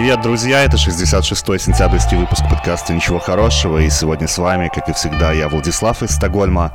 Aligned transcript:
Привет, 0.00 0.22
друзья! 0.22 0.64
Это 0.64 0.78
66-й 0.78 1.58
сентябрьский 1.58 2.16
выпуск 2.16 2.42
подкаста 2.48 2.94
«Ничего 2.94 3.18
хорошего». 3.18 3.76
И 3.76 3.90
сегодня 3.90 4.28
с 4.28 4.38
вами, 4.38 4.70
как 4.74 4.88
и 4.88 4.94
всегда, 4.94 5.30
я 5.32 5.46
Владислав 5.46 6.02
из 6.02 6.12
Стокгольма, 6.12 6.72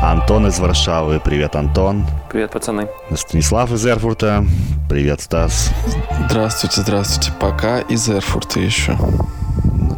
Антон 0.00 0.46
из 0.46 0.60
Варшавы. 0.60 1.18
Привет, 1.18 1.56
Антон. 1.56 2.06
Привет, 2.30 2.52
пацаны. 2.52 2.88
Станислав 3.16 3.72
из 3.72 3.84
Эрфурта. 3.84 4.44
Привет, 4.88 5.20
Стас. 5.20 5.72
Здравствуйте, 6.26 6.82
здравствуйте. 6.82 7.32
Пока 7.40 7.80
из 7.80 8.08
Эрфурта 8.08 8.60
еще. 8.60 8.96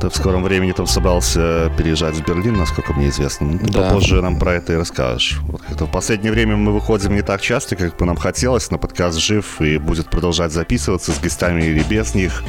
Ты 0.00 0.08
в 0.08 0.16
скором 0.16 0.42
времени 0.42 0.72
там 0.72 0.86
собрался 0.86 1.70
переезжать 1.76 2.14
в 2.14 2.26
Берлин, 2.26 2.56
насколько 2.56 2.94
мне 2.94 3.10
известно. 3.10 3.46
Ну, 3.46 3.58
ты 3.58 3.66
да. 3.66 3.82
попозже 3.82 4.22
нам 4.22 4.38
про 4.38 4.54
это 4.54 4.72
и 4.72 4.76
расскажешь. 4.76 5.40
Вот 5.42 5.60
в 5.68 5.86
последнее 5.90 6.32
время 6.32 6.56
мы 6.56 6.72
выходим 6.72 7.14
не 7.14 7.20
так 7.20 7.42
часто, 7.42 7.76
как 7.76 7.98
бы 7.98 8.06
нам 8.06 8.16
хотелось, 8.16 8.70
но 8.70 8.78
подкаст 8.78 9.18
жив 9.18 9.60
и 9.60 9.76
будет 9.76 10.08
продолжать 10.08 10.52
записываться 10.52 11.12
с 11.12 11.18
гостями 11.18 11.64
или 11.64 11.82
без 11.82 12.14
них. 12.14 12.42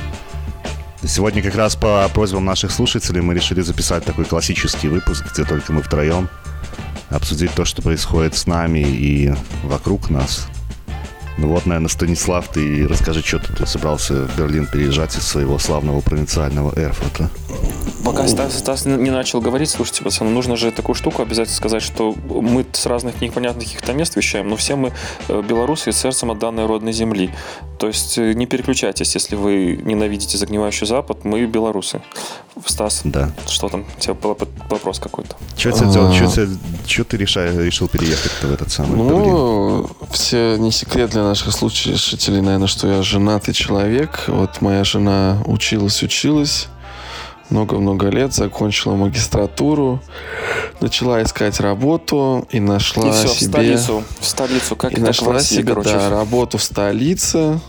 Сегодня 1.03 1.43
как 1.43 1.55
раз 1.55 1.75
по 1.75 2.07
просьбам 2.13 2.45
наших 2.45 2.71
слушателей 2.71 3.19
мы 3.19 3.33
решили 3.33 3.59
записать 3.59 4.05
такой 4.05 4.23
классический 4.23 4.87
выпуск, 4.87 5.25
где 5.33 5.43
только 5.43 5.73
мы 5.73 5.81
втроем 5.81 6.29
обсудить 7.09 7.51
то, 7.53 7.65
что 7.65 7.81
происходит 7.81 8.35
с 8.35 8.47
нами 8.47 8.79
и 8.79 9.33
вокруг 9.63 10.09
нас. 10.09 10.47
Ну 11.37 11.47
вот, 11.47 11.65
наверное, 11.65 11.89
Станислав, 11.89 12.47
ты 12.49 12.87
расскажи, 12.87 13.21
что 13.21 13.39
ты 13.39 13.65
собрался 13.65 14.27
в 14.27 14.37
Берлин 14.37 14.67
переезжать 14.67 15.15
из 15.15 15.25
своего 15.25 15.57
славного 15.59 16.01
провинциального 16.01 16.73
Эрфурта. 16.77 17.29
Пока 18.03 18.27
Стас, 18.27 18.57
Стас 18.57 18.85
не 18.85 19.11
начал 19.11 19.41
говорить, 19.41 19.69
слушайте, 19.69 20.03
пацаны, 20.03 20.31
нужно 20.31 20.55
же 20.55 20.71
такую 20.71 20.95
штуку 20.95 21.21
обязательно 21.21 21.55
сказать, 21.55 21.83
что 21.83 22.13
мы 22.13 22.65
с 22.71 22.85
разных 22.85 23.21
непонятных 23.21 23.65
каких-то 23.65 23.93
мест 23.93 24.15
вещаем, 24.15 24.49
но 24.49 24.55
все 24.55 24.75
мы 24.75 24.91
э, 25.27 25.41
белорусы 25.41 25.91
и 25.91 25.93
сердцем 25.93 26.31
от 26.31 26.39
данной 26.39 26.65
родной 26.65 26.93
земли. 26.93 27.31
То 27.77 27.87
есть 27.87 28.17
э, 28.17 28.33
не 28.33 28.47
переключайтесь, 28.47 29.13
если 29.13 29.35
вы 29.35 29.79
ненавидите 29.83 30.37
загнивающий 30.37 30.87
Запад, 30.87 31.23
мы 31.25 31.45
белорусы. 31.45 32.01
Стас, 32.65 33.01
да. 33.03 33.31
что 33.47 33.69
там? 33.69 33.85
У 33.97 33.99
тебя 33.99 34.13
был 34.13 34.37
вопрос 34.69 34.99
какой-то. 34.99 35.35
Что 35.57 35.69
а... 35.69 35.73
ты 37.05 37.17
решил 37.17 37.87
переехать 37.87 38.31
в 38.41 38.51
этот 38.51 38.71
самый 38.71 38.97
Ну, 38.97 39.83
Берлин? 39.83 40.11
все 40.11 40.57
не 40.57 40.71
секрет 40.71 41.11
для 41.11 41.20
наших 41.23 41.53
слушателей, 41.53 42.41
наверное, 42.41 42.67
что 42.67 42.87
я 42.87 43.01
женатый 43.01 43.53
человек. 43.53 44.25
Вот 44.27 44.61
моя 44.61 44.83
жена 44.83 45.41
училась, 45.45 46.03
училась 46.03 46.67
много-много 47.51 48.07
лет, 48.07 48.33
закончила 48.33 48.95
магистратуру, 48.95 50.01
начала 50.79 51.21
искать 51.21 51.59
работу 51.59 52.47
и 52.49 52.59
нашла 52.59 53.09
и 53.09 53.11
все, 53.11 53.27
себе... 53.27 53.47
в 53.47 53.51
столицу, 53.51 54.03
в 54.19 54.25
столицу, 54.25 54.75
как 54.75 54.97
и 54.97 55.01
нашла 55.01 55.33
России, 55.33 55.57
себе, 55.57 55.73
короче. 55.73 55.91
да, 55.91 56.09
работу 56.09 56.57
в 56.57 56.63
столице, 56.63 57.59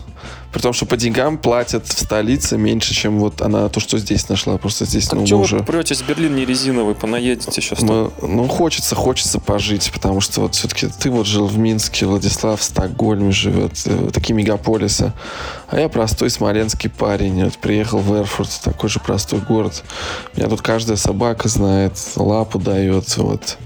при 0.53 0.61
том, 0.61 0.71
что 0.71 0.85
по 0.85 0.95
деньгам 0.95 1.39
платят 1.39 1.87
в 1.87 1.99
столице 1.99 2.57
меньше, 2.57 2.93
чем 2.93 3.19
вот 3.19 3.41
она 3.41 3.69
то, 3.69 3.79
что 3.79 3.97
здесь 3.97 4.29
нашла. 4.29 4.57
Просто 4.59 4.85
здесь, 4.85 5.07
так 5.07 5.19
ну, 5.19 5.25
что 5.25 5.39
уже... 5.39 5.57
вы 5.57 5.63
претесь 5.63 6.03
Берлин 6.03 6.35
не 6.35 6.45
резиновый, 6.45 6.93
понаедете 6.93 7.51
сейчас 7.51 7.81
Мы, 7.81 8.11
Ну, 8.21 8.47
хочется, 8.47 8.93
хочется 8.93 9.39
пожить, 9.39 9.91
потому 9.91 10.21
что 10.21 10.41
вот 10.41 10.53
все-таки 10.53 10.87
ты 10.87 11.09
вот 11.09 11.25
жил 11.25 11.47
в 11.47 11.57
Минске, 11.57 12.05
Владислав 12.05 12.59
в 12.59 12.63
Стокгольме 12.63 13.31
живет, 13.31 13.81
э, 13.85 14.11
такие 14.13 14.35
мегаполисы. 14.35 15.11
А 15.69 15.79
я 15.79 15.89
простой 15.89 16.29
смоленский 16.29 16.89
парень. 16.89 17.45
Вот 17.45 17.57
приехал 17.57 17.97
в 17.97 18.15
Эрфурт, 18.15 18.61
такой 18.63 18.89
же 18.89 18.99
простой 18.99 19.39
город. 19.39 19.83
Меня 20.35 20.49
тут 20.49 20.61
каждая 20.61 20.97
собака 20.97 21.49
знает, 21.49 21.93
лапу 22.15 22.59
дает, 22.59 23.17
вот. 23.17 23.57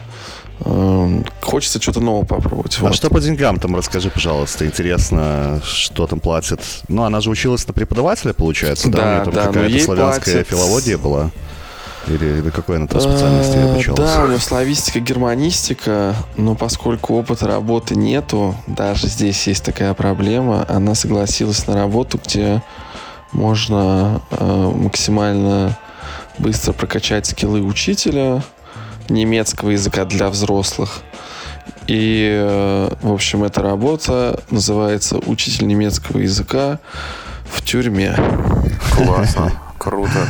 Эм, 0.65 1.25
хочется 1.41 1.81
что-то 1.81 1.99
нового 1.99 2.25
попробовать. 2.25 2.77
А 2.79 2.83
вот. 2.83 2.95
что 2.95 3.09
по 3.09 3.19
деньгам 3.19 3.59
там 3.59 3.75
расскажи, 3.75 4.09
пожалуйста. 4.09 4.65
Интересно, 4.65 5.61
что 5.63 6.07
там 6.07 6.19
платят. 6.19 6.61
Ну, 6.87 7.03
она 7.03 7.21
же 7.21 7.29
училась 7.29 7.67
на 7.67 7.73
преподавателя, 7.73 8.33
получается, 8.33 8.89
да? 8.89 8.97
да? 8.97 9.03
У 9.03 9.09
нее 9.11 9.23
там 9.23 9.33
да, 9.33 9.45
какая-то 9.45 9.83
славянская 9.83 10.33
платят... 10.35 10.49
филология 10.49 10.97
была. 10.97 11.31
Или, 12.07 12.39
или 12.39 12.49
какой 12.49 12.77
она 12.77 12.87
там 12.87 13.01
специальности 13.01 13.57
э, 13.57 13.69
обучалась? 13.69 13.99
Да, 13.99 14.23
у 14.23 14.27
нее 14.27 14.39
славистика, 14.39 14.99
германистика, 14.99 16.15
но 16.37 16.55
поскольку 16.55 17.15
опыта 17.15 17.47
работы 17.47 17.95
нету, 17.95 18.55
даже 18.65 19.07
здесь 19.07 19.45
есть 19.45 19.63
такая 19.63 19.93
проблема, 19.93 20.65
она 20.69 20.95
согласилась 20.95 21.67
на 21.67 21.75
работу, 21.75 22.19
где 22.23 22.63
можно 23.33 24.21
э, 24.31 24.71
максимально 24.73 25.77
быстро 26.37 26.71
прокачать 26.71 27.25
скиллы 27.25 27.61
учителя, 27.61 28.41
немецкого 29.09 29.71
языка 29.71 30.05
для 30.05 30.29
взрослых. 30.29 31.01
И, 31.87 32.29
э, 32.29 32.89
в 33.01 33.13
общем, 33.13 33.43
эта 33.43 33.61
работа 33.61 34.41
называется 34.51 35.17
«Учитель 35.25 35.67
немецкого 35.67 36.19
языка 36.19 36.79
в 37.45 37.63
тюрьме». 37.63 38.15
Классно. 38.91 39.53
Круто. 39.77 40.27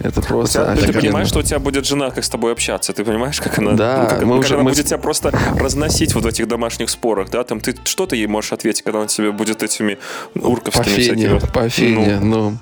Это 0.00 0.22
просто. 0.22 0.74
Тебя, 0.76 0.92
ты 0.92 1.00
понимаешь, 1.00 1.28
что 1.28 1.40
у 1.40 1.42
тебя 1.42 1.58
будет 1.58 1.84
жена, 1.84 2.10
как 2.10 2.24
с 2.24 2.28
тобой 2.30 2.52
общаться? 2.52 2.92
Ты 2.92 3.04
понимаешь, 3.04 3.38
как 3.40 3.58
она, 3.58 3.72
да, 3.72 4.02
ну, 4.02 4.08
как, 4.08 4.22
мы 4.22 4.36
как 4.36 4.44
уже, 4.46 4.54
она 4.54 4.62
мы... 4.62 4.70
будет 4.70 4.86
тебя 4.86 4.98
просто 4.98 5.32
разносить 5.58 6.14
вот 6.14 6.24
в 6.24 6.26
этих 6.26 6.48
домашних 6.48 6.88
спорах, 6.88 7.30
да? 7.30 7.44
Там 7.44 7.60
ты 7.60 7.76
что 7.84 8.06
ты 8.06 8.16
ей 8.16 8.26
можешь 8.26 8.52
ответить, 8.52 8.82
когда 8.82 9.00
она 9.00 9.08
тебе 9.08 9.30
будет 9.30 9.62
этими 9.62 9.98
урковскими 10.34 10.82
по 10.82 10.90
фене, 10.90 11.02
всякими. 11.02 11.38
По 11.52 11.68
фене, 11.68 12.18
ну. 12.20 12.50
ну. 12.50 12.58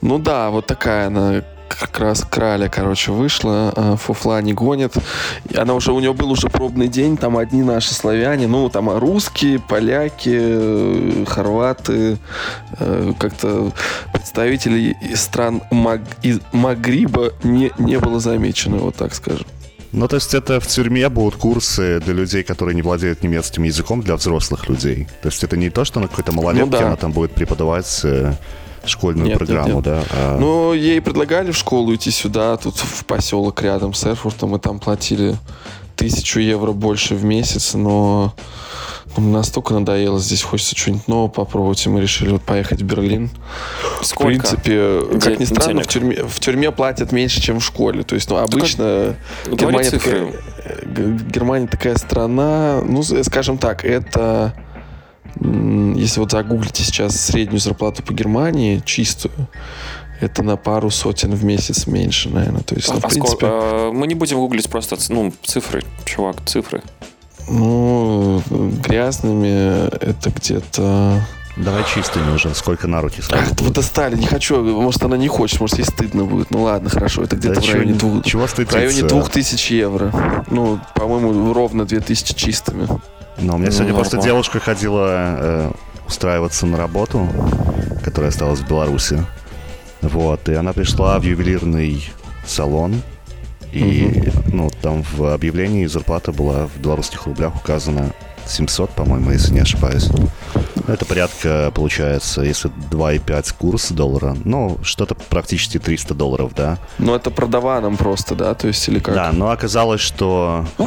Ну 0.00 0.18
да, 0.18 0.50
вот 0.50 0.66
такая 0.66 1.08
она 1.08 1.42
как 1.68 1.98
раз 1.98 2.24
краля, 2.28 2.68
короче, 2.68 3.12
вышла, 3.12 3.72
а, 3.74 3.96
фуфла 3.96 4.40
не 4.42 4.52
гонит. 4.52 4.94
Она 5.56 5.74
уже, 5.74 5.92
у 5.92 6.00
нее 6.00 6.12
был 6.12 6.30
уже 6.30 6.48
пробный 6.48 6.88
день, 6.88 7.16
там 7.16 7.36
одни 7.36 7.62
наши 7.62 7.94
славяне, 7.94 8.46
ну, 8.46 8.68
там 8.68 8.90
русские, 8.98 9.58
поляки, 9.58 10.32
э, 10.32 11.24
хорваты, 11.26 12.18
э, 12.78 13.12
как-то 13.18 13.72
представителей 14.12 14.96
стран 15.14 15.62
Маг... 15.70 16.00
из 16.22 16.40
Магриба 16.52 17.32
не, 17.42 17.72
не 17.78 17.98
было 17.98 18.20
замечено, 18.20 18.78
вот 18.78 18.96
так 18.96 19.14
скажем. 19.14 19.46
Ну, 19.92 20.08
то 20.08 20.16
есть 20.16 20.34
это 20.34 20.60
в 20.60 20.66
тюрьме 20.66 21.08
будут 21.08 21.36
курсы 21.36 22.00
для 22.00 22.12
людей, 22.12 22.42
которые 22.42 22.74
не 22.74 22.82
владеют 22.82 23.22
немецким 23.22 23.62
языком, 23.62 24.02
для 24.02 24.16
взрослых 24.16 24.68
людей. 24.68 25.08
То 25.22 25.28
есть 25.28 25.42
это 25.42 25.56
не 25.56 25.70
то, 25.70 25.84
что 25.84 26.00
на 26.00 26.08
какой-то 26.08 26.32
малолетке 26.32 26.66
ну, 26.66 26.70
да. 26.70 26.86
она 26.88 26.96
там 26.96 27.12
будет 27.12 27.32
преподавать 27.32 28.00
э, 28.04 28.34
школьную 28.88 29.28
нет, 29.28 29.38
программу, 29.38 29.66
нет, 29.66 29.74
нет. 29.76 29.84
да? 29.84 30.02
А... 30.10 30.38
Ну, 30.38 30.72
ей 30.72 31.00
предлагали 31.00 31.52
в 31.52 31.56
школу 31.56 31.94
идти 31.94 32.10
сюда, 32.10 32.56
тут 32.56 32.76
в 32.76 33.04
поселок 33.04 33.62
рядом 33.62 33.94
с 33.94 34.04
Эрфуртом, 34.04 34.50
мы 34.50 34.58
там 34.58 34.78
платили 34.78 35.36
тысячу 35.96 36.40
евро 36.40 36.72
больше 36.72 37.14
в 37.14 37.24
месяц, 37.24 37.74
но 37.74 38.34
настолько 39.16 39.74
надоело 39.74 40.18
здесь, 40.18 40.42
хочется 40.42 40.76
что-нибудь 40.76 41.08
нового 41.08 41.28
попробовать, 41.28 41.84
и 41.86 41.88
мы 41.88 42.00
решили 42.00 42.30
вот 42.30 42.42
поехать 42.42 42.82
в 42.82 42.84
Берлин. 42.84 43.30
Сколько? 44.02 44.46
В 44.46 44.62
принципе, 44.62 45.18
как 45.20 45.40
ни 45.40 45.44
странно, 45.44 45.82
в 45.82 45.86
тюрьме, 45.86 46.22
в 46.22 46.38
тюрьме 46.38 46.70
платят 46.70 47.12
меньше, 47.12 47.40
чем 47.40 47.60
в 47.60 47.64
школе. 47.64 48.02
То 48.02 48.14
есть, 48.14 48.28
ну, 48.28 48.36
обычно 48.36 49.16
Германия 49.50 49.90
такая, 49.90 50.32
Германия 50.84 51.66
такая 51.66 51.96
страна, 51.96 52.80
ну, 52.84 53.02
скажем 53.02 53.58
так, 53.58 53.84
это 53.84 54.54
если 55.40 56.20
вот 56.20 56.30
загуглите 56.30 56.82
сейчас 56.82 57.20
среднюю 57.20 57.60
зарплату 57.60 58.02
по 58.02 58.12
Германии, 58.12 58.82
чистую, 58.84 59.34
это 60.20 60.42
на 60.42 60.56
пару 60.56 60.90
сотен 60.90 61.34
в 61.34 61.44
месяц 61.44 61.86
меньше, 61.86 62.30
наверное. 62.30 62.62
То 62.62 62.74
есть, 62.74 62.88
ну, 62.88 62.94
а, 62.96 63.00
в 63.00 63.12
принципе... 63.12 63.46
А, 63.46 63.92
мы 63.92 64.06
не 64.06 64.14
будем 64.14 64.38
гуглить 64.38 64.68
просто 64.68 64.96
ну, 65.10 65.32
цифры, 65.42 65.82
чувак, 66.04 66.36
цифры. 66.46 66.82
Ну, 67.48 68.42
грязными 68.50 69.86
это 69.98 70.30
где-то... 70.30 71.20
Давай 71.56 71.84
чистыми 71.84 72.34
уже, 72.34 72.54
сколько 72.54 72.86
на 72.86 73.00
руки 73.00 73.22
сразу 73.22 73.44
Ах, 73.50 73.60
вы 73.60 73.70
достали, 73.70 74.14
не 74.14 74.26
хочу, 74.26 74.62
может 74.62 75.02
она 75.02 75.16
не 75.16 75.28
хочет, 75.28 75.58
может 75.58 75.78
ей 75.78 75.84
стыдно 75.84 76.26
будет. 76.26 76.50
Ну 76.50 76.62
ладно, 76.62 76.90
хорошо, 76.90 77.22
это 77.22 77.36
где-то 77.36 77.54
да 77.54 77.60
в 77.62 77.72
районе 77.72 77.94
двух... 77.94 78.24
Чего 78.26 78.46
В 78.46 78.72
районе 78.74 79.02
двух 79.04 79.30
тысяч 79.30 79.70
евро. 79.70 80.44
Ну, 80.50 80.78
по-моему, 80.94 81.54
ровно 81.54 81.86
две 81.86 82.00
тысячи 82.00 82.34
чистыми. 82.34 82.86
Но 83.38 83.56
у 83.56 83.58
меня 83.58 83.70
сегодня 83.70 83.92
ну, 83.92 83.98
просто 83.98 84.18
девушка 84.18 84.60
ходила 84.60 85.08
э, 85.08 85.72
устраиваться 86.06 86.66
на 86.66 86.76
работу, 86.76 87.28
которая 88.02 88.30
осталась 88.30 88.60
в 88.60 88.68
Беларуси. 88.68 89.24
Вот, 90.02 90.48
и 90.48 90.54
она 90.54 90.72
пришла 90.72 91.18
в 91.18 91.22
ювелирный 91.22 92.08
салон, 92.46 93.02
и 93.72 94.30
угу. 94.34 94.56
ну, 94.56 94.70
там 94.80 95.02
в 95.02 95.34
объявлении 95.34 95.86
зарплата 95.86 96.32
была 96.32 96.66
в 96.66 96.78
белорусских 96.80 97.26
рублях 97.26 97.56
указана 97.56 98.12
700, 98.46 98.90
по-моему, 98.90 99.32
если 99.32 99.52
не 99.52 99.60
ошибаюсь. 99.60 100.08
Это 100.86 101.04
порядка, 101.04 101.72
получается, 101.74 102.42
если 102.42 102.70
2,5 102.90 103.54
курс 103.58 103.90
доллара, 103.90 104.36
ну, 104.44 104.78
что-то 104.82 105.14
практически 105.14 105.78
300 105.78 106.14
долларов, 106.14 106.52
да. 106.54 106.78
Ну, 106.98 107.14
это 107.14 107.30
продаваном 107.30 107.96
просто, 107.96 108.34
да, 108.34 108.54
то 108.54 108.68
есть 108.68 108.88
или 108.88 109.00
как? 109.00 109.14
Да, 109.14 109.32
но 109.32 109.50
оказалось, 109.50 110.00
что 110.00 110.64
э, 110.78 110.84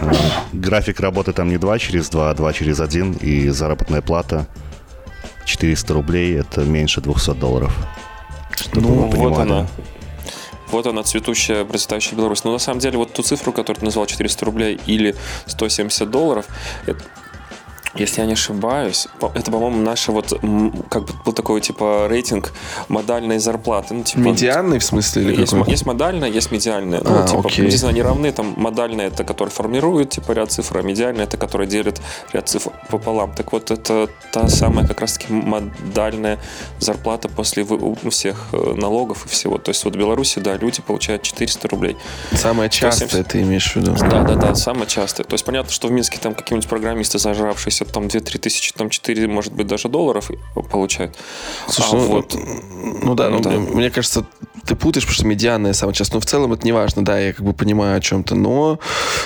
график 0.53 0.99
работы 0.99 1.33
там 1.33 1.49
не 1.49 1.57
2 1.57 1.79
через 1.79 2.09
2, 2.09 2.29
а 2.29 2.33
2 2.33 2.53
через 2.53 2.79
1, 2.79 3.13
и 3.13 3.49
заработная 3.49 4.01
плата 4.01 4.47
400 5.45 5.93
рублей, 5.93 6.39
это 6.39 6.61
меньше 6.61 7.01
200 7.01 7.33
долларов. 7.33 7.75
Чтобы 8.55 8.81
ну, 8.81 9.09
вот 9.09 9.37
она. 9.39 9.67
Вот 10.71 10.85
она, 10.85 11.01
цветущая, 11.03 11.65
процветающая 11.65 12.15
Беларусь. 12.15 12.43
Но 12.43 12.51
на 12.51 12.59
самом 12.59 12.79
деле 12.79 12.97
вот 12.97 13.13
ту 13.13 13.23
цифру, 13.23 13.51
которую 13.51 13.79
ты 13.79 13.85
назвал, 13.85 14.05
400 14.05 14.45
рублей 14.45 14.79
или 14.85 15.15
170 15.47 16.09
долларов, 16.09 16.45
это, 16.85 17.03
если 17.95 18.21
я 18.21 18.27
не 18.27 18.33
ошибаюсь, 18.33 19.07
это, 19.33 19.51
по-моему, 19.51 19.81
наша 19.81 20.11
вот, 20.11 20.29
как 20.89 21.05
бы 21.05 21.13
был 21.25 21.33
такой, 21.33 21.61
типа, 21.61 22.07
рейтинг 22.07 22.53
модальной 22.87 23.39
зарплаты. 23.39 23.93
Ну, 23.93 24.03
типа, 24.03 24.19
Медианный, 24.19 24.79
в 24.79 24.83
смысле, 24.83 25.23
или 25.23 25.41
есть, 25.41 25.53
есть 25.67 25.85
модальная, 25.85 26.29
есть 26.29 26.51
медиальная. 26.51 27.01
Ну, 27.03 27.23
а, 27.23 27.27
типа, 27.27 27.43
окей. 27.45 27.65
не 27.65 27.71
знаю, 27.71 27.93
они 27.93 28.01
равны, 28.01 28.31
там, 28.31 28.53
модальная 28.57 29.07
это, 29.07 29.23
которая 29.23 29.51
формирует, 29.51 30.11
типа, 30.11 30.33
ряд 30.33 30.51
цифр, 30.51 30.77
а 30.77 30.81
медиальная 30.81 31.25
это, 31.25 31.37
которая 31.37 31.67
делит 31.67 31.99
ряд 32.31 32.47
цифр 32.47 32.71
пополам. 32.89 33.33
Так 33.33 33.51
вот, 33.51 33.71
это 33.71 34.09
та 34.31 34.47
самая, 34.47 34.85
как 34.87 35.01
раз-таки, 35.01 35.33
модальная 35.33 36.39
зарплата 36.79 37.27
после 37.27 37.65
всех 38.09 38.49
э, 38.51 38.73
налогов 38.75 39.25
и 39.25 39.29
всего. 39.29 39.57
То 39.57 39.69
есть, 39.69 39.83
вот 39.85 39.95
в 39.95 39.97
Беларуси, 39.97 40.39
да, 40.39 40.55
люди 40.57 40.81
получают 40.81 41.23
400 41.23 41.67
рублей. 41.67 41.97
Самое 42.33 42.69
частое 42.69 43.07
170... 43.07 43.31
ты 43.31 43.41
имеешь 43.41 43.71
в 43.71 43.75
виду? 43.75 43.95
Да, 43.99 44.23
да, 44.23 44.35
да, 44.35 44.55
самое 44.55 44.87
частое. 44.87 45.25
То 45.25 45.33
есть, 45.33 45.45
понятно, 45.45 45.71
что 45.71 45.87
в 45.87 45.91
Минске 45.91 46.19
там 46.19 46.35
какие-нибудь 46.35 46.69
программисты, 46.69 47.17
зажравшиеся 47.19 47.78
там 47.85 48.05
2-3 48.05 48.37
тысячи, 48.39 48.73
там 48.73 48.89
4, 48.89 49.27
может 49.27 49.53
быть, 49.53 49.67
даже 49.67 49.89
долларов 49.89 50.29
получают. 50.71 51.17
Слушай, 51.67 51.91
а 51.91 51.95
ну, 51.95 52.07
вот... 52.07 52.35
ну 53.03 53.15
да, 53.15 53.29
ну, 53.29 53.39
да, 53.39 53.51
мне 53.51 53.89
кажется, 53.89 54.25
ты 54.69 54.75
путаешь, 54.75 55.05
потому 55.05 55.15
что 55.15 55.25
медианная 55.25 55.73
самая 55.73 55.95
часто. 55.95 56.15
Но 56.15 56.21
в 56.21 56.25
целом 56.25 56.53
это 56.53 56.65
не 56.65 56.71
важно, 56.71 57.03
да, 57.03 57.19
я 57.19 57.33
как 57.33 57.43
бы 57.43 57.53
понимаю 57.53 57.97
о 57.97 58.01
чем-то. 58.01 58.35
Но 58.35 58.79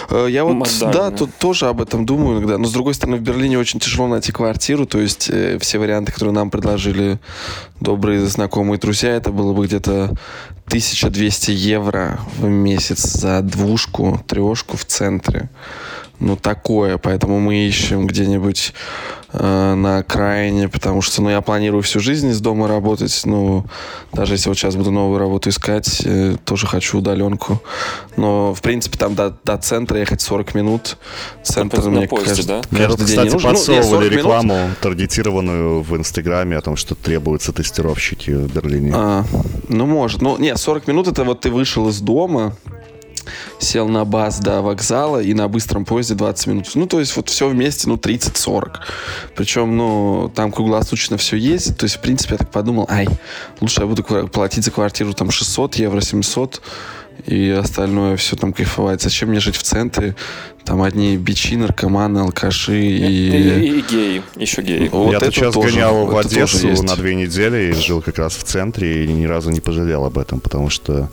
э, 0.09 0.27
я 0.29 0.45
вот, 0.45 0.53
Модально. 0.53 0.93
да, 0.93 1.11
тут 1.11 1.35
тоже 1.37 1.67
об 1.67 1.81
этом 1.81 2.05
думаю 2.05 2.37
иногда. 2.37 2.57
Но 2.57 2.65
с 2.65 2.71
другой 2.71 2.93
стороны, 2.93 3.17
в 3.17 3.21
Берлине 3.21 3.59
очень 3.59 3.79
тяжело 3.79 4.07
найти 4.07 4.31
квартиру. 4.31 4.85
То 4.85 4.99
есть 4.99 5.29
э, 5.29 5.57
все 5.59 5.79
варианты, 5.79 6.13
которые 6.13 6.33
нам 6.33 6.49
предложили 6.49 7.19
добрые 7.81 8.25
знакомые 8.25 8.79
друзья, 8.79 9.11
это 9.11 9.31
было 9.31 9.53
бы 9.53 9.65
где-то 9.65 10.15
1200 10.67 11.51
евро 11.51 12.19
в 12.37 12.45
месяц 12.45 13.01
за 13.01 13.41
двушку, 13.41 14.23
трешку 14.27 14.77
в 14.77 14.85
центре 14.85 15.49
ну, 16.19 16.35
такое, 16.35 16.97
поэтому 16.97 17.39
мы 17.39 17.55
ищем 17.67 18.07
где-нибудь 18.07 18.73
э, 19.33 19.73
на 19.73 19.97
окраине, 19.97 20.69
потому 20.69 21.01
что, 21.01 21.21
ну, 21.21 21.29
я 21.29 21.41
планирую 21.41 21.81
всю 21.81 21.99
жизнь 21.99 22.29
из 22.29 22.39
дома 22.39 22.67
работать, 22.67 23.21
ну, 23.25 23.65
даже 24.13 24.35
если 24.35 24.49
вот 24.49 24.57
сейчас 24.57 24.75
буду 24.75 24.91
новую 24.91 25.19
работу 25.19 25.49
искать, 25.49 26.01
э, 26.05 26.35
тоже 26.45 26.67
хочу 26.67 26.99
удаленку, 26.99 27.61
но, 28.15 28.53
в 28.53 28.61
принципе, 28.61 28.97
там 28.97 29.15
до, 29.15 29.37
до 29.43 29.57
центра 29.57 29.99
ехать 29.99 30.21
40 30.21 30.55
минут, 30.55 30.97
центр, 31.43 31.83
на 31.83 31.89
мне 31.89 32.07
поезде, 32.07 32.29
кажется, 32.29 32.47
да? 32.47 32.77
каждый 32.77 33.05
день 33.05 33.27
кстати, 33.27 33.43
подсовывали 33.43 34.09
ну, 34.09 34.15
рекламу 34.15 34.55
минут. 34.55 34.79
таргетированную 34.79 35.81
в 35.81 35.97
Инстаграме 35.97 36.57
о 36.57 36.61
том, 36.61 36.75
что 36.77 36.95
требуются 36.95 37.51
тестировщики 37.51 38.31
в 38.31 38.53
Берлине. 38.53 38.91
А, 38.95 39.25
ну, 39.67 39.85
может, 39.87 40.21
ну, 40.21 40.37
не, 40.37 40.55
40 40.55 40.87
минут 40.87 41.07
это 41.07 41.23
вот 41.23 41.41
ты 41.41 41.49
вышел 41.49 41.89
из 41.89 41.99
дома, 41.99 42.55
сел 43.59 43.87
на 43.87 44.05
бас 44.05 44.39
до 44.39 44.61
вокзала 44.61 45.21
и 45.21 45.33
на 45.33 45.47
быстром 45.47 45.85
поезде 45.85 46.15
20 46.15 46.47
минут. 46.47 46.71
Ну, 46.75 46.87
то 46.87 46.99
есть 46.99 47.15
вот 47.15 47.29
все 47.29 47.47
вместе, 47.47 47.87
ну, 47.87 47.95
30-40. 47.95 48.71
Причем, 49.35 49.77
ну, 49.77 50.31
там 50.33 50.51
круглосуточно 50.51 51.17
все 51.17 51.37
есть. 51.37 51.77
То 51.77 51.85
есть, 51.85 51.97
в 51.97 52.01
принципе, 52.01 52.33
я 52.33 52.37
так 52.37 52.51
подумал, 52.51 52.87
ай, 52.89 53.07
лучше 53.61 53.81
я 53.81 53.87
буду 53.87 54.03
платить 54.03 54.63
за 54.63 54.71
квартиру 54.71 55.13
там 55.13 55.31
600 55.31 55.75
евро, 55.75 56.01
700 56.01 56.61
и 57.25 57.49
остальное 57.49 58.17
все 58.17 58.35
там 58.35 58.53
кайфовать. 58.53 59.01
Зачем 59.01 59.29
мне 59.29 59.39
жить 59.39 59.55
в 59.55 59.63
центре? 59.63 60.15
Там 60.65 60.81
одни 60.81 61.17
бичи, 61.17 61.55
наркоманы, 61.55 62.19
алкаши 62.19 62.79
и... 62.79 62.97
И, 62.97 63.79
и, 63.79 63.81
геи, 63.81 64.23
еще 64.35 64.61
геи. 64.61 64.89
Вот 64.91 65.11
Я 65.11 65.19
тут 65.19 65.33
сейчас 65.33 65.53
тоже, 65.53 65.69
гонял 65.69 66.05
в 66.05 66.17
Одессу 66.17 66.83
на 66.83 66.95
две 66.95 67.15
недели 67.15 67.71
и 67.71 67.73
жил 67.73 68.01
как 68.01 68.17
раз 68.17 68.35
в 68.35 68.43
центре, 68.43 69.05
и 69.05 69.07
ни 69.07 69.25
разу 69.25 69.51
не 69.51 69.59
пожалел 69.59 70.05
об 70.05 70.17
этом, 70.17 70.39
потому 70.39 70.69
что 70.69 71.09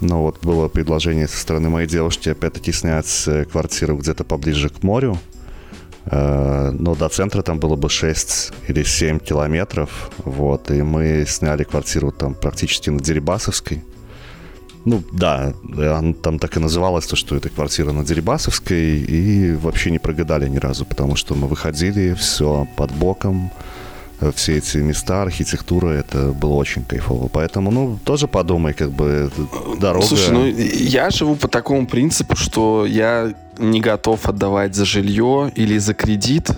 но 0.00 0.22
вот 0.22 0.38
было 0.42 0.68
предложение 0.68 1.28
со 1.28 1.38
стороны 1.38 1.68
моей 1.68 1.88
девушки 1.88 2.28
опять-таки 2.28 2.72
снять 2.72 3.24
э, 3.26 3.44
квартиру 3.44 3.96
где-то 3.96 4.24
поближе 4.24 4.68
к 4.68 4.82
морю. 4.82 5.18
Э, 6.06 6.70
но 6.70 6.94
до 6.94 7.08
центра 7.08 7.42
там 7.42 7.58
было 7.58 7.76
бы 7.76 7.88
6 7.88 8.52
или 8.68 8.82
7 8.82 9.18
километров. 9.18 10.10
Вот, 10.18 10.70
и 10.70 10.82
мы 10.82 11.24
сняли 11.26 11.64
квартиру 11.64 12.12
там 12.12 12.34
практически 12.34 12.90
на 12.90 13.00
Дерибасовской. 13.00 13.82
Ну, 14.84 15.02
да, 15.12 15.52
там 16.22 16.38
так 16.38 16.56
и 16.56 16.60
называлось, 16.60 17.06
то, 17.06 17.16
что 17.16 17.36
это 17.36 17.50
квартира 17.50 17.92
на 17.92 18.04
Дерибасовской, 18.04 18.98
и 18.98 19.52
вообще 19.52 19.90
не 19.90 19.98
прогадали 19.98 20.48
ни 20.48 20.56
разу, 20.56 20.86
потому 20.86 21.16
что 21.16 21.34
мы 21.34 21.46
выходили, 21.46 22.14
все 22.14 22.66
под 22.76 22.92
боком, 22.92 23.50
все 24.34 24.58
эти 24.58 24.78
места, 24.78 25.22
архитектура, 25.22 25.88
это 25.90 26.32
было 26.32 26.54
очень 26.54 26.84
кайфово. 26.84 27.28
Поэтому, 27.28 27.70
ну, 27.70 27.98
тоже 28.04 28.26
подумай, 28.26 28.74
как 28.74 28.90
бы, 28.90 29.30
дорога... 29.80 30.06
Слушай, 30.06 30.32
ну, 30.32 30.46
я 30.46 31.10
живу 31.10 31.36
по 31.36 31.48
такому 31.48 31.86
принципу, 31.86 32.36
что 32.36 32.86
я 32.86 33.32
не 33.58 33.80
готов 33.80 34.28
отдавать 34.28 34.74
за 34.74 34.84
жилье 34.84 35.52
или 35.54 35.78
за 35.78 35.94
кредит 35.94 36.50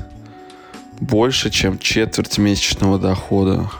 больше, 1.00 1.50
чем 1.50 1.78
четверть 1.78 2.38
месячного 2.38 2.98
дохода. 2.98 3.70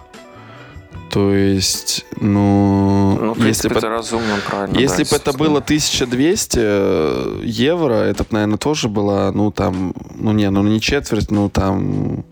То 1.11 1.35
есть, 1.35 2.05
ну... 2.21 3.19
Ну, 3.21 3.35
в 3.35 3.38
принципе, 3.38 3.49
если 3.49 3.71
это 3.73 3.81
по... 3.81 3.88
разумно, 3.88 4.37
правильно. 4.49 4.79
Если 4.79 5.03
да, 5.05 5.11
бы 5.11 5.17
это 5.17 5.33
было 5.33 5.59
1200 5.59 7.44
евро, 7.44 7.94
это, 7.94 8.25
наверное, 8.31 8.59
тоже 8.59 8.88
было, 8.88 9.33
ну, 9.35 9.50
там... 9.50 9.93
Ну, 10.15 10.33
не, 10.33 10.49
ну, 10.50 10.62
не 10.62 10.81
четверть, 10.81 11.31
ну, 11.33 11.49
там 11.50 12.25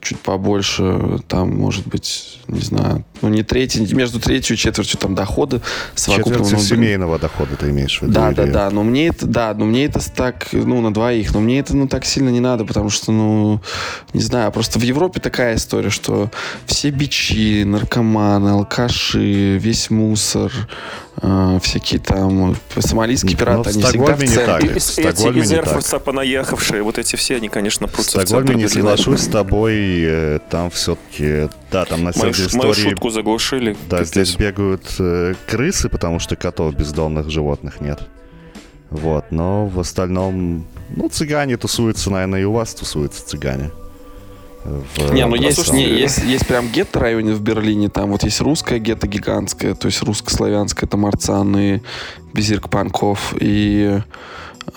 чуть 0.00 0.18
побольше, 0.18 1.18
там, 1.28 1.56
может 1.56 1.86
быть, 1.86 2.40
не 2.48 2.60
знаю, 2.60 3.04
ну, 3.22 3.28
не 3.28 3.42
третий, 3.42 3.80
между 3.94 4.20
третью 4.20 4.56
и 4.56 4.58
четвертью 4.58 4.98
там 4.98 5.14
дохода 5.14 5.60
совокупного. 5.94 6.44
Четвертью 6.44 6.58
ну, 6.58 6.76
семейного 6.76 7.18
дохода 7.18 7.56
ты 7.56 7.70
имеешь 7.70 7.98
в 7.98 8.02
виду? 8.02 8.12
Да, 8.12 8.28
или... 8.28 8.34
да, 8.34 8.46
да, 8.46 8.70
но 8.70 8.82
мне 8.82 9.08
это, 9.08 9.26
да, 9.26 9.54
но 9.54 9.64
мне 9.64 9.86
это 9.86 10.00
так, 10.10 10.48
ну, 10.52 10.80
на 10.80 10.92
двоих, 10.92 11.32
но 11.34 11.40
мне 11.40 11.60
это, 11.60 11.76
ну, 11.76 11.88
так 11.88 12.04
сильно 12.04 12.30
не 12.30 12.40
надо, 12.40 12.64
потому 12.64 12.90
что, 12.90 13.12
ну, 13.12 13.60
не 14.12 14.22
знаю, 14.22 14.52
просто 14.52 14.78
в 14.78 14.82
Европе 14.82 15.20
такая 15.20 15.56
история, 15.56 15.90
что 15.90 16.30
все 16.66 16.90
бичи, 16.90 17.64
наркоманы, 17.64 18.50
алкаши, 18.50 19.58
весь 19.58 19.90
мусор, 19.90 20.52
э, 21.22 21.58
всякие 21.62 22.00
там 22.00 22.56
сомалийские 22.78 23.36
пираты, 23.36 23.70
они 23.70 23.82
всегда 23.82 24.16
в 24.16 24.18
центре. 24.18 24.70
Эти 24.70 25.38
из 25.38 25.52
Эрфурса 25.52 25.98
понаехавшие, 25.98 26.82
вот 26.82 26.98
эти 26.98 27.16
все, 27.16 27.36
они, 27.36 27.48
конечно, 27.48 27.88
прутся 27.88 28.20
в 28.20 28.22
Стокгольме 28.26 28.54
не 28.54 28.68
соглашусь 28.68 29.20
с 29.20 29.26
тобой, 29.26 29.76
э, 29.76 30.38
там 30.50 30.70
все-таки, 30.70 31.48
да, 31.70 31.84
там 31.84 32.04
на 32.04 32.12
самом 32.12 32.32
деле 32.32 32.48
истории... 32.48 32.62
Мою 32.62 32.74
шутку 32.74 33.09
заглушили. 33.10 33.76
Да, 33.88 34.04
здесь 34.04 34.36
бегают 34.36 34.84
э, 34.98 35.34
крысы, 35.46 35.88
потому 35.88 36.18
что 36.18 36.36
котов 36.36 36.74
бездомных 36.74 37.30
животных 37.30 37.80
нет. 37.80 38.00
Вот, 38.90 39.26
но 39.30 39.66
в 39.66 39.78
остальном, 39.78 40.66
ну, 40.96 41.08
цыгане 41.08 41.56
тусуются, 41.56 42.10
наверное, 42.10 42.40
и 42.40 42.44
у 42.44 42.52
вас 42.52 42.74
тусуются 42.74 43.24
цыгане 43.24 43.70
в 44.64 45.12
Не, 45.12 45.26
ну 45.26 45.36
есть, 45.36 45.72
не, 45.72 45.84
есть, 45.84 46.18
есть 46.18 46.46
прям 46.46 46.68
гетто-районе 46.68 47.32
в 47.32 47.40
Берлине, 47.40 47.88
там 47.88 48.10
вот 48.10 48.24
есть 48.24 48.40
русская 48.40 48.78
гетто 48.78 49.06
гигантская, 49.06 49.74
то 49.74 49.86
есть 49.86 50.02
русско-славянская, 50.02 50.86
это 50.86 50.96
Марцаны, 50.96 51.82
Безирк 52.34 52.68
Панков, 52.68 53.34
и 53.40 54.00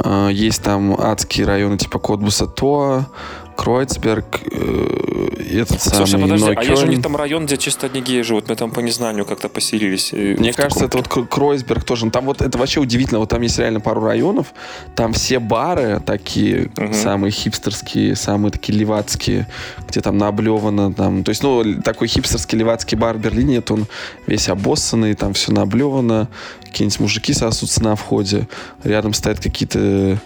э, 0.03 0.29
есть 0.31 0.63
там 0.63 0.95
адские 0.99 1.45
районы 1.45 1.77
типа 1.77 1.99
Котбуса 1.99 2.47
Тоа, 2.47 3.07
Кройцберг, 3.55 4.41
э, 4.51 5.23
этот 5.59 5.81
Слушай, 5.81 6.07
самый 6.07 6.23
подожди, 6.23 6.53
а 6.55 6.63
есть 6.63 6.81
же 6.81 6.87
у 6.87 6.89
них 6.89 7.01
там 7.01 7.15
район, 7.15 7.45
где 7.45 7.57
чисто 7.57 7.85
одни 7.87 8.01
геи 8.01 8.21
живут, 8.21 8.49
мы 8.49 8.55
там 8.55 8.71
по 8.71 8.79
незнанию 8.79 9.25
как-то 9.25 9.49
поселились. 9.49 10.11
Э, 10.13 10.35
Мне 10.37 10.53
кажется, 10.53 10.87
таком... 10.87 11.01
это 11.01 11.19
вот 11.19 11.29
Кройцберг 11.29 11.83
тоже. 11.83 12.09
Там 12.09 12.25
вот 12.25 12.41
это 12.41 12.57
вообще 12.57 12.79
удивительно, 12.79 13.19
вот 13.19 13.29
там 13.29 13.41
есть 13.41 13.57
реально 13.59 13.79
пару 13.79 14.01
районов, 14.01 14.53
там 14.95 15.13
все 15.13 15.39
бары 15.39 16.01
такие 16.05 16.71
угу. 16.77 16.93
самые 16.93 17.31
хипстерские, 17.31 18.15
самые 18.15 18.51
такие 18.51 18.77
левацкие, 18.77 19.47
где 19.87 20.01
там 20.01 20.17
наблевано, 20.17 20.93
там, 20.93 21.23
то 21.23 21.29
есть, 21.29 21.43
ну, 21.43 21.81
такой 21.81 22.07
хипстерский 22.07 22.57
левацкий 22.57 22.97
бар 22.97 23.17
в 23.17 23.21
Берлине, 23.21 23.57
это 23.57 23.73
он 23.73 23.85
весь 24.27 24.49
обоссанный, 24.49 25.13
там 25.13 25.33
все 25.33 25.51
наблевано, 25.51 26.27
какие-нибудь 26.65 26.99
мужики 26.99 27.33
сосутся 27.33 27.83
на 27.83 27.95
входе, 27.95 28.47
рядом 28.83 29.13
стоят 29.13 29.39
какие-то 29.39 30.19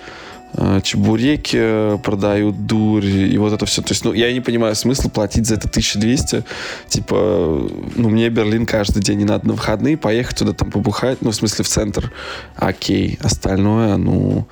чебуреки 0.84 1.98
продают, 2.00 2.66
дурь, 2.66 3.06
и 3.06 3.38
вот 3.38 3.54
это 3.54 3.66
все. 3.66 3.82
То 3.82 3.92
есть, 3.92 4.06
ну, 4.06 4.14
я 4.14 4.32
не 4.34 4.42
понимаю 4.42 4.76
смысла 4.76 5.10
платить 5.10 5.46
за 5.46 5.56
это 5.56 5.68
1200. 5.68 6.44
Типа, 6.88 7.70
ну, 7.96 8.10
мне 8.10 8.30
Берлин 8.30 8.66
каждый 8.66 9.02
день 9.02 9.20
не 9.20 9.26
надо 9.26 9.48
на 9.48 9.54
выходные 9.54 9.98
поехать 9.98 10.38
туда 10.38 10.54
там 10.54 10.72
побухать, 10.72 11.22
ну, 11.22 11.32
в 11.32 11.36
смысле, 11.36 11.64
в 11.64 11.68
центр. 11.68 12.12
Окей. 12.56 13.20
Остальное, 13.22 13.98
ну, 13.98 14.48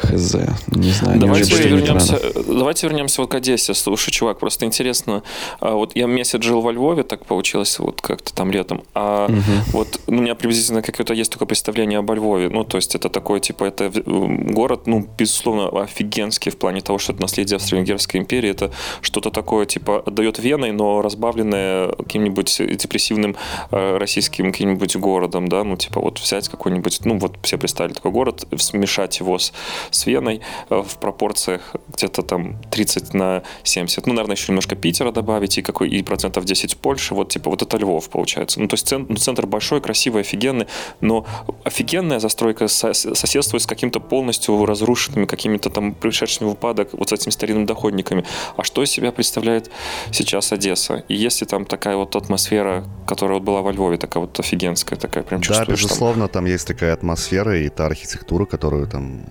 Хз. 0.00 0.36
Не 0.68 0.92
знаю. 0.92 1.18
Давайте 1.18 1.54
вернемся, 1.54 2.20
давайте 2.46 2.86
вернемся 2.86 3.20
вот 3.20 3.30
к 3.30 3.34
Одессе. 3.34 3.74
Слушай, 3.74 4.12
чувак, 4.12 4.38
просто 4.38 4.64
интересно. 4.64 5.22
А 5.60 5.74
вот 5.74 5.96
я 5.96 6.06
месяц 6.06 6.40
жил 6.42 6.60
во 6.60 6.70
Львове, 6.70 7.02
так 7.02 7.26
получилось 7.26 7.78
вот 7.80 8.00
как-то 8.00 8.32
там 8.32 8.52
летом. 8.52 8.82
А 8.94 9.26
угу. 9.26 9.42
вот 9.72 10.00
ну, 10.06 10.18
у 10.18 10.22
меня 10.22 10.34
приблизительно 10.34 10.82
какое-то 10.82 11.14
есть 11.14 11.32
только 11.32 11.46
представление 11.46 11.98
об 11.98 12.10
Львове. 12.12 12.48
Ну, 12.48 12.64
то 12.64 12.76
есть 12.76 12.94
это 12.94 13.08
такой, 13.08 13.40
типа, 13.40 13.64
это 13.64 13.90
город, 14.04 14.86
ну, 14.86 15.06
безусловно, 15.18 15.82
офигенский 15.82 16.52
в 16.52 16.56
плане 16.56 16.80
того, 16.80 16.98
что 16.98 17.12
это 17.12 17.22
наследие 17.22 17.56
Австро-Венгерской 17.56 18.20
империи. 18.20 18.50
Это 18.50 18.70
что-то 19.00 19.30
такое, 19.30 19.66
типа, 19.66 20.04
отдает 20.06 20.38
Веной, 20.38 20.70
но 20.70 21.02
разбавленное 21.02 21.88
каким-нибудь 21.88 22.60
депрессивным 22.76 23.36
э, 23.72 23.96
российским 23.96 24.52
каким-нибудь 24.52 24.96
городом, 24.96 25.48
да, 25.48 25.64
ну, 25.64 25.76
типа, 25.76 26.00
вот 26.00 26.20
взять 26.20 26.48
какой-нибудь, 26.48 27.00
ну, 27.04 27.18
вот 27.18 27.36
все 27.42 27.58
представили 27.58 27.94
такой 27.94 28.12
город, 28.12 28.46
смешать 28.56 29.18
его 29.18 29.38
с 29.38 29.52
с 29.90 30.06
Веной 30.06 30.40
э, 30.70 30.82
в 30.82 30.98
пропорциях 30.98 31.74
где-то 31.94 32.22
там 32.22 32.60
30 32.70 33.14
на 33.14 33.42
70. 33.62 34.06
Ну, 34.06 34.14
наверное, 34.14 34.36
еще 34.36 34.52
немножко 34.52 34.76
Питера 34.76 35.12
добавить 35.12 35.58
и 35.58 35.62
какой 35.62 35.88
и 35.88 36.02
процентов 36.02 36.44
10 36.44 36.76
Польши. 36.78 37.14
Вот 37.14 37.30
типа 37.30 37.50
вот 37.50 37.62
это 37.62 37.76
Львов 37.76 38.08
получается. 38.08 38.60
Ну, 38.60 38.68
то 38.68 38.74
есть 38.74 38.86
центр, 38.86 39.12
ну, 39.12 39.16
центр 39.16 39.46
большой, 39.46 39.80
красивый, 39.80 40.22
офигенный, 40.22 40.66
но 41.00 41.26
офигенная 41.64 42.20
застройка 42.20 42.68
соседствует 42.68 43.62
с 43.62 43.66
каким-то 43.66 44.00
полностью 44.00 44.64
разрушенными, 44.64 45.26
какими-то 45.26 45.70
там 45.70 45.94
пришедшими 45.94 46.48
в 46.48 46.52
упадок 46.52 46.88
вот 46.92 47.08
с 47.08 47.12
этими 47.12 47.32
старинными 47.32 47.66
доходниками. 47.66 48.24
А 48.56 48.64
что 48.64 48.82
из 48.82 48.90
себя 48.90 49.12
представляет 49.12 49.70
сейчас 50.12 50.52
Одесса? 50.52 51.04
И 51.08 51.14
если 51.14 51.44
там 51.44 51.64
такая 51.64 51.96
вот 51.96 52.16
атмосфера, 52.16 52.84
которая 53.06 53.38
вот 53.38 53.44
была 53.44 53.62
во 53.62 53.72
Львове, 53.72 53.96
такая 53.96 54.22
вот 54.22 54.38
офигенская, 54.38 54.98
такая 54.98 55.24
прям 55.24 55.40
чувствуешь. 55.40 55.68
Да, 55.68 55.72
безусловно, 55.72 56.28
там... 56.28 56.44
там 56.44 56.46
есть 56.46 56.66
такая 56.66 56.92
атмосфера 56.92 57.58
и 57.58 57.68
та 57.68 57.86
архитектура, 57.86 58.44
которую 58.44 58.86
там 58.86 59.24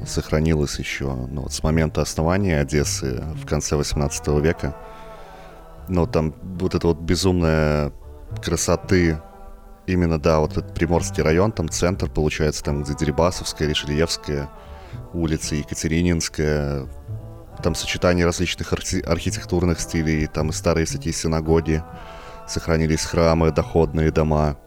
сохранилась 0.48 0.80
еще 0.80 1.14
ну, 1.14 1.42
вот 1.42 1.52
с 1.52 1.62
момента 1.64 2.02
основания 2.02 2.60
Одессы 2.60 3.22
в 3.36 3.46
конце 3.46 3.76
18 3.76 4.28
века. 4.42 4.76
Но 5.90 6.06
там 6.06 6.34
вот 6.60 6.76
эта 6.76 6.88
вот 6.88 7.00
безумная 7.00 7.92
красоты 8.44 9.20
именно, 9.88 10.20
да, 10.20 10.40
вот 10.40 10.52
этот 10.52 10.74
Приморский 10.74 11.24
район, 11.24 11.52
там 11.52 11.70
центр, 11.70 12.10
получается, 12.10 12.64
там 12.64 12.84
где 12.84 12.94
Дерибасовская, 12.94 13.68
Решельевская, 13.68 14.50
улица 15.14 15.56
Екатерининская, 15.56 16.88
там 17.64 17.76
сочетание 17.76 18.26
различных 18.26 18.74
архи- 18.74 19.02
архитектурных 19.02 19.80
стилей, 19.80 20.28
там 20.28 20.50
и 20.50 20.54
старые 20.54 20.86
всякие 20.86 21.14
синагоги, 21.14 21.84
сохранились 22.48 23.06
храмы, 23.06 23.52
доходные 23.52 24.12
дома. 24.12 24.58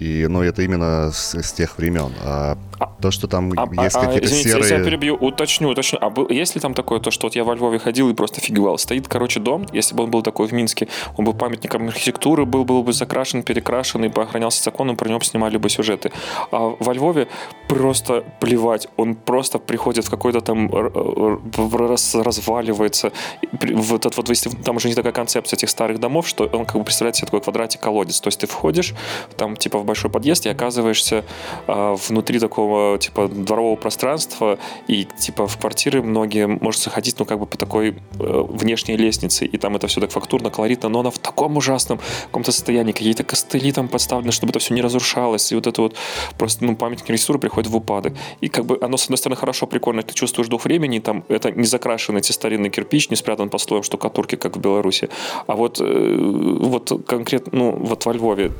И, 0.00 0.26
ну, 0.28 0.42
это 0.42 0.62
именно 0.62 1.12
с, 1.12 1.34
с 1.34 1.52
тех 1.52 1.78
времен. 1.78 2.12
А, 2.24 2.58
а 2.80 2.86
то, 3.00 3.12
что 3.12 3.28
там 3.28 3.52
а, 3.56 3.82
есть 3.84 3.94
а, 3.96 4.00
какие-то 4.00 4.26
извините, 4.26 4.48
серые... 4.48 4.62
если 4.62 4.78
я 4.78 4.84
перебью, 4.84 5.14
уточню, 5.14 5.68
уточню. 5.68 5.98
А 6.00 6.10
был, 6.10 6.28
есть 6.28 6.56
ли 6.56 6.60
там 6.60 6.74
такое, 6.74 6.98
то, 6.98 7.12
что 7.12 7.26
вот 7.26 7.36
я 7.36 7.44
во 7.44 7.54
Львове 7.54 7.78
ходил 7.78 8.10
и 8.10 8.14
просто 8.14 8.40
офигевал? 8.40 8.76
Стоит, 8.78 9.06
короче, 9.06 9.38
дом, 9.38 9.66
если 9.72 9.94
бы 9.94 10.04
он 10.04 10.10
был 10.10 10.22
такой 10.22 10.48
в 10.48 10.52
Минске, 10.52 10.88
он 11.16 11.24
был 11.24 11.32
памятником 11.32 11.86
архитектуры, 11.86 12.44
был, 12.44 12.64
был 12.64 12.82
бы 12.82 12.92
закрашен, 12.92 13.44
перекрашен 13.44 14.04
и 14.04 14.08
бы 14.08 14.22
охранялся 14.22 14.64
законом, 14.64 14.96
про 14.96 15.08
него 15.08 15.20
снимали 15.20 15.58
бы 15.58 15.70
сюжеты. 15.70 16.10
А 16.50 16.74
во 16.78 16.92
Львове 16.92 17.28
просто 17.68 18.24
плевать. 18.40 18.88
Он 18.96 19.14
просто 19.14 19.60
приходит 19.60 20.06
в 20.06 20.10
какой-то 20.10 20.40
там 20.40 20.70
раз, 20.72 22.16
разваливается. 22.16 23.12
Вот 23.52 24.06
этот 24.06 24.16
вот, 24.16 24.28
если 24.28 24.50
там 24.50 24.76
уже 24.76 24.88
не 24.88 24.94
такая 24.94 25.12
концепция 25.12 25.56
этих 25.56 25.70
старых 25.70 26.00
домов, 26.00 26.26
что 26.26 26.46
он 26.46 26.66
как 26.66 26.76
бы 26.76 26.84
представляет 26.84 27.14
себе 27.14 27.26
такой 27.26 27.42
квадратик-колодец. 27.42 28.20
То 28.20 28.28
есть 28.28 28.40
ты 28.40 28.48
входишь, 28.48 28.92
там 29.36 29.56
типа 29.56 29.83
в 29.84 29.86
большой 29.86 30.10
подъезд 30.10 30.46
и 30.46 30.48
оказываешься 30.48 31.24
э, 31.66 31.96
внутри 32.08 32.38
такого 32.38 32.98
типа 32.98 33.28
дворового 33.28 33.76
пространства 33.76 34.58
и 34.88 35.04
типа 35.04 35.46
в 35.46 35.58
квартиры 35.58 36.02
многие 36.02 36.46
может 36.46 36.82
заходить 36.82 37.18
ну 37.18 37.24
как 37.24 37.38
бы 37.38 37.46
по 37.46 37.56
такой 37.56 37.90
э, 37.90 38.44
внешней 38.48 38.96
лестнице 38.96 39.44
и 39.46 39.56
там 39.58 39.76
это 39.76 39.86
все 39.86 40.00
так 40.00 40.10
фактурно, 40.10 40.50
колоритно, 40.50 40.88
но 40.88 41.00
она 41.00 41.10
в 41.10 41.18
таком 41.18 41.56
ужасном 41.56 42.00
каком-то 42.26 42.52
состоянии, 42.52 42.92
какие-то 42.92 43.24
костыли 43.24 43.72
там 43.72 43.88
подставлены, 43.88 44.32
чтобы 44.32 44.50
это 44.50 44.58
все 44.58 44.74
не 44.74 44.82
разрушалось 44.82 45.52
и 45.52 45.54
вот 45.54 45.66
это 45.66 45.82
вот 45.82 45.96
просто 46.38 46.64
ну 46.64 46.76
памятник 46.76 47.08
архитектуры 47.10 47.38
приходит 47.38 47.70
в 47.70 47.76
упадок. 47.76 48.14
И 48.40 48.48
как 48.48 48.64
бы 48.64 48.78
оно 48.80 48.96
с 48.96 49.04
одной 49.04 49.18
стороны 49.18 49.36
хорошо, 49.36 49.66
прикольно, 49.66 50.02
ты 50.02 50.14
чувствуешь 50.14 50.48
дух 50.48 50.64
времени, 50.64 50.98
там 50.98 51.24
это 51.28 51.50
не 51.50 51.66
закрашен 51.66 52.16
эти 52.16 52.32
старинный 52.32 52.70
кирпич, 52.70 53.10
не 53.10 53.16
спрятан 53.16 53.48
по 53.50 53.58
слоям 53.58 53.82
штукатурки, 53.82 54.36
как 54.36 54.56
в 54.56 54.60
Беларуси. 54.60 55.08
А 55.46 55.54
вот, 55.54 55.80
э, 55.80 56.16
вот 56.60 57.04
конкретно, 57.06 57.50
ну 57.52 57.70
вот 57.72 58.06
во 58.06 58.12
Львове 58.12 58.52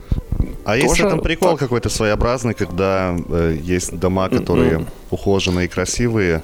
а 0.64 0.76
есть 0.76 1.00
там 1.16 1.24
прикол 1.24 1.50
так... 1.50 1.60
какой-то 1.60 1.88
своеобразный, 1.88 2.54
когда 2.54 3.16
э, 3.28 3.58
есть 3.62 3.98
дома, 3.98 4.28
которые 4.28 4.78
mm-hmm. 4.78 4.86
ухоженные 5.10 5.66
и 5.66 5.68
красивые, 5.68 6.42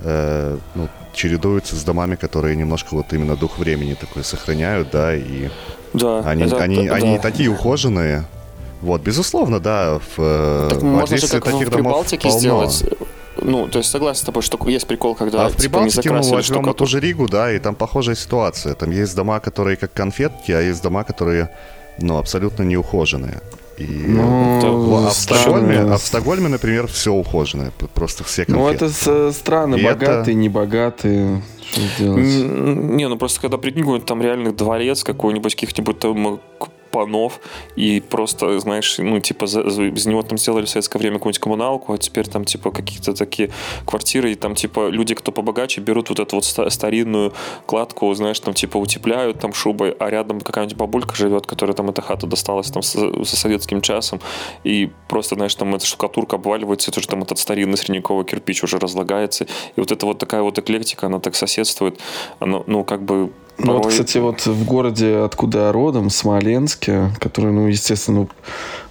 э, 0.00 0.58
ну, 0.74 0.88
чередуются 1.12 1.76
с 1.76 1.84
домами, 1.84 2.16
которые 2.16 2.56
немножко 2.56 2.94
вот 2.94 3.12
именно 3.12 3.36
дух 3.36 3.58
времени 3.58 3.94
такой 3.94 4.24
сохраняют, 4.24 4.90
да, 4.90 5.14
и 5.14 5.48
да, 5.92 6.20
они, 6.20 6.44
это, 6.44 6.58
они, 6.58 6.88
да. 6.88 6.94
они 6.94 7.18
такие 7.18 7.50
ухоженные. 7.50 8.24
Вот, 8.80 9.02
безусловно, 9.02 9.60
да, 9.60 9.98
в, 9.98 10.18
э, 10.18 10.68
так, 10.70 10.80
в 10.80 10.84
можно 10.84 11.16
же 11.16 11.28
как 11.28 11.44
таких 11.44 11.68
в 11.68 11.70
Прибалтике 11.70 12.28
полно. 12.28 12.38
сделать 12.38 12.84
ну, 13.42 13.68
то 13.68 13.78
есть 13.78 13.90
согласен 13.90 14.22
с 14.22 14.24
тобой, 14.24 14.42
что 14.42 14.58
есть 14.68 14.86
прикол, 14.86 15.14
когда 15.14 15.46
а 15.46 15.48
в 15.48 15.56
типа, 15.56 15.78
Прибалтике 15.78 16.10
мы 16.10 16.22
возьмем 16.22 16.74
ту 16.74 16.86
же 16.86 17.00
Ригу, 17.00 17.28
да, 17.28 17.52
и 17.52 17.58
там 17.58 17.74
похожая 17.74 18.16
ситуация. 18.16 18.74
Там 18.74 18.90
есть 18.90 19.14
дома, 19.16 19.40
которые 19.40 19.76
как 19.76 19.92
конфетки, 19.92 20.52
а 20.52 20.60
есть 20.60 20.82
дома, 20.82 21.04
которые 21.04 21.50
ну, 21.98 22.18
абсолютно 22.18 22.62
неухоженные. 22.64 23.40
И 23.80 23.86
ну, 23.86 25.06
а, 25.06 25.08
в 25.08 25.14
Стокгольме, 25.14 25.78
а 25.78 25.96
в 25.96 26.02
Стокгольме, 26.02 26.48
например, 26.48 26.86
все 26.86 27.12
ухоженное. 27.12 27.72
Просто 27.94 28.24
все 28.24 28.44
конфеты. 28.44 28.60
Ну, 28.60 28.68
это 28.68 29.32
страны 29.32 29.76
и 29.76 29.84
богатые, 29.84 30.20
это... 30.20 30.34
небогатые. 30.34 31.42
Что 31.70 31.80
делать? 31.98 32.24
Не, 32.24 33.08
ну 33.08 33.16
просто 33.16 33.40
когда 33.40 33.56
прикинь, 33.56 34.00
там 34.02 34.20
реальный 34.20 34.52
дворец 34.52 35.02
какой-нибудь, 35.02 35.54
каких-нибудь 35.54 35.98
там 35.98 36.40
панов, 36.90 37.40
и 37.76 38.00
просто, 38.00 38.58
знаешь, 38.60 38.98
ну, 38.98 39.20
типа, 39.20 39.46
за, 39.46 39.60
из 39.62 40.06
него 40.06 40.22
там 40.22 40.38
сделали 40.38 40.64
в 40.64 40.68
советское 40.68 40.98
время 40.98 41.18
какую-нибудь 41.18 41.40
коммуналку, 41.40 41.92
а 41.92 41.98
теперь 41.98 42.26
там, 42.26 42.44
типа, 42.44 42.70
какие-то 42.70 43.14
такие 43.14 43.50
квартиры, 43.86 44.32
и 44.32 44.34
там, 44.34 44.54
типа, 44.54 44.88
люди, 44.88 45.14
кто 45.14 45.32
побогаче, 45.32 45.80
берут 45.80 46.08
вот 46.10 46.20
эту 46.20 46.36
вот 46.36 46.44
старинную 46.44 47.32
кладку, 47.66 48.12
знаешь, 48.14 48.40
там, 48.40 48.54
типа, 48.54 48.78
утепляют 48.78 49.38
там 49.40 49.52
шубой, 49.52 49.90
а 49.98 50.10
рядом 50.10 50.40
какая-нибудь 50.40 50.76
бабулька 50.76 51.14
живет, 51.14 51.46
которая 51.46 51.74
там 51.74 51.90
эта 51.90 52.02
хата 52.02 52.26
досталась 52.26 52.70
там 52.70 52.82
со, 52.82 53.24
со 53.24 53.36
советским 53.36 53.80
часом, 53.80 54.20
и 54.64 54.90
просто, 55.08 55.34
знаешь, 55.34 55.54
там 55.54 55.74
эта 55.74 55.86
штукатурка 55.86 56.36
обваливается, 56.36 56.90
это 56.90 57.00
же 57.00 57.08
там 57.08 57.22
этот 57.22 57.38
старинный 57.38 57.76
средневековый 57.76 58.24
кирпич 58.24 58.62
уже 58.64 58.78
разлагается, 58.78 59.44
и 59.76 59.80
вот 59.80 59.92
эта 59.92 60.06
вот 60.06 60.18
такая 60.18 60.42
вот 60.42 60.58
эклектика, 60.58 61.06
она 61.06 61.20
так 61.20 61.34
соседствует, 61.34 62.00
она, 62.40 62.62
ну, 62.66 62.84
как 62.84 63.02
бы 63.02 63.30
ну 63.64 63.74
вот, 63.74 63.88
кстати, 63.88 64.18
вот 64.18 64.46
в 64.46 64.64
городе, 64.64 65.18
откуда 65.18 65.66
я 65.66 65.72
родом, 65.72 66.10
Смоленске, 66.10 67.10
который, 67.18 67.52
ну, 67.52 67.66
естественно, 67.66 68.28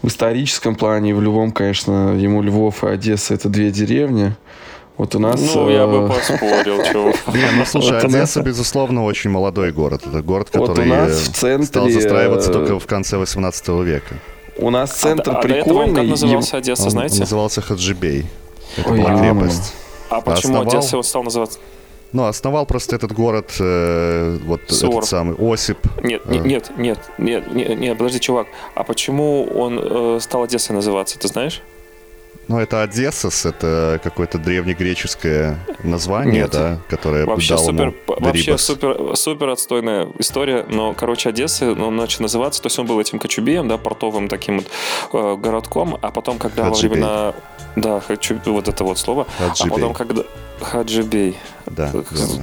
в 0.01 0.07
историческом 0.07 0.75
плане, 0.75 1.15
в 1.15 1.21
любом, 1.21 1.51
конечно, 1.51 2.15
ему 2.15 2.41
Львов 2.41 2.83
и 2.83 2.87
Одесса 2.87 3.33
это 3.33 3.49
две 3.49 3.71
деревни. 3.71 4.35
Вот 4.97 5.15
у 5.15 5.19
нас... 5.19 5.39
Ну, 5.55 5.69
я 5.69 5.87
бы 5.87 6.05
э, 6.05 6.07
поспорил, 6.09 6.83
чего. 6.91 7.13
Не, 7.33 7.57
ну, 7.57 7.65
слушай, 7.65 7.99
Одесса, 7.99 8.41
безусловно, 8.41 9.05
очень 9.05 9.29
молодой 9.29 9.71
город. 9.71 10.03
Это 10.05 10.21
город, 10.21 10.49
который 10.49 11.13
стал 11.65 11.89
застраиваться 11.89 12.51
только 12.51 12.79
в 12.79 12.85
конце 12.85 13.17
18 13.17 13.67
века. 13.69 14.15
У 14.57 14.69
нас 14.69 14.91
центр 14.91 15.31
а, 15.37 15.41
прикольный. 15.41 15.93
А 15.93 15.95
как 15.95 16.09
назывался 16.09 16.57
Одесса, 16.57 16.89
знаете? 16.89 17.21
назывался 17.21 17.61
Хаджибей. 17.61 18.25
Это 18.75 18.89
была 18.89 19.17
крепость. 19.17 19.73
А 20.09 20.21
почему 20.21 20.61
Одесса 20.61 20.95
его 20.95 21.03
стал 21.03 21.23
называться? 21.23 21.59
Ну, 22.11 22.25
основал 22.25 22.65
просто 22.65 22.95
этот 22.95 23.11
город, 23.11 23.55
э, 23.59 24.37
вот 24.43 24.61
Суворов. 24.67 24.97
этот 24.99 25.09
самый 25.09 25.35
Осип. 25.39 25.77
Нет, 26.03 26.23
э. 26.25 26.37
нет, 26.37 26.71
нет, 26.77 26.99
нет, 27.17 27.53
нет, 27.53 27.79
нет, 27.79 27.97
подожди, 27.97 28.19
чувак. 28.19 28.47
А 28.73 28.83
почему 28.83 29.43
он 29.43 29.79
э, 29.79 30.19
стал 30.19 30.43
Одессой 30.43 30.75
называться, 30.75 31.19
ты 31.19 31.27
знаешь? 31.27 31.61
Ну, 32.49 32.57
это 32.57 32.81
Одессас, 32.81 33.45
это 33.45 34.01
какое-то 34.03 34.39
древнегреческое 34.39 35.59
название, 35.83 36.41
Нет. 36.41 36.51
да, 36.51 36.79
которое 36.89 37.27
вообще 37.27 37.53
дал 37.53 37.63
супер, 37.63 37.93
Вообще 38.07 38.57
супер, 38.57 39.15
супер 39.15 39.49
отстойная 39.49 40.07
история, 40.17 40.65
но, 40.67 40.95
короче, 40.95 41.29
Одесса, 41.29 41.75
ну, 41.75 41.89
он 41.89 41.95
начал 41.95 42.23
называться, 42.23 42.59
то 42.59 42.65
есть 42.65 42.79
он 42.79 42.87
был 42.87 42.99
этим 42.99 43.19
Кочубеем, 43.19 43.67
да, 43.67 43.77
портовым 43.77 44.27
таким 44.27 44.57
вот 44.57 44.67
э, 45.13 45.37
городком, 45.39 45.99
а 46.01 46.09
потом, 46.09 46.39
когда 46.39 46.63
Хаджибей. 46.63 46.89
во 46.89 46.93
времена... 46.95 47.33
Да, 47.75 47.99
хочу, 47.99 48.39
вот 48.47 48.67
это 48.67 48.83
вот 48.83 48.97
слово. 48.97 49.27
Хаджибей. 49.37 49.71
А 49.71 49.75
потом, 49.75 49.93
когда... 49.93 50.23
Хаджибей. 50.59 51.37
Да, 51.67 51.91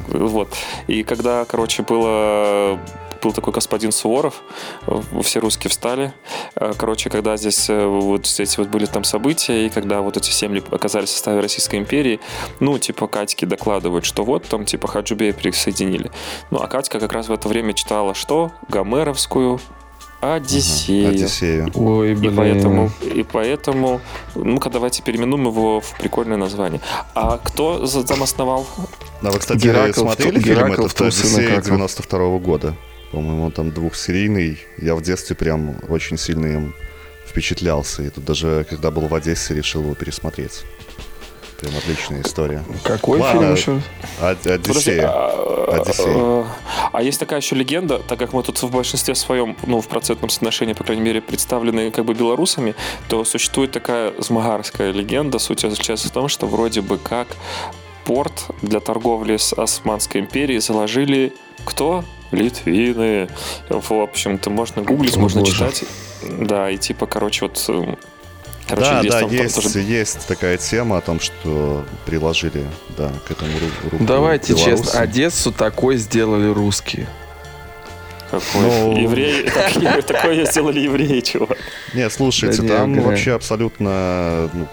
Вот. 0.07 0.55
И 0.87 1.03
когда, 1.03 1.45
короче, 1.47 1.83
было 1.83 2.79
был 3.23 3.33
такой 3.33 3.53
господин 3.53 3.93
Суворов, 3.93 4.43
все 5.23 5.41
русские 5.41 5.71
встали. 5.71 6.13
Э, 6.55 6.73
короче, 6.77 7.11
когда 7.11 7.37
здесь 7.37 7.69
э, 7.69 7.87
вот 7.87 8.27
эти 8.39 8.59
вот 8.59 8.69
были 8.69 8.87
там 8.87 9.05
события, 9.05 9.67
и 9.67 9.69
когда 9.71 10.01
вот 10.01 10.17
эти 10.17 10.31
земли 10.31 10.63
оказались 10.71 11.11
в 11.11 11.13
составе 11.13 11.41
Российской 11.41 11.77
империи, 11.77 12.21
ну, 12.61 12.79
типа, 12.79 13.07
Катьки 13.07 13.45
докладывают, 13.45 14.05
что 14.05 14.25
вот 14.25 14.45
там, 14.45 14.65
типа, 14.65 14.89
Хаджубея 14.89 15.33
присоединили. 15.33 16.11
Ну, 16.51 16.59
а 16.59 16.67
Катька 16.67 17.01
как 17.01 17.13
раз 17.13 17.29
в 17.29 17.33
это 17.33 17.49
время 17.49 17.73
читала 17.73 18.15
что? 18.15 18.53
Гомеровскую 18.69 19.61
Одиссею. 20.21 21.11
Одиссею. 21.11 21.71
Ой, 21.75 22.15
блин. 22.15 22.33
И 22.33 22.37
поэтому, 22.37 22.91
и 23.03 23.23
поэтому, 23.23 24.01
ну-ка, 24.35 24.71
давайте 24.71 25.03
переименуем 25.03 25.47
его 25.47 25.81
в 25.81 25.97
прикольное 25.99 26.39
название. 26.39 26.81
А 27.15 27.39
кто 27.39 27.87
там 27.87 28.23
основал? 28.23 28.67
Да, 29.23 29.31
вы, 29.31 29.39
кстати, 29.39 29.63
Геракл, 29.63 30.01
смотрели 30.01 30.41
фильм 30.41 30.73
этот 30.73 31.01
Одиссея 31.01 31.61
92 31.61 32.19
-го 32.19 32.39
года? 32.41 32.75
По-моему, 33.17 33.45
он 33.47 33.51
там 33.51 33.71
двухсерийный. 33.71 34.59
Я 34.77 34.95
в 34.95 35.01
детстве 35.01 35.35
прям 35.35 35.77
очень 35.89 36.19
сильно 36.19 36.45
им 36.49 36.75
впечатлялся. 37.27 38.03
И 38.03 38.11
тут 38.11 38.27
даже, 38.27 38.67
когда 38.69 38.91
был 38.91 39.09
в 39.09 39.15
Одессе, 39.15 39.55
решил 39.55 39.85
его 39.85 39.95
пересмотреть. 39.95 40.65
Прям 41.59 41.75
отличная 41.79 42.21
история. 42.21 42.63
Какой 42.85 43.19
Ладно, 43.19 43.41
фильм 43.41 43.55
еще? 43.55 43.83
Одиссея. 44.21 44.59
Подожди, 44.59 45.01
а, 45.03 45.81
Одиссея. 45.81 46.15
А, 46.15 46.47
а 46.93 47.03
есть 47.03 47.19
такая 47.19 47.41
еще 47.41 47.57
легенда, 47.57 48.01
так 48.01 48.19
как 48.19 48.35
мы 48.35 48.43
тут 48.43 48.63
в 48.63 48.71
большинстве 48.71 49.15
своем, 49.15 49.57
ну, 49.67 49.81
в 49.81 49.89
процентном 49.89 50.29
соотношении, 50.29 50.75
по 50.75 50.85
крайней 50.85 51.03
мере, 51.03 51.23
представлены 51.23 51.91
как 51.93 52.05
бы 52.05 52.13
белорусами, 52.13 52.75
то 53.09 53.25
существует 53.25 53.73
такая 53.73 54.13
змагарская 54.19 54.93
легенда. 54.93 55.39
Суть 55.39 55.63
заключается 55.63 56.09
в 56.09 56.11
том, 56.11 56.29
что 56.29 56.47
вроде 56.47 56.83
бы 56.83 56.99
как 56.99 57.29
порт 58.05 58.51
для 58.61 58.81
торговли 58.81 59.39
с 59.39 59.55
Османской 59.55 60.21
империей 60.21 60.61
заложили 60.61 61.33
кто? 61.65 62.05
Литвины. 62.33 63.29
В 63.69 63.93
общем-то, 63.93 64.51
можно 64.51 64.83
гуглить, 64.83 65.17
О, 65.17 65.21
можно 65.21 65.41
боже. 65.41 65.53
читать. 65.53 65.85
Да, 66.23 66.71
и 66.71 66.77
типа, 66.77 67.07
короче, 67.07 67.47
вот... 67.47 67.65
э, 67.69 67.95
Короче, 68.69 68.91
да, 68.91 69.03
да, 69.03 69.09
там- 69.21 69.21
там 69.21 69.31
есть, 69.31 69.63
тоже- 69.63 69.79
есть 69.81 70.27
такая 70.27 70.57
тема 70.57 70.99
о 70.99 71.01
том, 71.01 71.21
что 71.21 71.85
приложили, 72.05 72.65
да, 72.99 73.13
к 73.27 73.31
этому 73.31 73.53
ру- 73.53 73.91
руку 73.93 74.05
Давайте 74.05 74.55
белорусы. 74.55 74.83
честно, 74.85 75.01
Одессу 75.01 75.53
такой 75.53 75.97
сделали 75.99 76.49
русские. 76.53 77.07
Какой? 78.29 78.61
Ну- 78.63 78.97
Евреи, 78.97 79.49
такое 80.03 80.45
сделали 80.47 80.81
евреи, 80.81 81.21
чувак. 81.21 81.57
Не, 81.95 82.11
слушайте, 82.11 82.63
там 82.63 83.01
вообще 83.01 83.35
абсолютно 83.35 84.51
ну, 84.53 84.67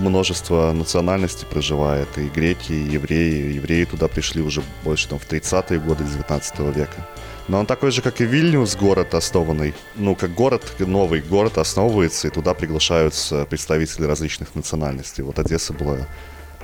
множество 0.00 0.72
национальностей 0.72 1.46
проживает. 1.46 2.08
И 2.18 2.28
греки, 2.28 2.72
и 2.72 2.92
евреи. 2.94 3.54
Евреи 3.54 3.84
туда 3.84 4.08
пришли 4.08 4.42
уже 4.42 4.62
больше 4.84 5.08
там 5.08 5.18
в 5.18 5.28
30-е 5.30 5.78
годы 5.80 6.04
19 6.04 6.58
века. 6.76 7.06
Но 7.48 7.58
он 7.58 7.66
такой 7.66 7.90
же, 7.90 8.00
как 8.00 8.20
и 8.20 8.24
Вильнюс, 8.24 8.76
город 8.76 9.14
основанный. 9.14 9.74
Ну, 9.96 10.14
как 10.14 10.34
город, 10.34 10.62
новый 10.78 11.20
город 11.20 11.58
основывается, 11.58 12.28
и 12.28 12.30
туда 12.30 12.54
приглашаются 12.54 13.44
представители 13.44 14.04
различных 14.04 14.54
национальностей. 14.54 15.24
Вот 15.24 15.38
Одесса 15.38 15.72
была 15.72 16.06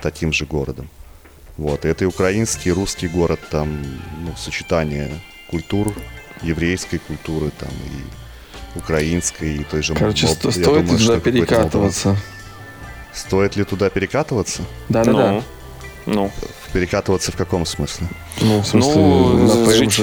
таким 0.01 0.33
же 0.33 0.47
городом. 0.47 0.89
Вот, 1.57 1.85
и 1.85 1.89
это 1.89 2.05
и 2.05 2.07
украинский, 2.07 2.71
и 2.71 2.73
русский 2.73 3.09
город, 3.09 3.41
там, 3.51 3.83
ну, 4.21 4.35
сочетание 4.37 5.11
культур, 5.51 5.93
еврейской 6.43 6.99
культуры, 6.99 7.51
там, 7.59 7.71
и 7.71 8.79
украинской, 8.79 9.57
и 9.57 9.65
той 9.65 9.83
же 9.83 9.95
Короче, 9.95 10.27
я 10.27 10.35
стоит 10.35 10.63
думаю, 10.63 10.99
туда 10.99 11.19
перекатываться? 11.19 12.09
Молдаван. 12.09 12.36
Стоит 13.17 13.57
ли 13.57 13.65
туда 13.65 13.89
перекатываться? 13.89 14.63
Да-да-да. 14.91 15.33
Ну, 15.33 15.43
ну, 16.05 16.33
Перекатываться 16.73 17.33
в 17.33 17.37
каком 17.37 17.65
смысле? 17.65 18.07
Ну, 18.43 18.61
в 18.61 18.67
смысле, 18.67 18.93
Ну, 18.95 19.65
на 19.65 19.73
жить-. 19.73 20.01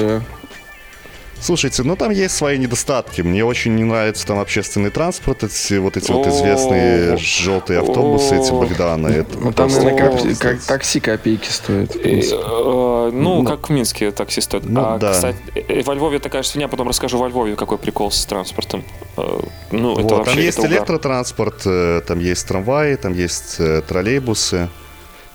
Слушайте, 1.43 1.83
ну 1.83 1.97
там 1.97 2.11
есть 2.11 2.35
свои 2.37 2.57
недостатки. 2.57 3.21
Мне 3.21 3.43
очень 3.43 3.75
не 3.75 3.83
нравится 3.83 4.25
там 4.25 4.39
общественный 4.39 4.91
транспорт, 4.91 5.43
эти 5.43 5.73
вот 5.73 5.97
эти 5.97 6.09
вот 6.09 6.25
известные 6.25 7.17
желтые 7.17 7.81
автобусы, 7.81 8.37
эти. 8.37 8.51
Богданы. 8.51 9.07
Это 9.09 9.37
Ну, 9.37 9.51
там, 9.51 9.67
просто 9.69 9.83
наверное, 9.83 10.35
как 10.35 10.61
такси 10.63 11.01
копейки 11.01 11.49
стоит. 11.49 11.95
э, 11.97 13.09
ну, 13.11 13.41
Ну. 13.41 13.43
как 13.43 13.67
в 13.67 13.73
Минске 13.73 14.11
такси 14.11 14.39
стоит. 14.39 14.63
Ну, 14.65 14.81
а, 14.85 14.97
да. 14.97 15.11
кстати, 15.11 15.37
э, 15.55 15.81
во 15.83 15.93
Львове 15.95 16.19
такая 16.19 16.43
же 16.43 16.49
свинья, 16.49 16.69
потом 16.69 16.87
расскажу 16.87 17.17
во 17.17 17.27
Львове, 17.27 17.55
какой 17.57 17.77
прикол 17.77 18.09
с 18.09 18.25
транспортом. 18.25 18.85
Э, 19.17 19.39
Ну, 19.71 19.97
это 19.99 20.15
вообще 20.15 20.35
там 20.35 20.43
есть 20.43 20.59
электротранспорт, 20.59 21.63
там 22.07 22.19
есть 22.19 22.47
трамваи, 22.47 22.95
там 22.95 23.13
есть 23.13 23.57
троллейбусы. 23.87 24.69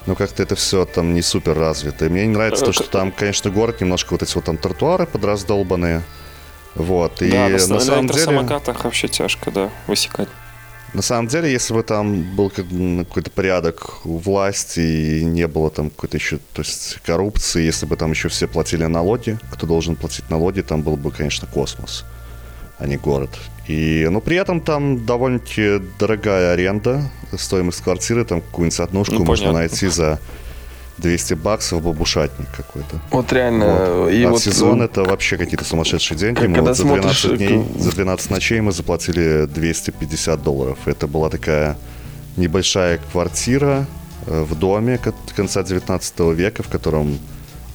Но 0.09 0.15
как-то 0.15 0.43
это 0.43 0.57
все 0.57 0.87
там 0.87 1.13
не 1.13 1.21
супер 1.21 1.59
развито. 1.59 2.07
И 2.07 2.09
мне 2.09 2.27
не 2.27 2.33
нравится 2.33 2.65
Э, 2.65 2.67
то, 2.69 2.73
что 2.73 2.85
к- 2.85 2.89
там, 2.89 3.13
конечно, 3.13 3.51
город 3.51 3.83
немножко 3.83 4.13
вот 4.15 4.23
эти 4.23 4.35
вот 4.37 4.45
там 4.45 4.57
тротуары 4.57 5.05
подраздолбанные. 5.07 6.03
Вот. 6.75 7.21
И 7.21 7.31
Да, 7.31 7.49
на, 7.49 7.51
на 7.51 7.59
самом 7.59 7.85
деле... 7.85 8.01
электросамокатах 8.07 8.85
вообще 8.85 9.09
тяжко, 9.09 9.51
да, 9.51 9.71
высекать. 9.87 10.29
На 10.95 11.03
самом 11.03 11.27
деле, 11.29 11.53
если 11.53 11.75
бы 11.75 11.83
там 11.83 12.23
был 12.35 12.49
какой-то 12.49 13.31
порядок 13.31 14.01
власти 14.05 14.81
и 14.81 15.25
не 15.27 15.47
было 15.47 15.69
там 15.71 15.91
какой-то 15.91 16.17
еще, 16.17 16.39
то 16.55 16.63
есть 16.63 17.01
коррупции, 17.05 17.63
если 17.63 17.85
бы 17.85 17.95
там 17.97 18.13
еще 18.13 18.31
все 18.31 18.49
платили 18.49 18.85
налоги, 18.87 19.39
кто 19.53 19.67
должен 19.67 19.95
платить 19.95 20.31
налоги, 20.31 20.63
там 20.63 20.81
был 20.81 20.97
бы, 20.97 21.11
конечно, 21.11 21.47
космос, 21.53 22.07
а 22.79 22.87
не 22.87 22.97
город. 22.97 23.29
И, 23.69 24.09
но 24.11 24.21
при 24.21 24.37
этом 24.37 24.61
там 24.61 25.05
довольно-таки 25.05 25.81
дорогая 25.99 26.55
аренда, 26.55 27.03
стоимость 27.37 27.83
квартиры, 27.83 28.25
там 28.25 28.41
какую-нибудь 28.41 28.81
однушку 28.81 29.15
Ну, 29.15 29.25
можно 29.25 29.47
понятно. 29.53 29.59
найти 29.61 29.89
за 29.89 30.19
200 30.97 31.35
баксов, 31.35 31.83
бабушатник 31.83 32.49
какой-то. 32.57 33.01
Вот 33.11 33.31
реально. 33.33 33.67
Вот. 33.95 34.09
И 34.11 34.25
а 34.25 34.31
вот, 34.31 34.41
сезон 34.41 34.81
это 34.83 35.05
вообще 35.05 35.37
какие-то 35.37 35.65
сумасшедшие 35.65 36.17
деньги. 36.19 36.41
Мы 36.41 36.55
когда 36.55 36.63
вот 36.71 36.77
за 36.77 36.85
12 36.85 37.19
смотришь, 37.21 37.39
дней, 37.39 37.63
как- 37.73 37.81
за 37.83 37.91
12 37.93 38.31
ночей 38.31 38.61
мы 38.63 38.73
заплатили 38.73 39.45
250 39.47 40.43
долларов. 40.43 40.79
Это 40.87 41.07
была 41.07 41.29
такая 41.29 41.77
небольшая 42.39 42.99
квартира 43.13 43.87
э, 44.27 44.43
в 44.49 44.59
доме 44.59 44.97
кон- 44.99 45.13
конца 45.37 45.63
19 45.63 46.21
века, 46.35 46.63
в 46.63 46.69
котором 46.69 47.19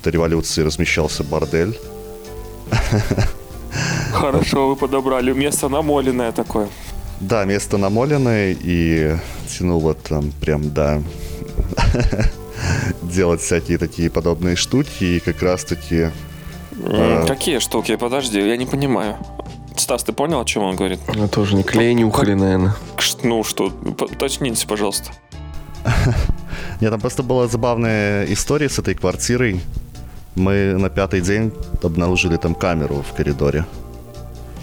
до 0.04 0.10
революции 0.10 0.64
размещался 0.64 1.24
бордель. 1.24 1.78
Хорошо, 4.14 4.70
вы 4.70 4.76
подобрали. 4.76 5.34
Место 5.34 5.70
намоленное 5.70 6.32
такое. 6.32 6.68
Да, 7.20 7.46
место 7.46 7.78
намоленное 7.78 8.56
и 8.60 9.16
тянуло 9.48 9.94
там 9.94 10.32
прям, 10.42 10.72
да, 10.74 11.02
делать 13.02 13.42
всякие 13.42 13.78
такие 13.78 14.10
подобные 14.10 14.56
штуки. 14.56 15.04
И 15.04 15.20
как 15.20 15.42
раз-таки 15.42 16.10
М, 16.86 17.28
Какие 17.28 17.60
штуки? 17.60 17.96
Подожди, 17.96 18.40
я 18.40 18.58
не 18.58 18.66
понимаю. 18.66 19.18
Стас, 19.78 20.04
ты 20.04 20.12
понял, 20.14 20.40
о 20.42 20.46
чем 20.46 20.64
он 20.64 20.76
говорит? 20.76 21.00
ну, 21.16 21.28
тоже 21.28 21.56
не 21.56 21.64
клей 21.64 21.94
нюхали, 21.94 22.34
наверное. 22.34 22.76
Ну 23.24 23.44
что, 23.44 23.66
уточните, 23.66 24.68
пожалуйста. 24.68 25.12
Нет, 26.82 26.92
там 26.92 27.00
просто 27.00 27.24
была 27.24 27.48
забавная 27.48 28.26
история 28.26 28.70
с 28.70 28.80
этой 28.80 28.96
квартирой. 28.96 29.62
Мы 30.36 30.74
на 30.78 30.90
пятый 30.90 31.22
день 31.22 31.52
обнаружили 31.82 32.38
там 32.38 32.56
камеру 32.56 33.04
в 33.08 33.16
коридоре. 33.16 33.66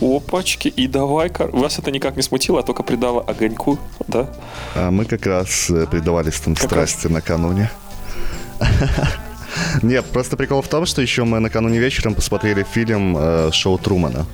Опачки, 0.00 0.68
и 0.68 0.86
давай, 0.86 1.28
кор- 1.28 1.50
вас 1.50 1.78
это 1.78 1.90
никак 1.90 2.16
не 2.16 2.22
смутило, 2.22 2.60
а 2.60 2.62
только 2.62 2.82
придало 2.82 3.20
огоньку, 3.22 3.78
да? 4.08 4.28
А 4.74 4.90
мы 4.90 5.04
как 5.04 5.26
раз 5.26 5.68
э, 5.70 5.86
предавались 5.86 6.40
там 6.40 6.54
Как 6.54 6.72
раз. 6.72 6.90
страсти 6.90 7.06
накануне. 7.12 7.70
Нет, 9.82 10.04
просто 10.06 10.36
прикол 10.36 10.62
в 10.62 10.68
том, 10.68 10.86
что 10.86 11.02
еще 11.02 11.24
мы 11.24 11.40
накануне 11.40 11.78
вечером 11.78 12.14
посмотрели 12.14 12.62
фильм 12.62 13.16
э, 13.18 13.50
«Шоу 13.52 13.78
Трумана». 13.78 14.26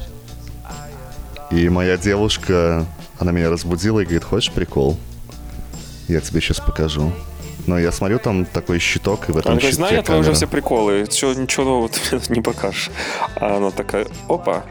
И 1.51 1.69
моя 1.69 1.97
девушка, 1.97 2.85
она 3.19 3.33
меня 3.33 3.51
разбудила 3.51 4.01
и 4.01 4.05
говорит, 4.05 4.25
хочешь 4.25 4.53
прикол? 4.53 4.97
Я 6.09 6.21
тебе 6.21 6.41
сейчас 6.41 6.61
покажу. 6.61 7.13
Но 7.67 7.79
я 7.79 7.91
смотрю, 7.91 8.19
там 8.19 8.45
такой 8.45 8.79
щиток, 8.79 9.29
и 9.29 9.33
в 9.33 9.39
этом 9.39 9.53
Она 9.59 9.73
знаю 9.73 9.97
я 9.97 10.03
твои 10.03 10.19
уже 10.19 10.27
камера. 10.27 10.37
все 10.37 10.47
приколы, 10.47 11.01
ничего 11.01 11.65
нового 11.65 11.89
ты 11.89 12.21
не 12.33 12.41
покажешь. 12.41 12.91
А 13.37 13.57
она 13.57 13.71
такая, 13.71 14.07
опа, 14.29 14.65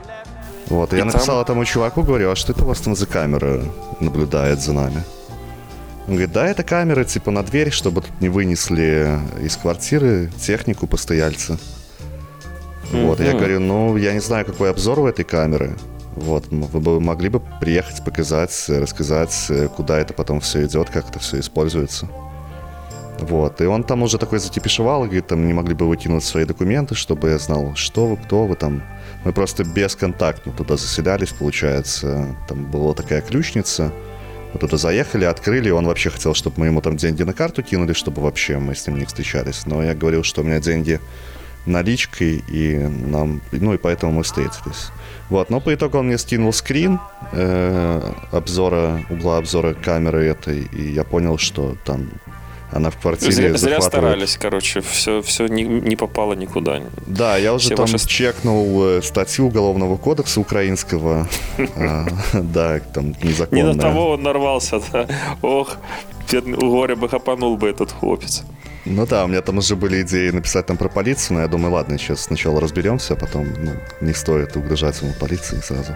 Вот, 0.68 0.94
и 0.94 0.96
И 0.96 1.00
я 1.00 1.06
там- 1.06 1.14
написал 1.14 1.42
этому 1.42 1.66
чуваку, 1.66 2.02
говорю, 2.04 2.32
а 2.32 2.36
что 2.36 2.52
это 2.54 2.64
у 2.64 2.68
вас 2.68 2.80
там 2.82 2.96
за 2.96 3.06
камера 3.06 3.62
наблюдает 4.00 4.62
за 4.62 4.74
нами? 4.74 5.04
Он 6.08 6.14
говорит, 6.14 6.32
да, 6.32 6.48
это 6.48 6.64
камера, 6.64 7.04
типа, 7.04 7.32
на 7.32 7.44
дверь, 7.44 7.72
чтобы 7.72 8.02
тут 8.02 8.22
не 8.22 8.30
вынесли 8.30 9.20
из 9.42 9.58
квартиры 9.58 10.32
технику 10.40 10.86
постояльца. 10.88 11.58
Вот, 12.92 13.20
и 13.20 13.24
я 13.24 13.34
говорю, 13.34 13.60
ну, 13.60 13.98
я 13.98 14.14
не 14.14 14.20
знаю, 14.20 14.46
какой 14.46 14.70
обзор 14.70 15.00
у 15.00 15.08
этой 15.08 15.26
камеры. 15.26 15.76
Вот, 16.16 16.46
вы 16.50 16.80
бы 16.80 17.02
могли 17.02 17.30
бы 17.30 17.42
приехать, 17.60 18.04
показать, 18.06 18.54
рассказать, 18.70 19.52
куда 19.76 20.00
это 20.00 20.14
потом 20.14 20.40
все 20.40 20.66
идет, 20.66 20.90
как 20.90 21.10
это 21.10 21.20
все 21.20 21.40
используется. 21.40 22.08
Вот, 23.20 23.62
и 23.62 23.66
он 23.66 23.84
там 23.84 24.04
уже 24.04 24.18
такой 24.18 24.40
затипишевал, 24.40 25.04
говорит, 25.04 25.28
там 25.28 25.48
не 25.48 25.54
могли 25.54 25.74
бы 25.74 25.88
выкинуть 25.88 26.24
свои 26.24 26.46
документы, 26.46 26.96
чтобы 26.96 27.30
я 27.30 27.38
знал, 27.38 27.74
что 27.76 28.08
вы, 28.08 28.18
кто 28.18 28.46
вы 28.46 28.56
там. 28.56 28.84
Мы 29.24 29.32
просто 29.32 29.64
бесконтактно 29.64 30.52
туда 30.52 30.78
заселялись, 30.78 31.32
получается. 31.32 32.36
Там 32.48 32.66
была 32.66 32.94
такая 32.94 33.22
ключница. 33.22 33.92
Мы 34.54 34.60
туда 34.60 34.78
заехали, 34.78 35.26
открыли, 35.26 35.70
он 35.70 35.86
вообще 35.86 36.10
хотел, 36.10 36.34
чтобы 36.34 36.60
мы 36.60 36.68
ему 36.68 36.82
там 36.82 36.98
деньги 36.98 37.24
на 37.24 37.34
карту 37.34 37.64
кинули, 37.64 37.94
чтобы 37.94 38.22
вообще 38.22 38.58
мы 38.58 38.76
с 38.76 38.86
ним 38.88 39.00
не 39.00 39.06
встречались. 39.06 39.66
Но 39.66 39.84
я 39.84 39.96
говорил, 39.96 40.24
что 40.24 40.42
у 40.42 40.44
меня 40.44 40.60
деньги 40.60 41.00
наличкой, 41.66 42.44
и 42.48 42.78
нам, 42.78 43.42
ну 43.52 43.74
и 43.74 43.78
поэтому 43.78 44.12
мы 44.12 44.24
встретились. 44.24 44.92
Вот, 45.30 45.50
но 45.50 45.60
по 45.60 45.74
итогу 45.74 45.98
он 45.98 46.08
мне 46.08 46.18
скинул 46.18 46.54
скрин 46.54 47.00
э, 47.32 48.12
обзора, 48.32 49.04
угла 49.10 49.38
обзора 49.38 49.74
камеры 49.74 50.26
этой, 50.26 50.68
и 50.72 50.92
я 50.92 51.04
понял, 51.04 51.38
что 51.38 51.76
там 51.84 52.12
она 52.72 52.90
в 52.90 52.98
квартире 52.98 53.32
зря, 53.32 53.58
зря 53.58 53.82
старались, 53.82 54.38
короче, 54.38 54.82
все, 54.82 55.22
все 55.22 55.48
не, 55.48 55.64
не 55.64 55.96
попало 55.96 56.34
никуда. 56.34 56.82
Да, 57.06 57.38
я 57.38 57.54
уже 57.54 57.66
Все 57.68 57.76
там 57.76 57.86
ваши- 57.86 58.08
чекнул 58.08 58.84
э, 58.86 59.02
статью 59.02 59.48
Уголовного 59.48 59.98
кодекса 59.98 60.40
украинского. 60.42 61.28
А, 61.78 62.06
Да, 62.34 62.80
там 62.94 63.12
Не 63.22 63.30
незаконная. 63.30 63.74
на 63.74 63.80
того 63.80 64.10
он 64.12 64.24
нарвался, 64.24 64.82
да. 64.92 65.08
Ох, 65.42 65.78
горя 66.32 66.96
бы 66.96 67.08
хапанул 67.10 67.58
бы 67.58 67.70
этот 67.70 67.92
хлопец. 67.92 68.44
Ну 68.86 69.06
да, 69.08 69.26
у 69.26 69.28
меня 69.28 69.42
там 69.42 69.58
уже 69.58 69.76
были 69.76 70.02
идеи 70.04 70.30
написать 70.30 70.66
там 70.68 70.78
про 70.78 70.90
полицию, 70.90 71.38
но 71.38 71.42
я 71.42 71.48
думаю, 71.48 71.74
ладно, 71.74 71.98
сейчас 71.98 72.22
сначала 72.22 72.62
разберемся, 72.62 73.14
а 73.14 73.16
потом 73.16 73.48
ну, 73.58 73.72
не 74.02 74.14
стоит 74.14 74.56
угрожать 74.56 75.02
ему 75.02 75.14
полиции 75.20 75.60
сразу. 75.62 75.96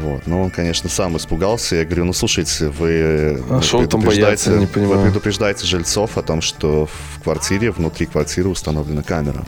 Вот. 0.00 0.26
Но 0.26 0.42
он, 0.42 0.50
конечно, 0.50 0.88
сам 0.90 1.16
испугался. 1.16 1.76
Я 1.76 1.84
говорю, 1.84 2.04
ну 2.06 2.12
слушайте, 2.12 2.68
вы 2.68 3.40
А 3.48 3.60
предупреждаете- 3.60 4.00
бояться, 4.24 4.50
не 4.58 4.66
понимаю. 4.66 4.98
вы 4.98 5.04
предупреждаете 5.06 5.66
жильцов 5.66 6.18
о 6.18 6.22
том, 6.22 6.40
что 6.40 6.86
в 6.86 7.22
квартире, 7.22 7.70
внутри 7.70 8.06
квартиры 8.06 8.48
установлена 8.48 9.02
камера. 9.02 9.44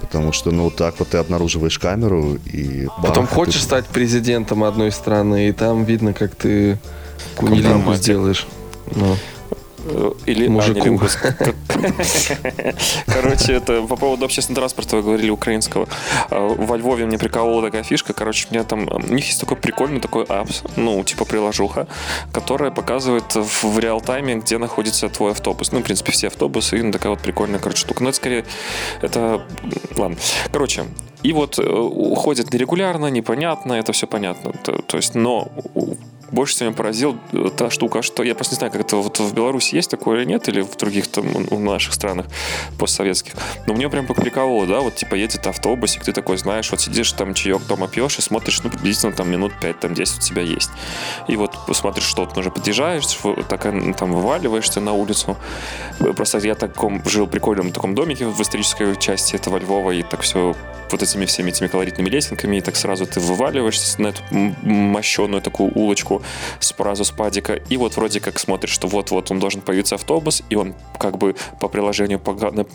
Потому 0.00 0.32
что, 0.32 0.50
ну, 0.52 0.70
так 0.70 0.94
вот 0.98 1.08
ты 1.08 1.18
обнаруживаешь 1.18 1.78
камеру 1.78 2.38
и... 2.44 2.86
Потом 3.02 3.24
бах, 3.24 3.32
и 3.32 3.34
хочешь 3.34 3.54
ты- 3.56 3.60
стать 3.62 3.86
президентом 3.86 4.62
одной 4.62 4.92
страны, 4.92 5.48
и 5.48 5.52
там 5.52 5.84
видно, 5.84 6.12
как 6.12 6.34
ты 6.36 6.78
кунилингу 7.36 7.68
Компромате. 7.72 8.02
сделаешь. 8.02 8.46
Ну, 8.94 9.16
или 10.26 10.48
Мужику. 10.48 10.80
Короче, 13.06 13.52
это 13.52 13.82
по 13.82 13.96
поводу 13.96 14.24
общественного 14.24 14.60
транспорта 14.62 14.96
вы 14.96 15.02
говорили 15.02 15.30
украинского. 15.30 15.88
А, 16.30 16.48
во 16.48 16.76
Львове 16.76 17.06
мне 17.06 17.18
приколола 17.18 17.62
такая 17.62 17.82
фишка. 17.82 18.12
Короче, 18.12 18.46
у 18.50 18.54
меня 18.54 18.64
там 18.64 18.88
у 18.88 19.12
них 19.12 19.26
есть 19.26 19.40
такой 19.40 19.56
прикольный 19.56 20.00
такой 20.00 20.24
апс, 20.24 20.62
ну, 20.76 21.02
типа 21.04 21.24
приложуха, 21.24 21.86
которая 22.32 22.70
показывает 22.70 23.34
в 23.34 23.78
реал-тайме, 23.78 24.36
где 24.36 24.58
находится 24.58 25.08
твой 25.08 25.32
автобус. 25.32 25.72
Ну, 25.72 25.80
в 25.80 25.82
принципе, 25.82 26.12
все 26.12 26.28
автобусы. 26.28 26.78
И 26.78 26.82
ну, 26.82 26.92
такая 26.92 27.10
вот 27.10 27.20
прикольная, 27.20 27.58
короче, 27.58 27.80
штука. 27.80 28.02
Но 28.02 28.10
это 28.10 28.16
скорее, 28.16 28.44
это, 29.02 29.44
ладно. 29.96 30.16
Короче, 30.52 30.84
и 31.22 31.32
вот 31.32 31.58
э, 31.58 31.62
уходит 31.62 32.52
нерегулярно, 32.52 33.06
непонятно, 33.06 33.72
это 33.72 33.92
все 33.92 34.06
понятно. 34.06 34.52
То, 34.52 34.72
то 34.82 34.96
есть, 34.98 35.14
но 35.14 35.48
больше 36.34 36.54
всего 36.54 36.68
меня 36.68 36.76
поразил 36.76 37.18
э, 37.32 37.48
та 37.56 37.70
штука, 37.70 38.02
что 38.02 38.22
я 38.22 38.34
просто 38.34 38.54
не 38.54 38.58
знаю, 38.58 38.72
как 38.72 38.82
это 38.82 38.96
вот 38.96 39.18
в 39.18 39.34
Беларуси 39.34 39.76
есть 39.76 39.90
такое 39.90 40.20
или 40.20 40.26
нет, 40.26 40.48
или 40.48 40.60
в 40.60 40.76
других 40.76 41.06
там 41.06 41.24
в 41.26 41.60
наших 41.60 41.94
странах 41.94 42.26
постсоветских. 42.78 43.34
Но 43.66 43.74
мне 43.74 43.88
прям 43.88 44.06
прикалывало, 44.06 44.66
да, 44.66 44.80
вот 44.80 44.96
типа 44.96 45.14
едет 45.14 45.46
автобусик, 45.46 46.04
ты 46.04 46.12
такой 46.12 46.36
знаешь, 46.36 46.70
вот 46.70 46.80
сидишь 46.80 47.12
там 47.12 47.34
чаек 47.34 47.62
дома 47.66 47.88
пьешь 47.88 48.18
и 48.18 48.22
смотришь, 48.22 48.60
ну, 48.62 48.70
приблизительно 48.70 49.12
там 49.12 49.30
минут 49.30 49.52
5, 49.60 49.80
там 49.80 49.94
10 49.94 50.18
у 50.18 50.20
тебя 50.20 50.42
есть. 50.42 50.70
И 51.28 51.36
вот 51.36 51.56
посмотришь, 51.66 52.04
что 52.04 52.26
ты 52.26 52.40
уже 52.40 52.50
подъезжаешь, 52.50 53.04
так 53.48 53.62
там 53.96 54.12
вываливаешься 54.12 54.80
на 54.80 54.92
улицу. 54.92 55.36
Просто 56.16 56.38
я 56.38 56.54
таком 56.54 57.02
жил 57.08 57.26
прикольном 57.26 57.72
таком 57.72 57.94
домике 57.94 58.26
в 58.26 58.40
исторической 58.40 58.96
части 58.96 59.36
этого 59.36 59.58
Львова, 59.58 59.92
и 59.92 60.02
так 60.02 60.22
все 60.22 60.54
вот 60.90 61.02
этими 61.02 61.24
всеми 61.24 61.50
этими 61.50 61.68
колоритными 61.68 62.08
лесенками, 62.08 62.56
и 62.56 62.60
так 62.60 62.76
сразу 62.76 63.06
ты 63.06 63.20
вываливаешься 63.20 64.00
на 64.00 64.08
эту 64.08 64.22
мощеную 64.62 65.42
такую 65.42 65.72
улочку 65.74 66.22
сразу 66.60 67.04
с 67.04 67.10
падика, 67.10 67.54
и 67.54 67.76
вот 67.76 67.96
вроде 67.96 68.20
как 68.20 68.38
смотришь, 68.38 68.72
что 68.72 68.88
вот-вот 68.88 69.30
он 69.30 69.38
должен 69.38 69.60
появиться 69.60 69.94
автобус, 69.94 70.42
и 70.50 70.56
он 70.56 70.74
как 70.98 71.18
бы 71.18 71.34
по 71.60 71.68
приложению 71.68 72.20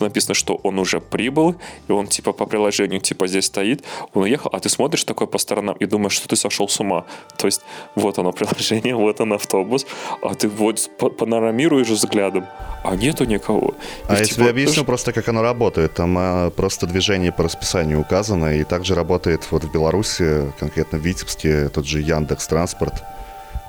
написано, 0.00 0.34
что 0.34 0.54
он 0.62 0.78
уже 0.78 1.00
прибыл, 1.00 1.56
и 1.88 1.92
он 1.92 2.06
типа 2.06 2.32
по 2.32 2.46
приложению 2.46 3.00
типа 3.00 3.26
здесь 3.26 3.46
стоит, 3.46 3.84
он 4.14 4.22
уехал, 4.22 4.50
а 4.52 4.60
ты 4.60 4.68
смотришь 4.68 5.04
такой 5.04 5.26
по 5.26 5.38
сторонам 5.38 5.76
и 5.76 5.86
думаешь, 5.86 6.12
что 6.12 6.28
ты 6.28 6.36
сошел 6.36 6.68
с 6.68 6.80
ума. 6.80 7.04
То 7.36 7.46
есть 7.46 7.62
вот 7.94 8.18
оно 8.18 8.32
приложение, 8.32 8.94
вот 8.96 9.20
он 9.20 9.32
автобус, 9.32 9.86
а 10.22 10.34
ты 10.34 10.48
вот 10.48 10.90
панорамируешь 11.18 11.88
взглядом, 11.88 12.46
а 12.84 12.96
нету 12.96 13.24
никого. 13.24 13.74
А 14.08 14.18
я 14.18 14.24
тебе 14.24 14.50
объясню 14.50 14.84
просто, 14.84 15.12
как 15.12 15.28
оно 15.28 15.42
работает. 15.42 15.94
Там 15.94 16.16
а, 16.18 16.50
просто 16.50 16.86
движение 16.86 17.32
по 17.32 17.44
расписанию 17.44 18.00
указано, 18.00 18.54
и 18.56 18.64
также 18.64 18.94
работает 18.94 19.46
вот 19.50 19.64
в 19.64 19.72
Беларуси, 19.72 20.52
конкретно 20.58 20.98
в 20.98 21.02
Витебске, 21.02 21.68
тот 21.68 21.86
же 21.86 22.00
Яндекс 22.00 22.46
Транспорт. 22.46 22.94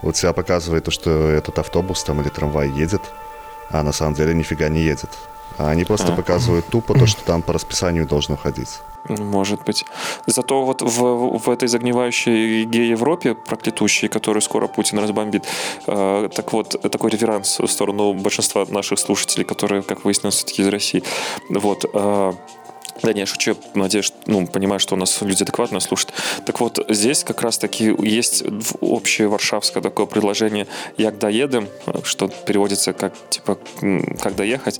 Вот 0.01 0.17
себя 0.17 0.33
показывает 0.33 0.85
то, 0.85 0.91
что 0.91 1.09
этот 1.09 1.59
автобус 1.59 2.03
там 2.03 2.21
или 2.21 2.29
трамвай 2.29 2.69
едет, 2.69 3.01
а 3.69 3.83
на 3.83 3.91
самом 3.91 4.15
деле 4.15 4.33
нифига 4.33 4.69
не 4.69 4.81
едет. 4.81 5.09
А 5.57 5.69
они 5.69 5.83
просто 5.83 6.13
а. 6.13 6.15
показывают 6.15 6.67
тупо 6.67 6.93
то, 6.97 7.05
что 7.05 7.23
там 7.23 7.41
по 7.41 7.53
расписанию 7.53 8.07
должно 8.07 8.37
ходить. 8.37 8.79
Может 9.07 9.63
быть. 9.63 9.85
Зато 10.27 10.63
вот 10.63 10.81
в, 10.81 11.37
в 11.39 11.49
этой 11.49 11.67
загнивающей 11.67 12.65
ге-Европе, 12.65 13.33
проклятущей, 13.33 14.07
которую 14.07 14.41
скоро 14.41 14.67
Путин 14.67 14.99
разбомбит, 14.99 15.45
э, 15.87 16.29
так 16.33 16.53
вот, 16.53 16.79
такой 16.91 17.09
реверанс 17.09 17.59
в 17.59 17.67
сторону 17.67 18.13
большинства 18.13 18.65
наших 18.69 18.99
слушателей, 18.99 19.43
которые, 19.43 19.81
как 19.81 20.05
выяснилось, 20.05 20.35
все-таки 20.35 20.61
из 20.61 20.67
России. 20.67 21.03
Вот. 21.49 21.85
Э, 21.93 22.33
да 23.03 23.13
не, 23.13 23.21
я 23.21 23.25
шучу, 23.25 23.55
надеюсь, 23.73 24.13
ну, 24.25 24.45
понимаю, 24.47 24.79
что 24.79 24.95
у 24.95 24.97
нас 24.97 25.21
люди 25.21 25.43
адекватно 25.43 25.79
слушают. 25.79 26.13
Так 26.45 26.59
вот, 26.59 26.85
здесь 26.89 27.23
как 27.23 27.41
раз-таки 27.41 27.95
есть 27.99 28.43
общее 28.79 29.27
варшавское 29.27 29.81
такое 29.81 30.05
предложение 30.05 30.67
«як 30.97 31.17
доедем», 31.17 31.67
что 32.03 32.27
переводится 32.27 32.93
как, 32.93 33.13
типа, 33.29 33.57
«как 34.21 34.35
доехать», 34.35 34.79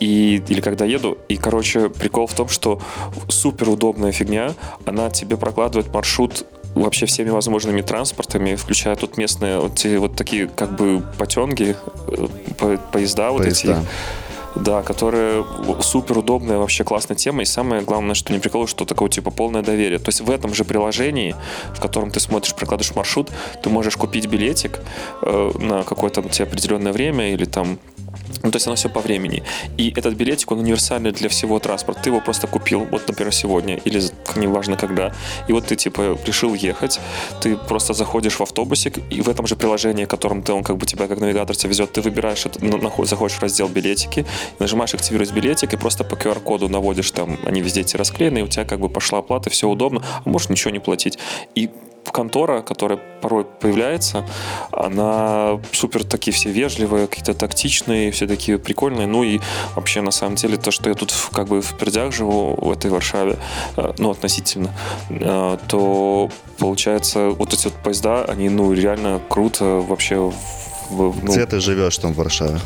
и, 0.00 0.42
или 0.48 0.60
«как 0.60 0.76
доеду». 0.76 1.18
И, 1.28 1.36
короче, 1.36 1.88
прикол 1.88 2.26
в 2.26 2.34
том, 2.34 2.48
что 2.48 2.80
супер 3.28 3.68
удобная 3.68 4.12
фигня, 4.12 4.54
она 4.84 5.10
тебе 5.10 5.36
прокладывает 5.36 5.92
маршрут 5.92 6.46
вообще 6.74 7.06
всеми 7.06 7.30
возможными 7.30 7.80
транспортами, 7.80 8.54
включая 8.54 8.96
тут 8.96 9.16
местные 9.16 9.58
вот, 9.58 9.76
те, 9.76 9.98
вот 9.98 10.14
такие 10.14 10.46
как 10.46 10.76
бы 10.76 11.02
потенги, 11.18 11.74
э, 12.08 12.28
по, 12.58 12.76
поезда 12.76 13.30
вот 13.30 13.42
поезда. 13.42 13.72
эти 13.72 13.86
да, 14.56 14.82
которая 14.82 15.44
супер 15.80 16.18
удобная, 16.18 16.58
вообще 16.58 16.84
классная 16.84 17.16
тема. 17.16 17.42
И 17.42 17.44
самое 17.44 17.82
главное, 17.82 18.14
что 18.14 18.32
не 18.32 18.38
прикол, 18.38 18.66
что 18.66 18.84
такое 18.84 19.08
типа 19.08 19.30
полное 19.30 19.62
доверие. 19.62 19.98
То 19.98 20.08
есть 20.08 20.20
в 20.20 20.30
этом 20.30 20.54
же 20.54 20.64
приложении, 20.64 21.34
в 21.74 21.80
котором 21.80 22.10
ты 22.10 22.20
смотришь, 22.20 22.54
прокладываешь 22.54 22.94
маршрут, 22.94 23.30
ты 23.62 23.70
можешь 23.70 23.96
купить 23.96 24.26
билетик 24.26 24.80
э, 25.22 25.50
на 25.58 25.82
какое-то 25.82 26.22
тебе 26.22 26.46
определенное 26.46 26.92
время 26.92 27.32
или 27.32 27.44
там 27.44 27.78
ну, 28.42 28.50
то 28.50 28.56
есть 28.56 28.66
оно 28.66 28.76
все 28.76 28.88
по 28.88 29.00
времени. 29.00 29.42
И 29.76 29.92
этот 29.96 30.14
билетик, 30.14 30.52
он 30.52 30.60
универсальный 30.60 31.12
для 31.12 31.28
всего 31.28 31.58
транспорта. 31.58 32.02
Ты 32.02 32.10
его 32.10 32.20
просто 32.20 32.46
купил, 32.46 32.86
вот, 32.90 33.08
например, 33.08 33.32
сегодня, 33.32 33.76
или 33.84 34.00
неважно 34.36 34.76
когда. 34.76 35.12
И 35.48 35.52
вот 35.52 35.66
ты, 35.66 35.76
типа, 35.76 36.18
решил 36.26 36.54
ехать, 36.54 37.00
ты 37.40 37.56
просто 37.56 37.92
заходишь 37.92 38.34
в 38.34 38.40
автобусик, 38.42 38.98
и 39.10 39.20
в 39.20 39.28
этом 39.28 39.46
же 39.46 39.56
приложении, 39.56 40.04
которым 40.04 40.42
ты, 40.42 40.52
он 40.52 40.62
как 40.62 40.76
бы 40.76 40.86
тебя, 40.86 41.08
как 41.08 41.20
навигатор 41.20 41.56
тебя 41.56 41.70
везет, 41.70 41.92
ты 41.92 42.00
выбираешь, 42.00 42.46
заходишь 43.04 43.36
в 43.36 43.42
раздел 43.42 43.68
билетики, 43.68 44.24
нажимаешь 44.58 44.94
активировать 44.94 45.32
билетик, 45.32 45.72
и 45.72 45.76
просто 45.76 46.04
по 46.04 46.14
QR-коду 46.14 46.68
наводишь 46.68 47.10
там, 47.10 47.38
они 47.44 47.60
везде 47.60 47.80
эти 47.80 47.96
расклеены, 47.96 48.38
и 48.38 48.42
у 48.42 48.48
тебя 48.48 48.64
как 48.64 48.80
бы 48.80 48.88
пошла 48.88 49.18
оплата, 49.18 49.50
все 49.50 49.68
удобно, 49.68 50.02
а 50.24 50.28
можешь 50.28 50.48
ничего 50.48 50.70
не 50.70 50.80
платить. 50.80 51.18
И 51.54 51.70
контора, 52.12 52.62
которая 52.62 52.98
порой 53.20 53.44
появляется, 53.44 54.24
она 54.72 55.60
супер 55.72 56.04
такие 56.04 56.32
все 56.32 56.50
вежливые, 56.50 57.06
какие-то 57.06 57.34
тактичные, 57.34 58.10
все 58.10 58.26
такие 58.26 58.58
прикольные. 58.58 59.06
Ну 59.06 59.24
и 59.24 59.40
вообще, 59.74 60.00
на 60.00 60.10
самом 60.10 60.36
деле, 60.36 60.56
то, 60.56 60.70
что 60.70 60.88
я 60.88 60.94
тут 60.94 61.12
как 61.32 61.48
бы 61.48 61.60
в 61.60 61.76
Пердях 61.76 62.12
живу, 62.12 62.54
в 62.56 62.70
этой 62.70 62.90
Варшаве, 62.90 63.36
э, 63.76 63.92
ну, 63.98 64.10
относительно, 64.10 64.70
э, 65.10 65.58
то 65.68 66.30
получается, 66.58 67.30
вот 67.30 67.52
эти 67.52 67.64
вот 67.64 67.74
поезда, 67.74 68.24
они, 68.24 68.48
ну, 68.48 68.72
реально 68.72 69.20
круто 69.28 69.64
вообще 69.64 70.32
в, 70.90 71.14
ну, 71.22 71.32
Где 71.32 71.46
ты 71.46 71.60
живешь 71.60 71.98
там 71.98 72.12
в 72.12 72.16
Варшаве? 72.16 72.60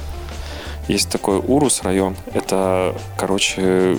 Есть 0.88 1.08
такой 1.08 1.38
Урус 1.38 1.82
район. 1.82 2.16
Это, 2.34 2.96
короче, 3.16 3.60
э, 3.60 3.96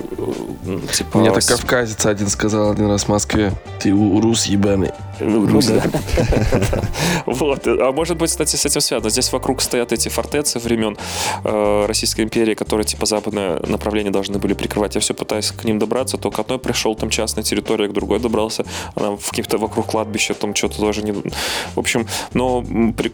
типа... 0.93 1.19
Мне 1.19 1.31
так 1.31 1.45
кавказец 1.45 2.05
один 2.05 2.27
сказал 2.27 2.71
один 2.71 2.87
раз 2.87 3.03
в 3.03 3.07
Москве. 3.07 3.53
Ты 3.79 3.93
Урус 3.93 4.45
ебаный. 4.47 4.91
Урус, 5.21 5.67
да. 5.67 5.83
Вот. 7.25 7.67
А 7.67 7.91
может 7.91 8.17
быть, 8.17 8.29
кстати, 8.29 8.55
с 8.55 8.65
этим 8.65 8.81
связано. 8.81 9.09
Здесь 9.09 9.31
вокруг 9.31 9.61
стоят 9.61 9.91
эти 9.91 10.09
фортецы 10.09 10.59
времен 10.59 10.97
э, 11.43 11.85
Российской 11.87 12.21
империи, 12.21 12.53
которые 12.53 12.85
типа 12.85 13.05
западное 13.05 13.59
направление 13.67 14.11
должны 14.11 14.39
были 14.39 14.53
прикрывать. 14.53 14.95
Я 14.95 15.01
все 15.01 15.13
пытаюсь 15.13 15.51
к 15.51 15.63
ним 15.63 15.79
добраться. 15.79 16.17
То 16.17 16.31
к 16.31 16.39
одной 16.39 16.59
пришел, 16.59 16.95
там 16.95 17.09
частная 17.09 17.43
территория, 17.43 17.87
к 17.87 17.93
другой 17.93 18.19
добрался. 18.19 18.65
Она 18.95 19.15
в 19.15 19.29
каких-то 19.29 19.57
вокруг 19.57 19.87
кладбища, 19.87 20.33
там 20.33 20.55
что-то 20.55 20.79
тоже 20.79 21.03
не... 21.03 21.11
В 21.11 21.77
общем, 21.77 22.07
но 22.33 22.63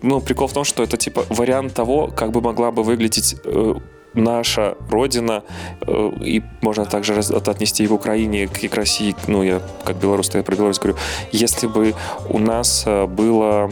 ну, 0.01 0.21
прикол 0.21 0.47
в 0.47 0.53
том, 0.53 0.63
что 0.63 0.83
это 0.83 0.97
типа 0.97 1.25
вариант 1.29 1.73
того, 1.73 2.07
как 2.07 2.31
бы 2.31 2.41
могла 2.41 2.71
бы 2.71 2.83
выглядеть 2.83 3.35
э, 3.43 3.75
наша 4.13 4.75
родина, 4.89 5.43
э, 5.81 6.11
и 6.21 6.43
можно 6.61 6.85
также 6.85 7.13
отнести 7.13 7.83
и 7.83 7.87
в 7.87 7.93
Украине, 7.93 8.47
к, 8.47 8.67
к 8.67 8.75
России, 8.75 9.15
ну, 9.27 9.43
я 9.43 9.61
как 9.85 9.97
белорус, 9.97 10.33
я 10.33 10.43
про 10.43 10.55
Беларусь 10.55 10.79
говорю, 10.79 10.97
если 11.31 11.67
бы 11.67 11.93
у 12.29 12.39
нас 12.39 12.83
э, 12.85 13.05
было 13.05 13.71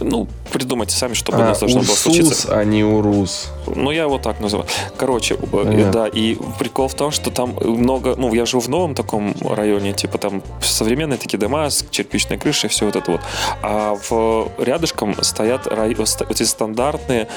ну, 0.00 0.28
придумайте 0.48 0.96
сами, 0.96 1.14
чтобы 1.14 1.38
а, 1.38 1.40
у 1.40 1.44
нас 1.44 1.60
должно 1.60 1.80
было 1.80 1.94
случиться. 1.94 2.58
а 2.58 2.64
не 2.64 2.84
Урус. 2.84 3.50
Ну, 3.66 3.90
я 3.90 4.02
его 4.02 4.18
так 4.18 4.40
называю. 4.40 4.68
Короче, 4.96 5.34
э, 5.34 5.38
Понятно. 5.46 5.92
да, 5.92 6.06
и 6.06 6.36
прикол 6.58 6.88
в 6.88 6.94
том, 6.94 7.10
что 7.10 7.30
там 7.30 7.54
много, 7.60 8.14
ну, 8.16 8.32
я 8.34 8.46
живу 8.46 8.60
в 8.60 8.68
новом 8.68 8.94
таком 8.94 9.34
районе, 9.40 9.92
типа 9.92 10.18
там 10.18 10.42
современные 10.62 11.18
такие 11.18 11.38
дома 11.38 11.70
с 11.70 11.82
кирпичной 11.82 12.38
крышей, 12.38 12.68
все 12.68 12.86
вот 12.86 12.96
это 12.96 13.12
вот. 13.12 13.20
А 13.62 13.96
в 14.08 14.48
рядышком 14.58 15.14
стоят 15.22 15.66
рай, 15.66 15.96
эти 16.28 16.42
стандартные 16.42 17.28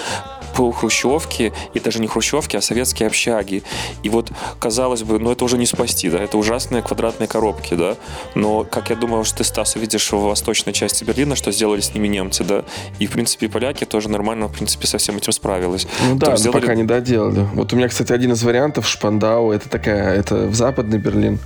хрущевки, 0.55 1.53
и 1.73 1.79
даже 1.79 1.99
не 1.99 2.07
хрущевки, 2.07 2.57
а 2.57 2.61
советские 2.61 3.07
общаги. 3.07 3.63
И 4.03 4.09
вот, 4.09 4.31
казалось 4.59 5.03
бы, 5.03 5.17
ну 5.17 5.31
это 5.31 5.45
уже 5.45 5.57
не 5.57 5.65
спасти, 5.65 6.09
да, 6.09 6.19
это 6.19 6.37
ужасные 6.37 6.83
квадратные 6.83 7.27
коробки, 7.27 7.73
да, 7.73 7.95
но, 8.35 8.63
как 8.63 8.89
я 8.89 8.95
думаю, 8.95 9.23
что 9.23 9.37
ты, 9.37 9.43
Стас, 9.43 9.75
увидишь 9.75 10.11
в 10.11 10.19
восточной 10.19 10.73
части 10.73 11.03
Берлина, 11.03 11.35
что 11.35 11.51
сделали 11.51 11.81
с 11.81 11.93
ними 11.93 12.07
немцы, 12.07 12.43
да, 12.43 12.63
и, 13.01 13.07
в 13.07 13.11
принципе, 13.11 13.49
поляки 13.49 13.83
тоже 13.83 14.09
нормально, 14.09 14.47
в 14.47 14.51
принципе, 14.51 14.85
со 14.85 14.99
всем 14.99 15.17
этим 15.17 15.33
справились. 15.33 15.87
Ну 16.07 16.15
да, 16.17 16.37
сделали... 16.37 16.61
пока 16.61 16.75
не 16.75 16.83
доделали. 16.83 17.47
Вот 17.55 17.73
у 17.73 17.75
меня, 17.75 17.87
кстати, 17.87 18.13
один 18.13 18.33
из 18.33 18.43
вариантов 18.43 18.87
Шпандау, 18.87 19.51
это 19.51 19.69
такая, 19.69 20.13
это 20.13 20.45
в 20.45 20.53
западный 20.53 20.99
Берлин, 20.99 21.39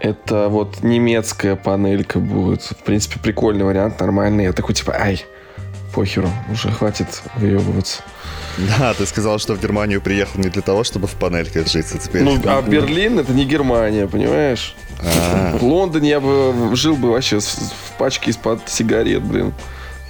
это 0.00 0.48
вот 0.50 0.82
немецкая 0.82 1.56
панелька 1.56 2.18
будет. 2.18 2.64
В 2.64 2.82
принципе, 2.84 3.18
прикольный 3.18 3.64
вариант, 3.64 3.98
нормальный. 3.98 4.44
Я 4.44 4.52
такой, 4.52 4.74
типа, 4.74 4.92
ай, 4.92 5.24
похеру, 5.94 6.28
уже 6.52 6.70
хватит 6.70 7.22
выебываться. 7.36 8.02
Да, 8.78 8.92
ты 8.92 9.06
сказал, 9.06 9.38
что 9.38 9.54
в 9.54 9.62
Германию 9.62 10.02
приехал 10.02 10.38
не 10.38 10.50
для 10.50 10.60
того, 10.60 10.84
чтобы 10.84 11.06
в 11.06 11.12
панельке 11.12 11.64
жить, 11.64 11.86
а 11.94 11.98
теперь... 11.98 12.24
Ну, 12.24 12.36
а 12.44 12.60
Берлин 12.60 13.18
это 13.18 13.32
не 13.32 13.46
Германия, 13.46 14.06
понимаешь? 14.06 14.76
А-а-а. 15.00 15.56
В 15.56 15.62
Лондоне 15.62 16.10
я 16.10 16.20
бы 16.20 16.76
жил 16.76 16.94
бы 16.94 17.10
вообще 17.10 17.40
в 17.40 17.92
пачке 17.96 18.30
из-под 18.30 18.68
сигарет, 18.68 19.22
блин. 19.22 19.54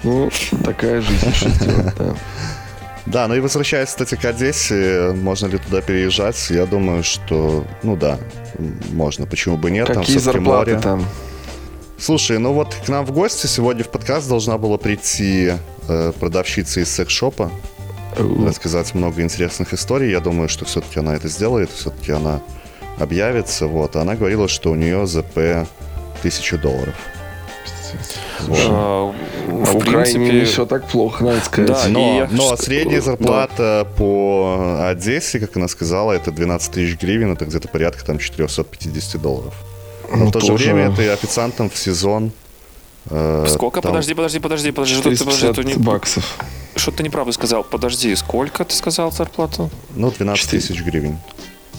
Ну, 0.04 0.30
такая 0.64 1.00
жизнь, 1.00 1.32
что 1.32 1.48
сделать, 1.48 1.94
да. 1.98 2.14
Да, 3.06 3.28
ну 3.28 3.34
и 3.34 3.40
возвращаясь, 3.40 3.90
кстати, 3.90 4.14
к 4.14 4.24
Одессе, 4.24 5.12
можно 5.14 5.46
ли 5.46 5.58
туда 5.58 5.82
переезжать? 5.82 6.48
Я 6.48 6.64
думаю, 6.64 7.02
что, 7.02 7.66
ну 7.82 7.96
да, 7.96 8.18
можно, 8.92 9.26
почему 9.26 9.58
бы 9.58 9.70
нет. 9.70 9.86
Какие 9.88 10.16
там 10.16 10.24
зарплаты 10.24 10.70
море. 10.70 10.82
там? 10.82 11.04
Слушай, 11.98 12.38
ну 12.38 12.52
вот 12.52 12.74
к 12.74 12.88
нам 12.88 13.04
в 13.04 13.12
гости 13.12 13.46
сегодня 13.46 13.84
в 13.84 13.88
подкаст 13.88 14.28
должна 14.28 14.56
была 14.56 14.78
прийти 14.78 15.52
э, 15.88 16.12
продавщица 16.18 16.80
из 16.80 16.90
секс-шопа, 16.90 17.50
рассказать 18.16 18.94
много 18.94 19.22
интересных 19.22 19.74
историй. 19.74 20.10
Я 20.10 20.20
думаю, 20.20 20.48
что 20.48 20.64
все-таки 20.64 21.00
она 21.00 21.14
это 21.14 21.28
сделает, 21.28 21.70
все-таки 21.70 22.12
она 22.12 22.40
объявится. 22.98 23.66
Вот, 23.66 23.96
она 23.96 24.14
говорила, 24.14 24.48
что 24.48 24.70
у 24.70 24.74
нее 24.74 25.06
ЗП 25.06 25.66
1000 26.20 26.58
долларов. 26.58 26.94
А, 28.48 29.14
в, 29.46 29.76
Украине 29.76 30.33
не 30.40 30.44
все 30.44 30.66
так 30.66 30.87
плохо, 30.88 31.24
надо 31.24 31.40
сказать. 31.40 31.70
Да, 31.70 31.88
но, 31.88 32.28
но 32.30 32.57
средняя 32.57 33.00
зарплата 33.00 33.87
да. 33.87 33.96
по 33.96 34.87
Одессе, 34.88 35.40
как 35.40 35.57
она 35.57 35.68
сказала, 35.68 36.12
это 36.12 36.30
12 36.30 36.72
тысяч 36.72 37.00
гривен, 37.00 37.33
это 37.33 37.44
где-то 37.44 37.68
порядка 37.68 38.04
там 38.04 38.18
450 38.18 39.20
долларов. 39.20 39.54
Но 40.11 40.16
ну, 40.16 40.26
в 40.26 40.33
то 40.33 40.40
тоже... 40.40 40.64
же 40.64 40.74
время 40.74 40.94
ты 40.94 41.09
официантом 41.09 41.70
в 41.70 41.76
сезон. 41.76 42.33
Э, 43.11 43.46
сколько? 43.48 43.80
Там... 43.80 43.92
Подожди, 43.92 44.14
подожди, 44.14 44.38
подожди, 44.38 44.70
подожди. 44.70 44.94
Что 44.96 45.11
ты, 45.11 45.18
подожди, 45.18 45.52
ты 45.52 45.64
не... 45.64 45.74
баксов. 45.74 46.38
Что 46.76 46.90
ты 46.90 47.02
неправду 47.02 47.33
сказал? 47.33 47.64
Подожди, 47.64 48.14
сколько 48.16 48.64
ты 48.64 48.74
сказал 48.74 49.12
зарплату? 49.12 49.70
Ну, 49.94 50.11
12 50.11 50.50
тысяч 50.50 50.83
гривен. 50.83 51.18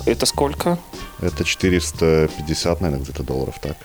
Это 0.06 0.25
сколько? 0.25 0.78
Это 1.21 1.43
450, 1.43 2.82
наверное, 2.82 3.04
где-то 3.04 3.23
долларов, 3.23 3.56
так. 3.62 3.78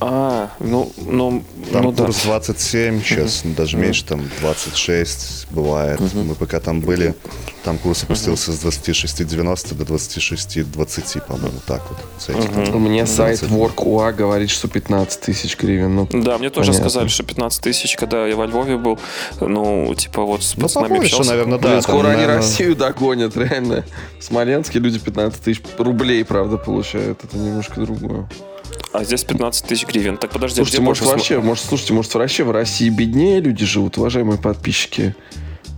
А, 0.00 0.50
ну, 0.58 0.90
ну, 0.96 1.44
там 1.72 1.84
ну 1.84 1.92
курс 1.92 2.22
да. 2.24 2.30
27, 2.30 3.02
сейчас 3.02 3.44
uh-huh. 3.44 3.54
даже 3.54 3.76
меньше, 3.76 4.04
там 4.04 4.28
26 4.40 5.46
бывает. 5.50 6.00
Uh-huh. 6.00 6.24
Мы 6.24 6.34
пока 6.34 6.58
там 6.58 6.80
были, 6.80 7.14
там 7.62 7.78
курс 7.78 8.02
опустился 8.02 8.50
uh-huh. 8.50 8.72
с 8.72 8.88
26,90 8.88 9.74
до 9.74 9.84
26,20, 9.84 11.26
по-моему, 11.26 11.58
так 11.66 11.82
вот. 11.88 11.98
Uh-huh. 12.28 12.74
У 12.74 12.78
меня 12.80 13.06
сайт 13.06 13.42
Work.ua 13.42 14.12
говорит, 14.12 14.50
что 14.50 14.66
15 14.66 15.20
тысяч 15.20 15.56
гривен. 15.56 15.94
Ну, 15.94 16.08
да, 16.10 16.38
мне 16.38 16.50
тоже 16.50 16.72
понятно. 16.72 16.90
сказали, 16.90 17.08
что 17.08 17.22
15 17.22 17.62
тысяч, 17.62 17.96
когда 17.96 18.26
я 18.26 18.34
во 18.34 18.46
Львове 18.46 18.78
был, 18.78 18.98
ну, 19.40 19.94
типа 19.94 20.22
вот 20.22 20.42
с 20.42 20.56
ну, 20.56 20.62
пацанами 20.62 20.98
общался. 20.98 21.30
наверное, 21.30 21.58
да. 21.58 21.68
Блин, 21.68 21.82
скоро 21.82 22.02
там, 22.02 22.06
они 22.06 22.22
наверное... 22.22 22.36
Россию 22.38 22.74
догонят, 22.74 23.36
реально. 23.36 23.84
В 24.18 24.24
Смоленске 24.24 24.80
люди 24.80 24.98
15 24.98 25.40
тысяч 25.40 25.62
рублей, 25.78 26.24
правда, 26.24 26.56
получают. 26.56 27.22
Это 27.22 27.36
немножко 27.36 27.80
другое. 27.82 28.28
А 28.92 29.04
здесь 29.04 29.24
15 29.24 29.64
тысяч 29.66 29.86
гривен. 29.86 30.18
Так 30.18 30.30
подожди, 30.32 30.56
слушайте, 30.56 30.82
может 30.82 31.04
вообще, 31.04 31.40
может, 31.40 31.64
слушайте, 31.64 31.94
может 31.94 32.14
вообще 32.14 32.44
в 32.44 32.50
России 32.50 32.90
беднее 32.90 33.40
люди 33.40 33.64
живут, 33.64 33.96
уважаемые 33.96 34.38
подписчики? 34.38 35.14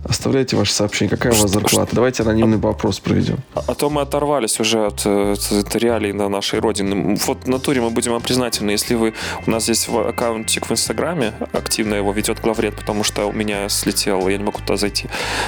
Оставляйте 0.07 0.55
ваши 0.55 0.71
сообщения. 0.71 1.09
Какая 1.09 1.33
у 1.33 1.35
вас 1.35 1.51
зарплата? 1.51 1.87
Что? 1.87 1.95
Давайте 1.95 2.23
анонимный 2.23 2.57
вопрос 2.57 2.99
проведем. 2.99 3.39
А, 3.55 3.63
а 3.67 3.73
то 3.73 3.89
мы 3.89 4.01
оторвались 4.01 4.59
уже 4.59 4.85
от, 4.85 5.05
э, 5.05 5.33
от, 5.33 5.51
от 5.51 5.75
реалий 5.75 6.13
на 6.13 6.29
нашей 6.29 6.59
родине. 6.59 7.17
Вот 7.25 7.45
в 7.45 7.49
натуре 7.49 7.81
мы 7.81 7.89
будем 7.89 8.11
вам 8.11 8.21
признательны, 8.21 8.71
если 8.71 8.93
вы... 8.93 9.13
У 9.47 9.51
нас 9.51 9.63
здесь 9.63 9.89
аккаунтик 9.89 10.67
в 10.67 10.71
Инстаграме, 10.71 11.33
активно 11.53 11.95
его 11.95 12.11
ведет 12.11 12.39
главред, 12.39 12.75
потому 12.75 13.03
что 13.03 13.25
у 13.25 13.31
меня 13.31 13.67
слетел, 13.69 14.27
я 14.27 14.37
не 14.37 14.43
могу 14.43 14.59
туда 14.59 14.77
зайти. 14.77 15.07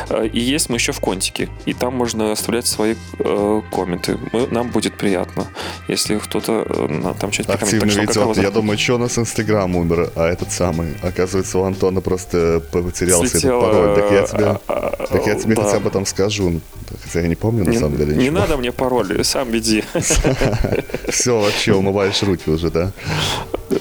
Э, 0.09 0.25
и 0.25 0.39
есть 0.39 0.69
мы 0.69 0.77
еще 0.77 0.91
в 0.91 0.99
Контике. 0.99 1.49
И 1.65 1.73
там 1.73 1.95
можно 1.95 2.31
оставлять 2.31 2.65
свои 2.65 2.95
э, 3.19 3.61
комменты. 3.71 4.17
Мы, 4.31 4.47
нам 4.47 4.69
будет 4.69 4.97
приятно, 4.97 5.45
если 5.87 6.17
кто-то 6.17 6.65
э, 6.67 7.13
там 7.19 7.31
что-то 7.31 7.53
Активно 7.53 7.91
ведет. 7.91 8.37
Я 8.37 8.49
думаю, 8.49 8.79
что 8.79 8.95
у 8.95 8.97
нас 8.97 9.19
Инстаграм 9.19 9.75
умер, 9.75 10.11
а 10.15 10.27
этот 10.27 10.51
самый. 10.51 10.95
Оказывается, 11.03 11.59
у 11.59 11.63
Антона 11.63 12.01
просто 12.01 12.63
потерялся 12.71 13.27
Слетело, 13.27 13.61
этот 13.61 13.71
пароль. 13.71 13.95
Так 13.95 14.11
я 14.11 14.23
тебе 14.25 14.46
так 14.67 15.27
я 15.27 15.35
тебе 15.35 15.55
да. 15.55 15.63
хотя 15.63 15.79
бы 15.79 15.89
там 15.89 16.05
скажу. 16.05 16.61
Хотя 17.03 17.21
я 17.21 17.27
не 17.27 17.35
помню, 17.35 17.65
на 17.65 17.69
не, 17.71 17.77
самом 17.77 17.97
деле. 17.97 18.13
Не 18.13 18.25
ничего. 18.25 18.39
надо 18.39 18.57
мне 18.57 18.71
пароль, 18.71 19.23
сам 19.23 19.51
веди. 19.51 19.83
Все, 21.09 21.39
вообще 21.39 21.73
умываешь 21.73 22.23
руки 22.23 22.49
уже, 22.49 22.69
да? 22.71 22.91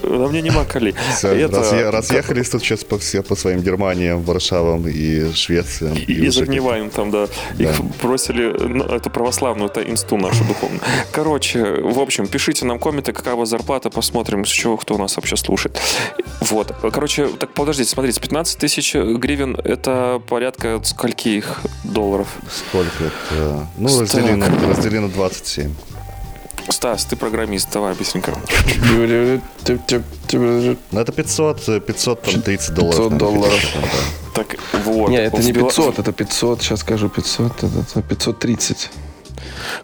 На 0.03 0.27
мне 0.29 0.43
не 0.43 0.51
макали. 0.51 0.95
Разъехались 1.23 2.51
тут 2.51 2.63
сейчас 2.63 2.85
по, 2.85 2.99
все, 2.99 3.23
по 3.23 3.37
своим 3.37 3.61
Германиям, 3.61 4.23
Варшавам 4.23 4.89
и 4.89 5.33
Швециям. 5.33 5.97
И, 5.97 6.29
загниваем 6.29 6.91
там, 6.91 7.11
да. 7.11 7.29
Их 7.59 7.81
бросили, 8.03 8.97
это 8.97 9.11
православную, 9.11 9.71
это 9.71 9.83
инсту 9.83 10.17
нашу 10.17 10.45
духовную. 10.45 10.81
Короче, 11.13 11.65
в 11.65 11.99
общем, 11.99 12.27
пишите 12.27 12.65
нам 12.65 12.79
комменты, 12.79 13.13
какая 13.13 13.35
у 13.35 13.39
вас 13.39 13.49
зарплата, 13.49 13.91
посмотрим, 13.91 14.45
с 14.45 14.49
чего 14.49 14.77
кто 14.77 14.95
у 14.95 14.99
нас 14.99 15.17
вообще 15.17 15.37
слушает. 15.37 15.81
Вот. 16.41 16.75
Короче, 16.93 17.29
так 17.29 17.53
подождите, 17.53 17.91
смотрите, 17.91 18.21
15 18.21 18.59
тысяч 18.59 18.95
гривен 18.95 19.57
это 19.63 20.21
порядка 20.29 20.56
скольки 20.85 21.29
их 21.29 21.61
долларов? 21.85 22.29
Сколько 22.51 23.05
это? 23.05 23.67
Ну, 23.77 24.01
раздели 24.01 24.33
на, 24.33 24.47
раздели 24.69 24.99
на 24.99 25.09
27. 25.09 25.73
Стас, 26.69 27.05
ты 27.05 27.17
программист, 27.17 27.69
давай 27.73 27.95
быстренько. 27.95 28.33
Ну, 28.91 29.03
это 31.01 31.13
500, 31.13 31.87
500, 31.87 32.23
там, 32.23 32.43
30 32.43 32.75
долларов. 32.75 32.97
500 32.97 33.17
долларов. 33.17 33.61
Так, 34.35 34.57
вот. 34.85 35.11
Не, 35.11 35.19
это 35.19 35.43
не 35.43 35.53
500, 35.53 36.01
это 36.01 36.13
500, 36.13 36.63
сейчас 36.63 36.81
скажу 36.81 37.09
500, 37.09 37.63
это 37.63 38.03
530. 38.03 38.91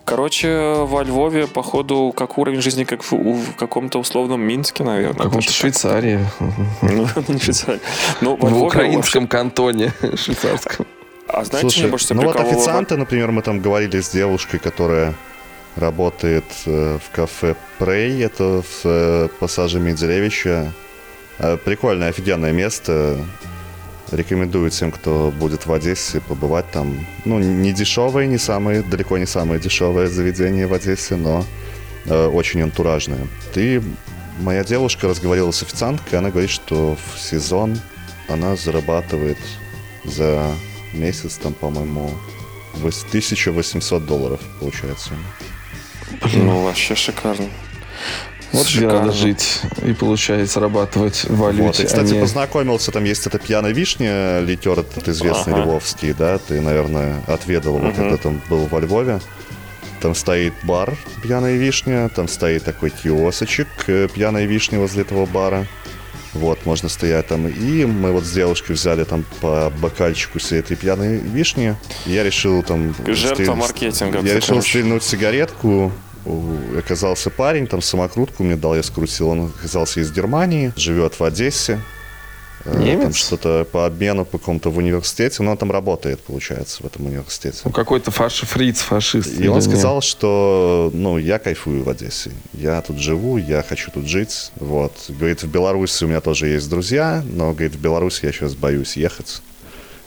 Короче, 0.04 0.74
во 0.84 1.02
Львове, 1.02 1.46
походу, 1.46 2.12
как 2.16 2.38
уровень 2.38 2.60
жизни, 2.60 2.84
как 2.84 3.02
в, 3.02 3.12
в 3.12 3.54
каком-то 3.56 3.98
условном 3.98 4.40
Минске, 4.40 4.84
наверное. 4.84 5.20
В 5.20 5.28
каком-то 5.28 5.52
Швейцарии. 5.52 6.20
Ну, 6.82 7.06
не 7.28 7.38
Швейцарии. 7.38 7.80
Ну, 8.20 8.36
в 8.36 8.62
украинском 8.62 9.26
кантоне 9.26 9.92
швейцарском. 10.16 10.86
А 11.28 11.44
знаете, 11.44 11.70
Слушай, 11.70 11.90
больше 11.90 12.14
ну 12.14 12.22
вот 12.22 12.36
официанты, 12.36 12.96
например, 12.96 13.30
мы 13.30 13.42
там 13.42 13.60
говорили 13.60 14.00
с 14.00 14.10
девушкой, 14.10 14.58
которая 14.58 15.14
работает 15.76 16.44
э, 16.66 16.98
в 16.98 17.14
кафе 17.14 17.54
Прей, 17.78 18.22
это 18.22 18.62
в 18.62 18.84
э, 18.84 19.28
пассаже 19.40 19.80
Менделевича. 19.80 20.72
Э, 21.38 21.56
прикольное, 21.56 22.10
офигенное 22.10 22.52
место. 22.52 23.16
Рекомендую 24.12 24.70
тем, 24.70 24.92
кто 24.92 25.32
будет 25.36 25.66
в 25.66 25.72
Одессе, 25.72 26.20
побывать 26.20 26.70
там. 26.70 27.06
Ну, 27.24 27.38
не 27.38 27.72
дешевое, 27.72 28.26
не 28.26 28.38
самое, 28.38 28.82
далеко 28.82 29.18
не 29.18 29.26
самое 29.26 29.58
дешевое 29.60 30.06
заведение 30.08 30.66
в 30.66 30.74
Одессе, 30.74 31.16
но 31.16 31.44
э, 32.04 32.26
очень 32.26 32.60
антуражное. 32.62 33.26
Ты, 33.54 33.82
моя 34.40 34.64
девушка 34.64 35.08
разговаривала 35.08 35.52
с 35.52 35.62
официанткой, 35.62 36.18
она 36.18 36.30
говорит, 36.30 36.50
что 36.50 36.96
в 36.96 37.18
сезон 37.18 37.78
она 38.28 38.54
зарабатывает 38.54 39.38
за 40.04 40.52
месяц, 40.92 41.36
там, 41.36 41.54
по-моему, 41.54 42.10
1800 42.74 44.04
долларов, 44.04 44.40
получается. 44.60 45.10
Блин, 46.22 46.46
ну 46.46 46.64
вообще 46.64 46.94
шикарно. 46.94 47.48
Вот 48.52 48.66
где 48.68 48.86
надо 48.86 49.12
жить 49.12 49.60
и 49.82 49.92
получать, 49.92 50.50
зарабатывать 50.50 51.24
в 51.24 51.38
валюте. 51.38 51.62
Вот, 51.62 51.80
и, 51.80 51.84
кстати, 51.84 52.12
а 52.12 52.14
не... 52.14 52.20
познакомился, 52.20 52.92
там 52.92 53.04
есть 53.04 53.26
эта 53.26 53.38
пьяная 53.38 53.72
вишня, 53.72 54.40
литер 54.40 54.78
этот 54.78 55.08
известный 55.08 55.54
ага. 55.54 55.62
львовский, 55.62 56.12
да, 56.12 56.38
ты, 56.38 56.60
наверное, 56.60 57.22
отведал 57.26 57.78
его, 57.78 57.88
угу. 57.88 57.96
когда 57.96 58.16
там 58.16 58.42
был 58.48 58.66
во 58.66 58.80
Львове. 58.80 59.20
Там 60.00 60.16
стоит 60.16 60.52
бар 60.64 60.96
«Пьяная 61.22 61.56
вишня», 61.56 62.08
там 62.08 62.26
стоит 62.26 62.64
такой 62.64 62.90
киосочек 62.90 63.68
э, 63.86 64.08
«Пьяная 64.12 64.46
вишня» 64.46 64.80
возле 64.80 65.02
этого 65.02 65.26
бара. 65.26 65.64
Вот, 66.32 66.66
можно 66.66 66.88
стоять 66.88 67.28
там. 67.28 67.46
И 67.46 67.84
мы 67.84 68.10
вот 68.10 68.24
с 68.24 68.32
девушкой 68.32 68.72
взяли 68.72 69.04
там 69.04 69.24
по 69.40 69.72
бокальчику 69.80 70.38
всей 70.38 70.60
этой 70.60 70.76
пьяной 70.76 71.18
вишни. 71.18 71.76
Я 72.06 72.24
решил 72.24 72.62
там... 72.62 72.94
Жертва 73.06 73.34
стрель... 73.34 73.50
маркетинга. 73.50 74.20
Я 74.22 74.34
решил 74.34 74.60
стрельнуть 74.60 75.02
сигаретку, 75.02 75.92
оказался 76.78 77.30
парень, 77.30 77.66
там 77.66 77.82
самокрутку 77.82 78.42
мне 78.44 78.56
дал, 78.56 78.74
я 78.74 78.82
скрутил. 78.82 79.28
Он 79.28 79.52
оказался 79.58 80.00
из 80.00 80.12
Германии, 80.12 80.72
живет 80.76 81.18
в 81.18 81.24
Одессе. 81.24 81.80
Э, 82.64 82.78
Немец? 82.78 83.02
Там 83.02 83.14
что-то 83.14 83.66
по 83.70 83.86
обмену 83.86 84.24
по 84.24 84.38
какому-то 84.38 84.70
в 84.70 84.78
университете, 84.78 85.42
но 85.42 85.50
он 85.52 85.56
там 85.56 85.70
работает, 85.72 86.20
получается, 86.20 86.82
в 86.82 86.86
этом 86.86 87.06
университете. 87.06 87.58
Ну, 87.64 87.70
какой-то 87.70 88.10
фаш... 88.10 88.40
фриц, 88.42 88.80
фашист. 88.80 89.38
И 89.40 89.48
он 89.48 89.60
сказал, 89.62 89.96
нет? 89.96 90.04
что, 90.04 90.90
ну, 90.94 91.18
я 91.18 91.38
кайфую 91.38 91.82
в 91.82 91.88
Одессе. 91.88 92.30
Я 92.52 92.80
тут 92.82 92.98
живу, 92.98 93.36
я 93.36 93.62
хочу 93.62 93.90
тут 93.90 94.06
жить. 94.06 94.52
Вот. 94.56 94.92
Говорит, 95.08 95.42
в 95.42 95.48
Беларуси 95.48 96.04
у 96.04 96.08
меня 96.08 96.20
тоже 96.20 96.48
есть 96.48 96.68
друзья, 96.68 97.22
но, 97.26 97.52
говорит, 97.52 97.74
в 97.74 97.80
Беларуси 97.80 98.26
я 98.26 98.32
сейчас 98.32 98.54
боюсь 98.54 98.96
ехать. 98.96 99.42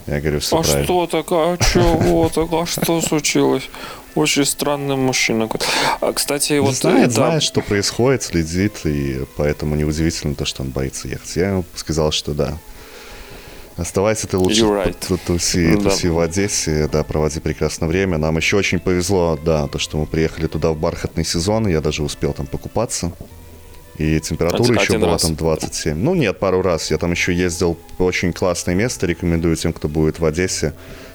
Я 0.07 0.21
говорю, 0.21 0.39
все 0.39 0.57
А 0.59 0.61
правильно. 0.61 0.83
что 0.83 1.07
такое? 1.07 1.57
Чего 1.57 2.29
такое? 2.29 2.65
Что 2.65 3.01
случилось? 3.01 3.63
Очень 4.15 4.45
странный 4.45 4.95
мужчина. 4.95 5.49
А, 5.99 6.13
кстати, 6.13 6.53
не 6.53 6.61
вот... 6.61 6.75
Знает, 6.75 7.09
да. 7.09 7.13
знает, 7.13 7.43
что 7.43 7.61
происходит, 7.61 8.23
следит, 8.23 8.85
и 8.85 9.25
поэтому 9.35 9.75
неудивительно 9.75 10.35
то, 10.35 10.45
что 10.45 10.63
он 10.63 10.69
боится 10.69 11.07
ехать. 11.09 11.35
Я 11.35 11.49
ему 11.49 11.65
сказал, 11.75 12.11
что 12.11 12.33
да. 12.33 12.57
Оставайся 13.75 14.25
ты 14.27 14.37
лучше 14.37 14.61
right. 14.61 15.19
туси, 15.27 15.75
да. 15.75 15.89
туси 15.89 16.07
в 16.07 16.19
Одессе, 16.19 16.87
да, 16.89 17.03
проводи 17.03 17.41
прекрасное 17.41 17.89
время. 17.89 18.17
Нам 18.17 18.37
еще 18.37 18.55
очень 18.55 18.79
повезло, 18.79 19.37
да, 19.43 19.67
то, 19.67 19.79
что 19.79 19.97
мы 19.97 20.05
приехали 20.05 20.47
туда 20.47 20.71
в 20.71 20.77
бархатный 20.77 21.25
сезон, 21.25 21.67
я 21.67 21.81
даже 21.81 22.01
успел 22.01 22.31
там 22.31 22.47
покупаться. 22.47 23.11
И 23.97 24.19
температура 24.21 24.63
один, 24.63 24.75
еще 24.75 24.85
один 24.93 25.01
была 25.01 25.13
раз. 25.13 25.21
там 25.23 25.35
27. 25.35 25.97
Ну 25.97 26.15
нет, 26.15 26.39
пару 26.39 26.61
раз. 26.61 26.91
Я 26.91 26.97
там 26.97 27.11
еще 27.11 27.33
ездил. 27.33 27.77
Очень 27.97 28.33
классное 28.33 28.75
место. 28.75 29.07
Рекомендую 29.07 29.55
тем, 29.55 29.71
кто 29.71 29.87
будет 29.87 30.19
в 30.19 30.25
Одессе, 30.25 30.73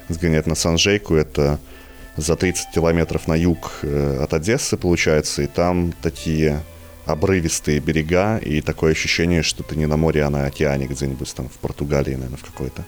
сгонять 0.09 0.47
на 0.47 0.55
Санжейку. 0.55 1.13
Это 1.13 1.59
за 2.17 2.35
30 2.35 2.71
километров 2.71 3.27
на 3.27 3.35
юг 3.35 3.79
э, 3.83 4.19
от 4.21 4.33
Одессы, 4.33 4.77
получается. 4.77 5.41
И 5.43 5.47
там 5.47 5.93
такие 6.01 6.61
обрывистые 7.05 7.79
берега. 7.79 8.37
И 8.37 8.61
такое 8.61 8.91
ощущение, 8.91 9.43
что 9.43 9.63
ты 9.63 9.75
не 9.75 9.85
на 9.85 9.97
море, 9.97 10.23
а 10.23 10.29
на 10.29 10.45
океане 10.45 10.87
где-нибудь 10.87 11.33
там 11.33 11.49
в 11.49 11.57
Португалии, 11.57 12.15
наверное, 12.15 12.37
в 12.37 12.43
какой-то. 12.43 12.83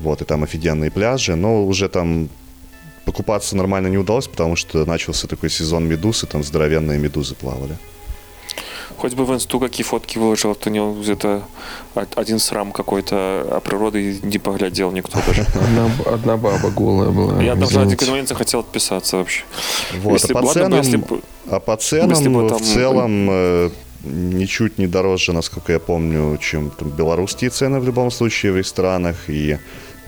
Вот, 0.00 0.22
и 0.22 0.24
там 0.24 0.44
офигенные 0.44 0.90
пляжи. 0.90 1.34
Но 1.34 1.66
уже 1.66 1.88
там 1.88 2.28
покупаться 3.04 3.56
нормально 3.56 3.88
не 3.88 3.98
удалось, 3.98 4.28
потому 4.28 4.54
что 4.54 4.84
начался 4.84 5.26
такой 5.26 5.50
сезон 5.50 5.86
медуз, 5.86 6.24
и 6.24 6.26
там 6.26 6.44
здоровенные 6.44 6.98
медузы 6.98 7.34
плавали. 7.34 7.76
Хоть 8.96 9.14
бы 9.14 9.24
в 9.24 9.34
инсту 9.34 9.60
какие 9.60 9.84
фотки 9.84 10.18
выложил, 10.18 10.54
то 10.54 10.70
не 10.70 10.80
где-то 11.00 11.42
один 12.16 12.38
срам 12.38 12.72
какой-то, 12.72 13.46
а 13.50 13.60
природы 13.60 14.18
не 14.22 14.38
поглядел 14.38 14.90
никто 14.90 15.18
даже. 15.26 15.42
Одна, 15.54 15.90
одна 16.06 16.36
баба 16.36 16.70
голая 16.70 17.10
была. 17.10 17.42
Я 17.42 17.54
даже 17.54 17.78
ради 17.78 17.96
конвенции 17.96 18.34
хотел 18.34 18.60
отписаться 18.60 19.16
вообще. 19.16 19.44
Вот, 20.02 20.14
если 20.14 20.32
а, 20.32 20.42
по 20.42 20.52
ценам, 20.52 20.78
если 20.78 20.96
бы, 20.96 21.20
а 21.50 21.60
по 21.60 21.76
ценам 21.76 22.10
если 22.10 22.28
бы 22.28 22.48
там... 22.48 22.58
в 22.58 22.62
целом 22.62 23.28
э, 23.30 23.70
ничуть 24.04 24.78
не 24.78 24.86
дороже, 24.86 25.32
насколько 25.32 25.72
я 25.72 25.78
помню, 25.78 26.38
чем 26.38 26.70
там, 26.70 26.88
белорусские 26.90 27.50
цены 27.50 27.80
в 27.80 27.84
любом 27.84 28.10
случае 28.10 28.52
в 28.52 28.56
ресторанах. 28.56 29.16
И 29.28 29.58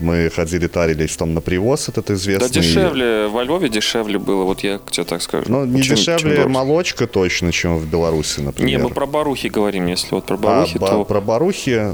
мы 0.01 0.29
ходили, 0.29 0.67
тарились 0.67 1.15
там 1.15 1.33
на 1.33 1.41
привоз, 1.41 1.89
этот 1.89 2.11
известный. 2.11 2.47
Да 2.47 2.53
дешевле, 2.53 3.27
во 3.27 3.43
Львове 3.43 3.69
дешевле 3.69 4.19
было, 4.19 4.43
вот 4.43 4.61
я 4.61 4.79
тебе 4.89 5.05
так 5.05 5.21
скажу. 5.21 5.45
Ну, 5.47 5.65
не 5.65 5.83
чем, 5.83 5.95
дешевле 5.95 6.35
чем 6.35 6.51
молочка 6.51 7.07
точно, 7.07 7.51
чем 7.51 7.77
в 7.77 7.85
Беларуси, 7.87 8.41
например. 8.41 8.69
Не, 8.69 8.83
мы 8.83 8.89
про 8.89 9.05
барухи 9.05 9.47
говорим, 9.47 9.87
если 9.87 10.15
вот 10.15 10.25
про 10.25 10.37
барухи, 10.37 10.77
а, 10.77 10.87
то... 10.87 11.05
Про 11.05 11.21
барухи, 11.21 11.93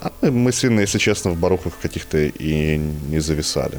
а 0.00 0.12
мы 0.22 0.52
сильно, 0.52 0.80
если 0.80 0.98
честно, 0.98 1.30
в 1.30 1.36
барухах 1.36 1.72
каких-то 1.80 2.18
и 2.18 2.76
не 3.08 3.20
зависали. 3.20 3.78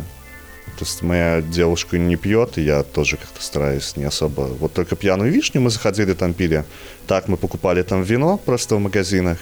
То 0.77 0.85
есть 0.85 1.01
моя 1.01 1.41
девушка 1.41 1.97
не 1.97 2.15
пьет, 2.15 2.57
и 2.57 2.61
я 2.61 2.83
тоже 2.83 3.17
как-то 3.17 3.43
стараюсь 3.43 3.95
не 3.95 4.05
особо. 4.05 4.41
Вот 4.41 4.73
только 4.73 4.95
пьяную 4.95 5.31
вишню 5.31 5.61
мы 5.61 5.69
заходили, 5.69 6.13
там 6.13 6.33
пили. 6.33 6.63
Так 7.07 7.27
мы 7.27 7.37
покупали 7.37 7.83
там 7.83 8.01
вино 8.01 8.39
просто 8.43 8.75
в 8.75 8.79
магазинах. 8.79 9.37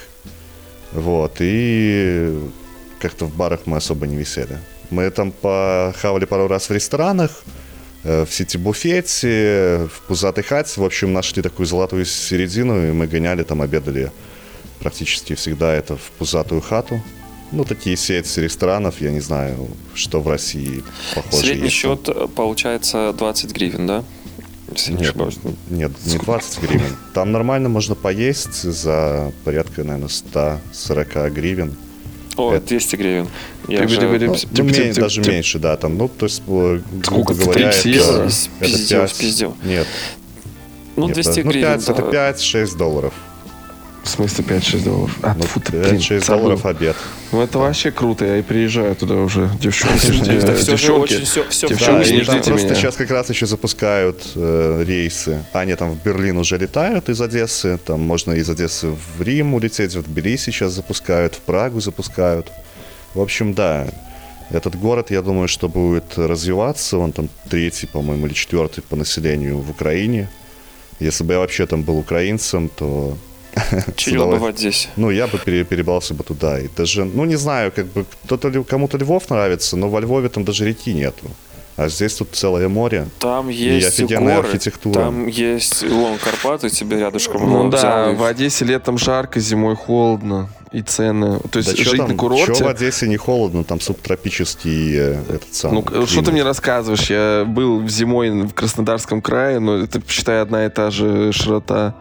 Вот, 0.91 1.37
и 1.39 2.37
как-то 3.01 3.25
в 3.25 3.35
барах 3.35 3.61
мы 3.65 3.77
особо 3.77 4.07
не 4.07 4.15
висели. 4.15 4.57
Мы 4.89 5.09
там 5.09 5.31
похавали 5.31 6.25
пару 6.25 6.47
раз 6.47 6.69
в 6.69 6.73
ресторанах, 6.73 7.43
э, 8.03 8.25
в 8.25 8.33
сити-буфете, 8.33 9.87
в 9.93 10.07
пузатой 10.07 10.43
хате. 10.43 10.81
В 10.81 10.83
общем, 10.83 11.13
нашли 11.13 11.41
такую 11.41 11.65
золотую 11.65 12.05
середину, 12.05 12.89
и 12.89 12.91
мы 12.91 13.07
гоняли 13.07 13.43
там, 13.43 13.61
обедали 13.61 14.11
практически 14.79 15.35
всегда 15.35 15.73
это 15.73 15.95
в 15.95 16.11
пузатую 16.17 16.61
хату. 16.61 17.01
Ну, 17.51 17.65
такие 17.65 17.97
сети 17.97 18.39
ресторанов, 18.39 19.01
я 19.01 19.11
не 19.11 19.19
знаю, 19.19 19.67
что 19.93 20.21
в 20.21 20.27
России 20.27 20.83
похоже. 21.15 21.43
Средний 21.43 21.65
есть. 21.65 21.75
счет 21.75 22.07
э, 22.07 22.27
получается 22.33 23.13
20 23.13 23.51
гривен, 23.51 23.87
да? 23.87 24.03
Нет, 24.87 25.15
нет, 25.69 25.91
не 26.05 26.17
20 26.17 26.61
гривен. 26.61 26.95
Там 27.13 27.31
нормально 27.31 27.67
можно 27.67 27.93
поесть 27.93 28.63
за 28.63 29.33
порядка, 29.43 29.83
наверное, 29.83 30.07
140 30.07 31.33
гривен. 31.33 31.75
О, 32.41 32.53
это... 32.53 32.67
200 32.67 32.95
гривен. 32.95 33.27
Я 33.67 33.87
же... 33.87 34.01
ну, 34.01 34.35
ну, 34.51 34.63
меньше, 34.63 35.01
даже 35.01 35.21
меньше, 35.21 35.59
да, 35.59 35.77
там, 35.77 35.97
ну, 35.97 36.07
то 36.07 36.25
есть, 36.25 36.41
грубо 36.45 37.33
говоря, 37.33 37.69
это, 37.69 37.89
это, 37.89 38.29
спиздил, 38.29 39.07
спиздил. 39.07 39.57
Нет. 39.63 39.87
Ну, 40.95 41.07
200 41.07 41.41
ну, 41.41 41.51
гривен. 41.51 41.79
5, 41.79 41.89
это 41.89 42.01
5-6 42.01 42.77
долларов. 42.77 43.13
В 44.03 44.09
смысле 44.09 44.43
5-6 44.45 44.83
долларов? 44.83 45.19
А, 45.21 45.35
ну, 45.37 45.43
фу, 45.43 45.59
ты, 45.59 45.77
5-6 45.77 46.27
долларов 46.27 46.65
обед. 46.65 46.95
Ну, 47.31 47.41
это 47.41 47.59
вообще 47.59 47.91
круто. 47.91 48.25
Я 48.25 48.37
и 48.37 48.41
приезжаю 48.41 48.95
туда 48.95 49.15
уже. 49.15 49.49
Девчонки, 49.59 50.07
девчонки. 50.07 51.23
Девчонки, 51.67 52.25
там 52.25 52.41
просто 52.41 52.75
сейчас 52.75 52.95
как 52.95 53.11
раз 53.11 53.29
еще 53.29 53.45
запускают 53.45 54.23
э, 54.35 54.83
рейсы. 54.87 55.43
Они 55.53 55.75
там 55.75 55.91
в 55.91 56.03
Берлин 56.03 56.37
уже 56.37 56.57
летают 56.57 57.09
из 57.09 57.21
Одессы. 57.21 57.77
Там 57.85 58.01
можно 58.01 58.31
из 58.31 58.49
Одессы 58.49 58.87
в 58.87 59.21
Рим 59.21 59.53
улететь. 59.53 59.95
В 59.95 60.03
Тбилиси 60.03 60.45
сейчас 60.45 60.73
запускают. 60.73 61.35
В 61.35 61.39
Прагу 61.41 61.79
запускают. 61.79 62.51
В 63.13 63.21
общем, 63.21 63.53
да. 63.53 63.87
Этот 64.49 64.75
город, 64.75 65.11
я 65.11 65.21
думаю, 65.21 65.47
что 65.47 65.69
будет 65.69 66.17
развиваться. 66.17 66.97
Он 66.97 67.11
там 67.11 67.29
третий, 67.49 67.85
по-моему, 67.85 68.25
или 68.25 68.33
четвертый 68.33 68.81
по 68.81 68.95
населению 68.95 69.59
в 69.59 69.69
Украине. 69.69 70.27
Если 70.99 71.23
бы 71.23 71.33
я 71.33 71.39
вообще 71.39 71.65
там 71.67 71.83
был 71.83 71.97
украинцем, 71.97 72.67
то 72.67 73.17
Чего 73.95 74.27
бывать 74.27 74.57
здесь? 74.57 74.89
Ну, 74.95 75.11
я 75.11 75.27
бы 75.27 75.37
пере, 75.37 75.63
перебрался 75.63 76.13
бы 76.13 76.23
туда. 76.23 76.59
И 76.59 76.67
даже, 76.75 77.05
ну, 77.05 77.25
не 77.25 77.35
знаю, 77.35 77.71
как 77.71 77.87
бы 77.87 78.05
кто-то 78.25 78.63
кому-то 78.63 78.97
Львов 78.97 79.29
нравится, 79.29 79.77
но 79.77 79.89
во 79.89 79.99
Львове 79.99 80.29
там 80.29 80.43
даже 80.43 80.65
реки 80.65 80.93
нету. 80.93 81.25
А 81.77 81.89
здесь 81.89 82.13
тут 82.15 82.29
целое 82.33 82.67
море. 82.67 83.07
Там 83.19 83.49
есть 83.49 83.99
и 83.99 84.05
горы, 84.05 84.33
архитектура. 84.33 84.93
Там 84.93 85.27
есть 85.27 85.83
Лон 85.83 86.17
Карпаты, 86.17 86.69
тебе 86.69 86.99
рядышком. 86.99 87.49
Ну 87.49 87.69
да, 87.69 88.11
в 88.11 88.23
Одессе 88.23 88.65
летом 88.65 88.97
жарко, 88.97 89.39
зимой 89.39 89.75
холодно. 89.75 90.49
И 90.71 90.81
цены. 90.81 91.39
То 91.51 91.59
есть 91.59 91.75
да 91.75 91.83
жить 91.83 91.97
там, 91.97 92.09
на 92.09 92.15
курорте... 92.15 92.53
Что 92.53 92.63
в 92.63 92.67
Одессе 92.67 93.05
не 93.07 93.17
холодно, 93.17 93.65
там 93.65 93.81
субтропический 93.81 94.95
э, 94.95 95.21
этот 95.27 95.53
самый 95.53 95.83
Ну, 95.91 96.07
что 96.07 96.21
ты 96.21 96.31
мне 96.31 96.43
рассказываешь? 96.43 97.09
Я 97.09 97.43
был 97.45 97.85
зимой 97.89 98.29
в 98.43 98.53
Краснодарском 98.53 99.21
крае, 99.21 99.59
но 99.59 99.79
это, 99.79 100.01
считай, 100.07 100.41
одна 100.41 100.65
и 100.65 100.69
та 100.69 100.89
же 100.89 101.33
широта 101.33 101.95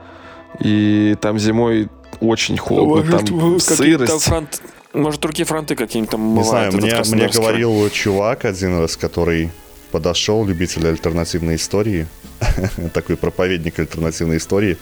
и 0.58 1.16
там 1.20 1.38
зимой 1.38 1.88
очень 2.20 2.58
холодно, 2.58 3.12
может, 3.12 3.28
там 3.28 3.60
сырость. 3.60 4.24
Фронт, 4.24 4.62
может, 4.92 5.20
другие 5.20 5.46
фронты 5.46 5.76
какие-нибудь 5.76 6.10
там 6.10 6.34
Не 6.34 6.44
знаю, 6.44 6.72
мне, 6.72 6.94
мне 7.12 7.28
говорил 7.28 7.88
чувак 7.90 8.44
один 8.44 8.78
раз, 8.80 8.96
который 8.96 9.50
подошел, 9.90 10.44
любитель 10.44 10.86
альтернативной 10.86 11.56
истории, 11.56 12.06
такой 12.94 13.16
проповедник 13.16 13.78
альтернативной 13.78 14.38
истории, 14.38 14.76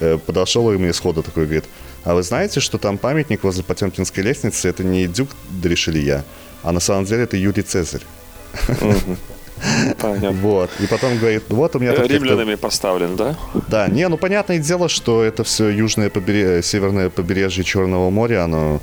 э, 0.00 0.18
подошел 0.18 0.72
и 0.72 0.76
мне 0.76 0.92
сходу 0.92 1.22
такой 1.22 1.44
говорит, 1.44 1.64
а 2.04 2.14
вы 2.14 2.22
знаете, 2.22 2.60
что 2.60 2.78
там 2.78 2.98
памятник 2.98 3.44
возле 3.44 3.62
Потемкинской 3.62 4.24
лестницы, 4.24 4.68
это 4.68 4.84
не 4.84 5.06
Дюк 5.06 5.30
Дрешелья, 5.50 6.24
а 6.62 6.72
на 6.72 6.80
самом 6.80 7.04
деле 7.04 7.24
это 7.24 7.36
Юрий 7.36 7.62
Цезарь. 7.62 8.02
Понятно. 9.98 10.32
Вот. 10.32 10.70
И 10.80 10.86
потом 10.86 11.18
говорит, 11.18 11.44
вот 11.48 11.76
у 11.76 11.78
меня 11.78 11.92
тут 11.92 12.10
Римлянами 12.10 12.56
поставлен, 12.56 13.16
да? 13.16 13.36
Да, 13.68 13.88
не, 13.88 14.08
ну 14.08 14.16
понятное 14.16 14.58
дело, 14.58 14.88
что 14.88 15.22
это 15.22 15.44
все 15.44 15.68
южное 15.68 16.10
побережье, 16.10 16.62
северное 16.62 17.10
побережье 17.10 17.64
Черного 17.64 18.10
моря, 18.10 18.44
оно 18.44 18.80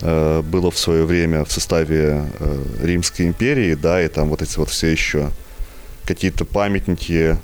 э, 0.00 0.42
было 0.42 0.70
в 0.70 0.78
свое 0.78 1.04
время 1.04 1.44
в 1.44 1.52
составе 1.52 2.24
э, 2.38 2.62
Римской 2.82 3.26
империи, 3.26 3.74
да, 3.74 4.02
и 4.02 4.08
там 4.08 4.28
вот 4.28 4.42
эти 4.42 4.58
вот 4.58 4.70
все 4.70 4.88
еще 4.88 5.30
какие-то 6.04 6.44
памятники 6.44 7.36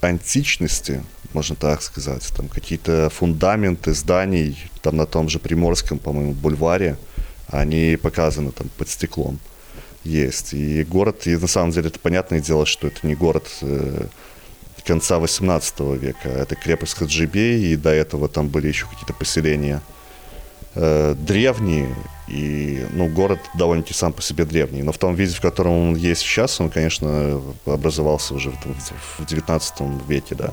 античности, 0.00 1.02
можно 1.32 1.54
так 1.54 1.82
сказать, 1.82 2.26
там 2.36 2.48
какие-то 2.48 3.10
фундаменты 3.10 3.94
зданий, 3.94 4.58
там 4.82 4.96
на 4.96 5.06
том 5.06 5.28
же 5.28 5.38
Приморском, 5.38 5.98
по-моему, 5.98 6.32
бульваре, 6.32 6.96
они 7.48 7.96
показаны 8.00 8.50
там 8.50 8.68
под 8.76 8.88
стеклом 8.88 9.38
есть. 10.06 10.54
И 10.54 10.84
город, 10.84 11.26
и 11.26 11.36
на 11.36 11.46
самом 11.46 11.72
деле 11.72 11.88
это 11.88 11.98
понятное 11.98 12.40
дело, 12.40 12.66
что 12.66 12.86
это 12.86 13.06
не 13.06 13.14
город 13.14 13.46
э, 13.62 14.06
конца 14.86 15.18
18 15.18 15.80
века, 16.00 16.28
это 16.28 16.54
крепость 16.54 16.94
Хаджибей, 16.94 17.72
и 17.72 17.76
до 17.76 17.90
этого 17.90 18.28
там 18.28 18.48
были 18.48 18.68
еще 18.68 18.86
какие-то 18.86 19.12
поселения 19.12 19.82
э, 20.74 21.14
древние, 21.18 21.94
и, 22.28 22.86
ну, 22.92 23.08
город 23.08 23.40
довольно-таки 23.54 23.94
сам 23.94 24.12
по 24.12 24.22
себе 24.22 24.44
древний. 24.44 24.82
Но 24.82 24.92
в 24.92 24.98
том 24.98 25.14
виде, 25.14 25.34
в 25.34 25.40
котором 25.40 25.72
он 25.72 25.96
есть 25.96 26.22
сейчас, 26.22 26.60
он, 26.60 26.70
конечно, 26.70 27.40
образовался 27.66 28.34
уже 28.34 28.50
в, 28.50 29.22
в 29.22 29.26
19 29.26 29.74
веке, 30.08 30.34
да, 30.34 30.52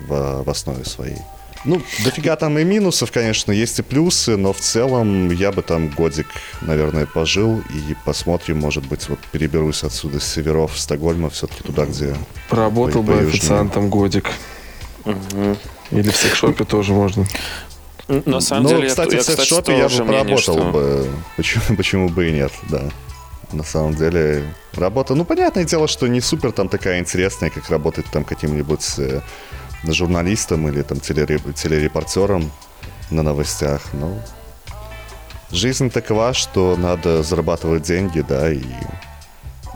в, 0.00 0.42
в 0.44 0.50
основе 0.50 0.84
своей. 0.84 1.18
Ну, 1.64 1.82
дофига 2.04 2.36
там 2.36 2.58
и 2.58 2.64
минусов, 2.64 3.10
конечно, 3.10 3.50
есть 3.52 3.78
и 3.78 3.82
плюсы, 3.82 4.36
но 4.36 4.52
в 4.52 4.60
целом 4.60 5.30
я 5.30 5.50
бы 5.52 5.62
там 5.62 5.88
годик, 5.88 6.26
наверное, 6.60 7.06
пожил 7.06 7.60
и 7.70 7.96
посмотрим, 8.04 8.58
может 8.58 8.86
быть, 8.86 9.08
вот 9.08 9.18
переберусь 9.32 9.82
отсюда 9.82 10.20
с 10.20 10.24
северов 10.24 10.78
Стокгольма 10.78 11.30
все-таки 11.30 11.62
туда, 11.62 11.86
где... 11.86 12.14
Поработал 12.48 13.02
по, 13.02 13.12
бы 13.12 13.18
по 13.18 13.22
официантом 13.24 13.90
годик. 13.90 14.30
Угу. 15.04 15.56
Или 15.92 16.10
в 16.10 16.16
секшопе 16.16 16.64
тоже 16.64 16.92
можно. 16.92 17.26
На 18.08 18.40
самом 18.40 18.64
ну, 18.64 18.68
деле, 18.68 18.88
кстати, 18.88 19.14
я, 19.14 19.20
в 19.20 19.24
секшопе 19.24 19.78
я 19.78 19.88
бы 19.88 20.04
поработал 20.04 20.38
что... 20.38 20.70
бы. 20.70 21.06
Почему, 21.36 21.62
почему 21.76 22.08
бы 22.08 22.28
и 22.28 22.32
нет, 22.32 22.52
да. 22.70 22.82
На 23.52 23.62
самом 23.62 23.94
деле, 23.94 24.44
работа, 24.74 25.14
ну, 25.14 25.24
понятное 25.24 25.64
дело, 25.64 25.86
что 25.86 26.08
не 26.08 26.20
супер 26.20 26.52
там 26.52 26.68
такая 26.68 26.98
интересная, 26.98 27.50
как 27.50 27.68
работать 27.70 28.06
там 28.06 28.24
каким-нибудь 28.24 28.84
э, 28.98 29.20
журналистом 29.84 30.68
или 30.68 30.82
там 30.82 31.00
телерепортером 31.00 32.50
на 33.10 33.22
новостях. 33.22 33.82
Ну, 33.92 34.20
жизнь 35.50 35.90
такова, 35.90 36.32
что 36.32 36.76
надо 36.76 37.22
зарабатывать 37.22 37.82
деньги, 37.82 38.20
да, 38.20 38.52
и 38.52 38.62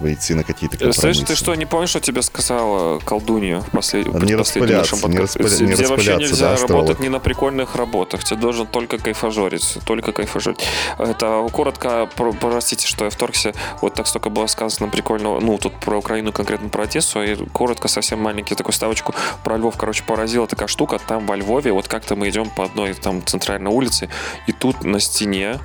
выйти 0.01 0.33
на 0.33 0.45
какие-то 0.45 0.77
компромиссы. 0.77 1.01
Слышь, 1.01 1.19
ты 1.29 1.37
что, 1.37 1.55
не 1.55 1.67
помнишь, 1.67 1.91
что 1.91 2.01
тебе 2.01 2.23
сказала 2.23 2.99
колдунья 3.01 3.61
в 3.61 3.71
послед... 3.71 4.07
Не 4.07 4.35
распыляться, 4.35 4.97
не, 5.09 5.19
распыля... 5.19 5.67
не 5.67 5.75
Тебе 5.75 5.87
вообще 5.87 6.17
нельзя 6.17 6.57
да, 6.57 6.67
работать 6.67 7.01
ни 7.01 7.09
на 7.09 7.21
прикольных 7.21 7.77
работах. 7.77 8.25
Тебе 8.25 8.41
должен 8.41 8.67
только 8.67 8.99
кайфажорить. 8.99 9.79
Только 9.85 10.13
кайфажорить. 10.13 10.61
Это 10.99 11.47
коротко, 11.53 12.09
простите, 12.41 12.87
что 12.87 13.05
я 13.05 13.11
вторгся. 13.11 13.53
Вот 13.81 13.95
так 13.95 14.07
столько 14.07 14.31
было 14.31 14.47
сказано 14.47 14.89
прикольного. 14.89 15.41
Ну, 15.41 15.59
тут 15.59 15.79
про 15.81 15.99
Украину, 15.99 16.33
конкретно 16.33 16.69
про 16.69 16.85
Одессу. 16.85 17.23
И 17.23 17.37
коротко, 17.53 17.89
совсем 17.89 18.21
маленький 18.21 18.55
такую 18.55 18.73
ставочку 18.73 19.15
про 19.45 19.57
Львов. 19.57 19.77
Короче, 19.77 20.03
поразила 20.05 20.47
такая 20.47 20.69
штука. 20.69 20.99
Там 21.07 21.27
во 21.27 21.37
Львове, 21.37 21.73
вот 21.73 21.89
как-то 21.89 22.17
мы 22.17 22.29
идем 22.29 22.49
по 22.51 22.65
одной 22.65 22.95
там 22.95 23.25
центральной 23.25 23.71
улице, 23.71 24.09
и 24.47 24.53
тут 24.53 24.85
на 24.85 25.01
стене, 25.01 25.59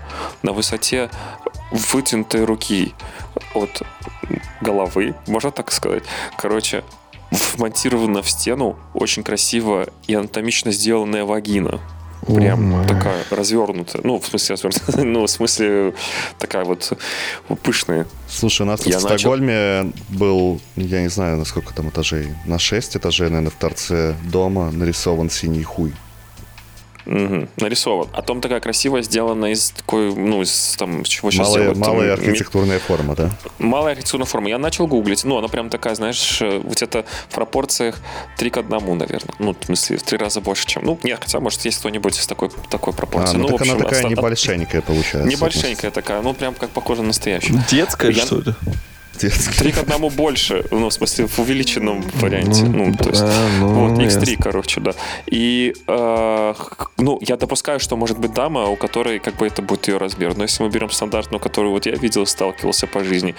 на 0.44 0.54
высоте 0.54 1.10
вытянутой 1.72 2.46
руки 2.46 2.94
от 3.54 3.82
головы, 4.62 5.16
можно 5.28 5.52
так 5.52 5.72
сказать. 5.72 6.04
Короче, 6.38 6.84
вмонтирована 7.32 8.22
в 8.22 8.30
стену 8.30 8.78
очень 8.94 9.24
красиво 9.24 9.88
и 10.08 10.14
анатомично 10.14 10.72
сделанная 10.72 11.26
вагина. 11.26 11.80
Прям 12.26 12.74
oh 12.74 12.88
такая 12.88 13.24
развернутая. 13.30 14.02
Ну, 14.04 14.20
в 14.20 14.26
смысле, 14.26 14.56
развернутая. 14.56 15.06
Ну, 15.16 15.26
в 15.26 15.30
смысле, 15.30 15.94
такая 16.40 16.66
вот 16.66 16.94
пышная. 17.62 18.08
Слушай, 18.28 18.64
у 18.64 18.66
нас 18.66 18.80
тут 18.80 18.92
я 18.92 19.00
в 19.00 19.04
начал... 19.04 19.18
Стокгольме 19.20 19.92
был, 20.10 20.60
я 20.76 21.02
не 21.02 21.10
знаю, 21.10 21.38
на 21.38 21.46
сколько 21.46 21.74
там 21.74 21.90
этажей, 21.90 22.30
на 22.46 22.58
6 22.58 22.98
этажей, 22.98 23.30
наверное, 23.30 23.52
в 23.52 23.56
торце 23.56 24.16
дома 24.24 24.72
нарисован 24.72 25.30
синий 25.30 25.64
хуй. 25.64 25.94
Угу, 27.06 27.48
нарисован. 27.58 28.08
А 28.14 28.22
том 28.22 28.42
такая 28.42 28.60
красивая, 28.60 29.02
сделана 29.02 29.52
из 29.52 29.72
такой, 29.72 30.14
ну, 30.16 30.42
из 30.42 30.76
там, 30.78 31.04
чего 31.04 31.32
сейчас 31.32 31.48
малая, 31.48 31.62
делают? 31.62 31.78
Малая 31.80 32.14
архитектурная 32.14 32.80
форма, 32.80 33.16
да? 33.16 33.30
Малая 33.60 33.94
архитектурная 33.94 34.26
форма. 34.26 34.50
Я 34.50 34.58
начал 34.58 34.88
гуглить. 34.88 35.24
Ну, 35.24 35.38
она 35.38 35.48
прям 35.48 35.70
такая, 35.70 35.96
знаешь, 35.96 36.42
где-то 36.42 37.06
в 37.30 37.36
пропорциях 37.36 38.00
3 38.38 38.50
к 38.50 38.58
1, 38.58 38.98
наверное. 38.98 39.36
Ну, 39.40 39.56
в 39.60 39.66
смысле, 39.66 39.98
в 39.98 40.04
три 40.04 40.18
раза 40.18 40.42
больше, 40.42 40.66
чем... 40.66 40.84
Ну, 40.84 41.00
нет, 41.04 41.20
хотя, 41.22 41.40
может, 41.40 41.64
есть 41.66 41.80
кто-нибудь 41.80 42.16
с 42.16 42.28
такой, 42.28 42.50
такой 42.70 42.94
пропорцией. 42.94 43.36
А, 43.36 43.42
ну, 43.42 43.50
ну 43.50 43.58
так 43.58 43.62
общем, 43.62 43.76
она 43.76 43.84
такая 43.84 44.00
оста... 44.00 44.10
небольшенькая 44.10 44.82
получается. 44.82 45.30
Небольшенькая 45.30 45.92
такая, 45.92 46.22
ну, 46.22 46.34
прям 46.34 46.54
как 46.56 46.70
похоже 46.72 47.02
на 47.02 47.08
настоящую. 47.08 47.62
Детская, 47.70 48.12
Я... 48.12 48.26
что 48.26 48.38
ли? 48.38 48.54
Три 49.58 49.72
к 49.72 49.78
одному 49.78 50.10
больше, 50.10 50.66
ну, 50.72 50.90
в 50.90 50.94
смысле, 50.94 51.28
в 51.28 51.40
увеличенном 51.40 52.04
варианте. 52.16 52.64
Ну, 52.64 52.86
ну 52.88 52.96
то 52.96 53.10
есть, 53.10 53.24
ну, 53.60 53.88
вот, 53.88 54.00
X3, 54.00 54.30
ясно. 54.30 54.44
короче, 54.44 54.82
да. 54.82 54.92
И, 55.28 55.74
э, 55.88 56.54
ну, 56.98 57.20
я 57.22 57.38
допускаю, 57.38 57.80
что 57.80 57.96
может 57.96 58.20
быть 58.20 58.34
дама, 58.34 58.66
у 58.66 58.76
которой, 58.76 59.20
как 59.20 59.36
бы, 59.36 59.48
это 59.48 59.62
будет 59.62 59.88
ее 59.88 59.98
размер. 59.98 60.36
Но 60.36 60.44
если 60.44 60.64
мы 60.64 60.70
берем 60.70 60.90
стандартную, 60.90 61.40
которую 61.40 61.72
вот 61.72 61.86
я 61.86 61.94
видел, 61.94 62.26
сталкивался 62.26 62.88
по 62.88 63.04
жизни, 63.04 63.36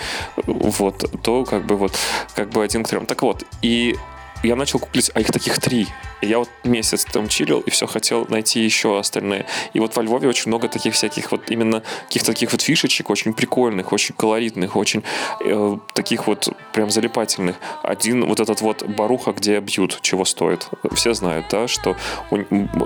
вот, 0.47 1.23
то, 1.23 1.45
как 1.45 1.67
бы, 1.67 1.77
вот, 1.77 1.93
как 2.35 2.51
бы 2.51 2.63
один 2.65 2.83
к 2.83 2.89
трем. 2.89 3.07
Так 3.07 3.23
вот, 3.23 3.45
и 3.63 3.97
я 4.43 4.57
начал 4.57 4.79
куплить, 4.79 5.11
а 5.15 5.21
их 5.21 5.33
таких 5.33 5.59
три. 5.59 5.89
Я 6.27 6.39
вот 6.39 6.49
месяц 6.65 7.05
там 7.05 7.29
чилил 7.29 7.61
и 7.61 7.71
все 7.71 7.87
хотел 7.87 8.27
найти 8.29 8.61
еще 8.61 8.99
остальные. 8.99 9.47
И 9.73 9.81
вот 9.81 9.97
во 9.97 10.03
Львове 10.03 10.29
очень 10.29 10.49
много 10.49 10.69
таких 10.69 10.95
всяких 10.95 11.31
вот 11.33 11.51
именно 11.51 11.83
каких-то 12.05 12.33
таких 12.33 12.53
вот 12.53 12.63
фишечек, 12.63 13.11
очень 13.11 13.33
прикольных, 13.33 13.93
очень 13.93 14.15
колоритных, 14.15 14.77
очень 14.77 15.03
э, 15.45 15.79
таких 15.95 16.27
вот 16.27 16.49
прям 16.73 16.91
залипательных. 16.91 17.57
Один 17.83 18.27
вот 18.27 18.41
этот 18.41 18.61
вот 18.61 18.83
баруха, 18.85 19.33
где 19.33 19.61
бьют, 19.61 19.99
чего 20.03 20.25
стоит. 20.25 20.69
Все 20.93 21.15
знают, 21.15 21.47
да, 21.51 21.69
что 21.69 21.97
у, 22.31 22.39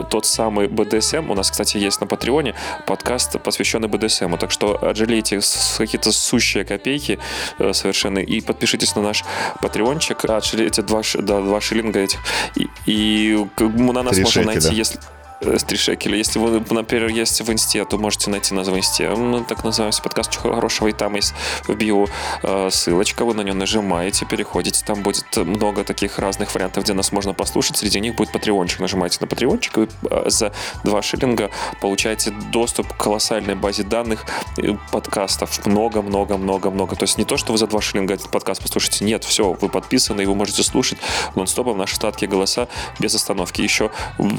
тот 0.05 0.27
самый 0.27 0.69
БДСМ, 0.69 1.31
у 1.31 1.35
нас, 1.35 1.51
кстати, 1.51 1.79
есть 1.79 2.01
на 2.01 2.07
Патреоне 2.07 2.55
подкаст, 2.87 3.41
посвященный 3.41 3.89
БДСМу, 3.89 4.39
так 4.39 4.51
что 4.51 4.79
отжалейте 4.83 5.41
какие-то 5.79 6.13
сущие 6.13 6.65
копейки 6.65 7.19
э, 7.59 7.73
совершенно 7.73 8.19
и 8.19 8.41
подпишитесь 8.41 8.95
на 8.97 9.03
наш 9.03 9.25
Патреончик, 9.61 10.25
отжалейте 10.25 10.83
два, 10.83 11.03
да, 11.19 11.41
два 11.41 11.61
шиллинга 11.61 12.01
этих 12.01 12.21
и, 12.57 12.69
и 12.87 13.30
и 13.31 13.93
на 13.93 14.03
нас 14.03 14.19
можно 14.19 14.43
найти, 14.45 14.75
если 14.75 14.99
3 15.41 15.77
шекеля. 15.77 16.17
Если 16.17 16.39
вы, 16.39 16.63
например, 16.71 17.09
есть 17.09 17.41
в 17.41 17.51
инсте, 17.51 17.85
то 17.85 17.97
можете 17.99 18.31
найти 18.31 18.55
нас 18.55 18.69
в 18.69 18.77
инсте. 18.77 19.09
Мы 19.11 19.43
так 19.45 19.65
называемся 19.65 20.03
подкаст 20.03 20.31
«Чего 20.31 20.55
хорошего», 20.55 20.89
и 20.89 20.93
там 20.93 21.15
есть 21.15 21.33
в 21.67 21.75
био 21.75 22.07
э, 22.43 22.69
ссылочка, 22.71 23.25
вы 23.25 23.35
на 23.35 23.41
нее 23.41 23.55
нажимаете, 23.55 24.27
переходите, 24.27 24.85
там 24.85 25.03
будет 25.03 25.25
много 25.37 25.83
таких 25.85 26.19
разных 26.19 26.55
вариантов, 26.55 26.85
где 26.85 26.93
нас 26.93 27.11
можно 27.13 27.33
послушать, 27.33 27.79
среди 27.79 28.01
них 28.01 28.17
будет 28.17 28.33
патреончик. 28.33 28.81
Нажимаете 28.81 29.19
на 29.21 29.27
патреончик, 29.27 29.79
и 29.79 29.89
э, 30.11 30.29
за 30.29 30.53
2 30.85 31.03
шиллинга 31.03 31.51
получаете 31.81 32.33
доступ 32.53 32.93
к 32.93 32.97
колоссальной 32.97 33.55
базе 33.55 33.83
данных 33.83 34.27
э, 34.59 34.75
подкастов. 34.93 35.65
Много-много-много-много. 35.67 36.97
То 36.97 37.05
есть 37.05 37.17
не 37.17 37.25
то, 37.25 37.39
что 37.39 37.53
вы 37.53 37.59
за 37.59 37.67
2 37.67 37.81
шиллинга 37.81 38.15
этот 38.15 38.31
подкаст 38.31 38.61
послушаете, 38.63 39.07
нет, 39.07 39.25
все, 39.25 39.57
вы 39.59 39.69
подписаны, 39.71 40.23
и 40.23 40.27
вы 40.27 40.35
можете 40.35 40.63
слушать 40.63 40.99
нон-стопом 41.35 41.79
наши 41.79 41.97
статки 41.97 42.27
голоса 42.27 42.69
без 42.99 43.15
остановки. 43.15 43.63
Еще 43.63 43.91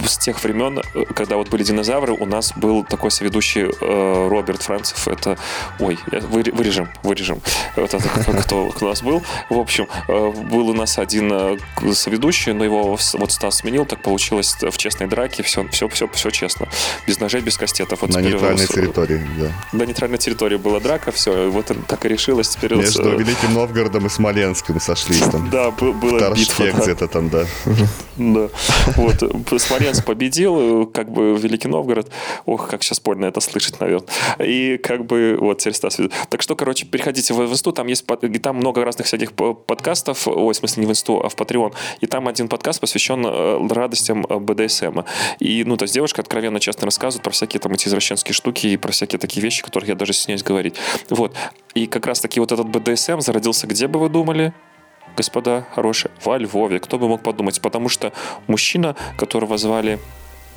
с 0.07 0.17
тех 0.19 0.43
времен 0.43 0.79
когда 1.15 1.37
вот 1.37 1.49
были 1.49 1.63
динозавры, 1.63 2.13
у 2.13 2.25
нас 2.25 2.53
был 2.55 2.83
такой 2.83 3.11
соведущий 3.11 3.63
э, 3.63 4.27
Роберт 4.29 4.61
Францев. 4.61 5.07
Это, 5.07 5.37
ой, 5.79 5.97
вырежем, 6.07 6.89
вырежем. 7.03 7.41
Вот 7.75 7.93
это 7.93 8.09
кто 8.41 8.71
у 8.79 8.85
нас 8.85 9.01
был. 9.01 9.21
В 9.49 9.57
общем, 9.57 9.87
э, 10.07 10.31
был 10.49 10.69
у 10.69 10.73
нас 10.73 10.97
один 10.97 11.31
э, 11.31 11.57
соведущий, 11.93 12.53
но 12.53 12.63
его 12.63 12.97
вот 13.13 13.31
Стас 13.31 13.57
сменил, 13.57 13.85
так 13.85 14.01
получилось 14.01 14.55
в 14.61 14.77
честной 14.77 15.07
драке, 15.07 15.43
все, 15.43 15.67
все, 15.69 15.87
все, 15.87 16.07
все 16.07 16.29
честно. 16.31 16.67
Без 17.07 17.19
ножей, 17.19 17.41
без 17.41 17.57
кастетов. 17.57 18.01
Вот 18.01 18.11
На 18.11 18.19
нейтральной 18.19 18.67
территории, 18.67 19.21
да. 19.39 19.77
На 19.77 19.83
нейтральной 19.83 20.17
территории 20.17 20.57
была 20.57 20.79
драка, 20.79 21.11
все, 21.11 21.49
вот 21.49 21.71
так 21.87 22.05
и 22.05 22.09
решилось. 22.09 22.49
Теперь 22.49 22.75
Между 22.75 23.03
вот, 23.03 23.19
Великим 23.19 23.53
Новгородом 23.53 24.05
и 24.07 24.09
Смоленском 24.09 24.79
сошлись 24.79 25.19
там. 25.19 25.49
Да, 25.49 25.71
было 25.71 26.33
битва. 26.33 26.81
где-то 26.81 27.07
там, 27.07 27.29
да. 27.29 27.45
Да. 28.17 28.49
Вот, 28.95 29.61
Смоленск 29.61 30.05
победил, 30.05 30.80
как 30.87 31.11
бы 31.11 31.37
Великий 31.37 31.67
Новгород. 31.67 32.11
Ох, 32.45 32.69
как 32.69 32.83
сейчас 32.83 32.99
больно 33.01 33.25
это 33.25 33.39
слышать, 33.39 33.79
наверное. 33.79 34.07
И 34.39 34.77
как 34.77 35.05
бы 35.05 35.37
вот 35.39 35.59
теперь 35.59 35.73
Стас 35.73 35.99
Так 36.29 36.41
что, 36.41 36.55
короче, 36.55 36.85
переходите 36.85 37.33
в 37.33 37.41
инсту, 37.41 37.71
там 37.71 37.87
есть 37.87 38.05
там 38.41 38.57
много 38.57 38.83
разных 38.83 39.07
всяких 39.07 39.33
подкастов, 39.33 40.27
ой, 40.27 40.53
в 40.53 40.57
смысле 40.57 40.81
не 40.81 40.87
в 40.87 40.91
инсту, 40.91 41.21
а 41.23 41.29
в 41.29 41.35
Patreon. 41.35 41.73
И 41.99 42.07
там 42.07 42.27
один 42.27 42.47
подкаст 42.47 42.79
посвящен 42.79 43.25
э, 43.25 43.67
радостям 43.69 44.25
э, 44.27 44.37
БДСМ. 44.37 45.01
И, 45.39 45.63
ну, 45.65 45.77
то 45.77 45.83
есть 45.83 45.93
девушка 45.93 46.21
откровенно 46.21 46.59
честно 46.59 46.85
рассказывает 46.85 47.23
про 47.23 47.31
всякие 47.31 47.59
там 47.59 47.73
эти 47.73 47.87
извращенские 47.87 48.33
штуки 48.33 48.67
и 48.67 48.77
про 48.77 48.91
всякие 48.91 49.19
такие 49.19 49.41
вещи, 49.41 49.63
которых 49.63 49.89
я 49.89 49.95
даже 49.95 50.13
стесняюсь 50.13 50.43
говорить. 50.43 50.75
Вот. 51.09 51.35
И 51.73 51.87
как 51.87 52.05
раз 52.05 52.19
таки 52.19 52.39
вот 52.39 52.51
этот 52.51 52.67
БДСМ 52.67 53.19
зародился 53.19 53.67
где 53.67 53.87
бы 53.87 53.99
вы 53.99 54.09
думали? 54.09 54.53
господа 55.17 55.65
хорошие, 55.73 56.11
во 56.23 56.37
Львове. 56.37 56.79
Кто 56.79 56.97
бы 56.97 57.07
мог 57.07 57.21
подумать? 57.21 57.59
Потому 57.61 57.89
что 57.89 58.13
мужчина, 58.47 58.95
которого 59.17 59.57
звали 59.57 59.99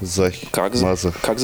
Захи. 0.05 0.47
Как, 0.51 0.75
Мазах. 0.81 1.15
как, 1.21 1.39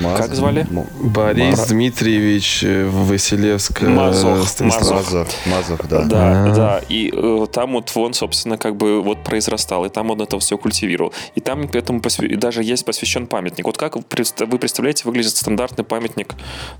Маз... 0.00 0.20
Как 0.20 0.34
звали? 0.34 0.66
Борис 1.00 1.58
Мар... 1.58 1.68
Дмитриевич 1.68 2.64
э, 2.64 2.86
Василевск. 2.86 3.82
Э, 3.82 3.88
Мазох. 3.88 4.60
Мазох. 4.60 5.28
Мазох, 5.46 5.88
да. 5.88 6.04
Да, 6.04 6.18
А-а-а. 6.18 6.54
да. 6.54 6.82
И 6.88 7.10
э, 7.12 7.46
там 7.52 7.72
вот 7.72 7.90
он, 7.94 8.14
собственно, 8.14 8.58
как 8.58 8.76
бы 8.76 9.02
вот 9.02 9.24
произрастал, 9.24 9.84
и 9.84 9.88
там 9.88 10.10
он 10.10 10.20
это 10.20 10.38
все 10.38 10.58
культивировал. 10.58 11.12
И 11.34 11.40
там 11.40 11.68
к 11.68 11.74
этому 11.74 12.00
посвя... 12.00 12.36
даже 12.36 12.62
есть 12.62 12.84
посвящен 12.84 13.26
памятник. 13.26 13.66
Вот 13.66 13.78
как 13.78 13.96
вы 13.96 14.02
представляете, 14.02 15.04
выглядит 15.04 15.36
стандартный 15.36 15.84
памятник 15.84 16.34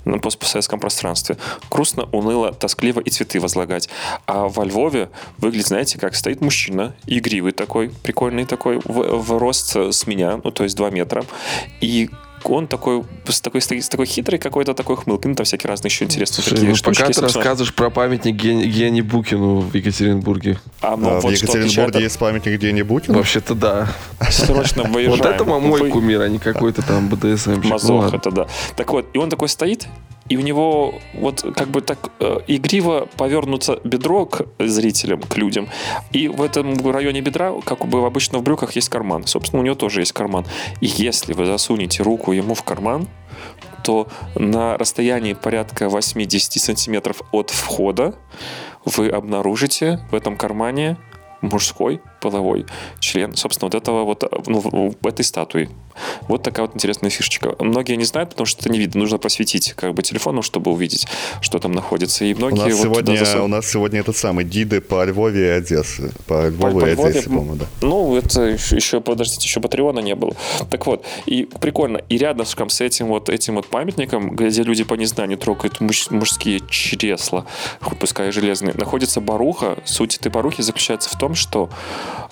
на 0.05 0.19
постсоветском 0.19 0.81
пространстве? 0.81 1.37
Грустно, 1.71 2.09
уныло, 2.13 2.53
тоскливо 2.53 3.01
и 3.01 3.11
цветы 3.11 3.41
возлагать. 3.41 3.89
А 4.27 4.49
во 4.49 4.65
Львове 4.65 5.11
выглядит, 5.39 5.69
знаете, 5.69 5.99
как 5.99 6.15
стоит 6.15 6.41
мужчина, 6.41 6.95
игривый 7.07 7.53
такой, 7.53 7.91
прикольный 8.03 8.45
такой, 8.45 8.81
в, 8.85 9.23
в 9.23 9.39
рост 9.39 9.77
с 9.77 10.07
меня, 10.07 10.41
ну, 10.43 10.51
то 10.51 10.65
есть 10.65 10.77
2 10.77 10.91
метра, 10.91 11.25
и 11.81 12.11
он 12.45 12.67
такой, 12.69 13.05
с 13.27 13.41
такой, 13.41 13.61
с 13.61 13.89
такой 13.89 14.07
хитрый 14.07 14.39
какой-то 14.39 14.75
такой 14.75 14.97
хмылкой. 14.97 15.31
Ну, 15.31 15.35
там 15.35 15.45
всякие 15.45 15.69
разные 15.69 15.89
еще 15.89 16.05
интересные 16.05 16.43
Слушай, 16.43 16.55
такие 16.55 16.71
ну, 16.71 16.77
штучки. 16.77 17.03
Пока 17.03 17.13
ты 17.13 17.21
рассказываешь 17.21 17.75
про 17.75 17.91
памятник 17.91 18.37
Ген... 18.37 18.61
Гене 18.61 19.03
Букину 19.03 19.61
в 19.61 19.75
Екатеринбурге. 19.75 20.59
А, 20.81 20.97
ну, 20.97 21.09
а 21.09 21.21
вот 21.21 21.25
в 21.25 21.31
Екатеринбурге 21.31 22.03
есть 22.03 22.19
памятник 22.19 22.61
Гене 22.61 22.85
Букину? 22.85 23.19
Вообще-то 23.19 23.55
да. 23.55 23.89
Срочно 24.31 24.85
выезжаем. 24.85 25.19
Вот 25.19 25.27
это 25.27 25.45
мой 25.45 25.91
кумир, 25.91 26.23
а 26.23 26.29
не 26.29 26.39
какой-то 26.39 26.83
там 26.83 27.09
БДСМ. 27.09 27.63
Мазох, 27.65 28.13
это 28.13 28.31
да. 28.31 28.47
Так 28.77 28.93
вот, 28.93 29.07
и 29.13 29.19
он 29.19 29.31
такой 29.31 29.49
стоит, 29.49 29.87
и 30.29 30.37
у 30.37 30.41
него 30.41 30.95
вот 31.15 31.45
как 31.57 31.69
бы 31.69 31.81
так 31.81 32.11
э, 32.21 32.39
игриво 32.47 33.09
повернуться 33.17 33.81
бедро 33.85 34.27
к 34.27 34.47
зрителям, 34.59 35.23
к 35.23 35.37
людям. 35.37 35.69
И 36.13 36.29
в 36.29 36.43
этом 36.43 36.75
районе 36.91 37.21
бедра, 37.21 37.53
как 37.65 37.87
бы 37.87 38.05
обычно 38.05 38.39
в 38.39 38.43
брюках, 38.43 38.73
есть 38.77 38.89
карман. 38.89 39.27
Собственно, 39.27 39.63
у 39.63 39.65
него 39.65 39.75
тоже 39.77 40.01
есть 40.01 40.13
карман. 40.13 40.45
И 40.81 40.87
если 40.87 41.33
вы 41.33 41.47
засунете 41.47 42.03
руку 42.03 42.33
ему 42.33 42.55
в 42.55 42.63
карман, 42.63 43.09
то 43.85 44.09
на 44.35 44.77
расстоянии 44.77 45.35
порядка 45.35 45.85
8-10 45.85 46.59
сантиметров 46.59 47.23
от 47.31 47.51
входа 47.51 48.15
вы 48.85 49.09
обнаружите 49.09 50.01
в 50.11 50.15
этом 50.15 50.37
кармане 50.37 50.97
мужской 51.41 52.01
половой 52.27 52.67
член, 52.99 53.37
собственно, 53.37 53.71
вот 53.71 53.77
этого 53.77 54.03
вот, 54.05 54.25
ну, 54.47 54.95
этой 55.05 55.25
статуи. 55.25 55.69
Вот 56.29 56.43
такая 56.43 56.67
вот 56.67 56.75
интересная 56.75 57.09
фишечка. 57.09 57.55
Многие 57.61 57.97
не 57.97 58.05
знают, 58.05 58.31
потому 58.31 58.47
что 58.47 58.61
это 58.61 58.69
не 58.71 58.79
видно. 58.79 59.01
Нужно 59.01 59.19
просветить 59.19 59.73
как 59.75 59.95
бы 59.95 60.03
телефоном, 60.03 60.43
чтобы 60.43 60.73
увидеть, 60.73 61.07
что 61.41 61.59
там 61.59 61.73
находится. 61.73 62.25
И 62.25 62.35
многие 62.35 62.61
у 62.61 62.67
нас, 62.67 62.75
вот 62.75 62.83
сегодня, 62.83 63.17
засу... 63.17 63.45
у 63.45 63.47
нас 63.47 63.67
сегодня 63.67 64.01
этот 64.01 64.17
самый 64.17 64.45
гиды 64.45 64.81
по 64.81 65.05
Львове 65.05 65.47
и 65.47 65.51
Одессе. 65.51 66.11
По 66.27 66.49
Львову 66.49 66.81
по, 66.81 66.87
и 66.87 66.91
Одессе, 66.91 67.29
по-моему, 67.29 67.55
да. 67.55 67.67
Ну, 67.81 68.17
это 68.17 68.43
еще, 68.43 69.01
подождите, 69.01 69.45
еще 69.45 69.61
Патреона 69.61 70.01
не 70.01 70.15
было. 70.15 70.35
Так 70.69 70.87
вот, 70.87 71.05
и 71.27 71.45
прикольно. 71.45 71.99
И 72.09 72.19
рядом 72.19 72.47
с 72.47 72.81
этим 72.81 73.07
вот, 73.07 73.29
этим 73.29 73.55
вот 73.55 73.69
памятником, 73.69 74.35
где 74.35 74.63
люди 74.65 74.85
по 74.85 74.95
незнанию 74.95 75.39
трогают 75.39 75.81
муж, 75.81 76.11
мужские 76.11 76.61
чресла, 76.69 77.47
пускай 78.01 78.33
железные, 78.33 78.75
находится 78.75 79.21
баруха. 79.21 79.79
Суть 79.85 80.17
этой 80.17 80.31
барухи 80.31 80.63
заключается 80.63 81.09
в 81.09 81.17
том, 81.17 81.35
что 81.35 81.71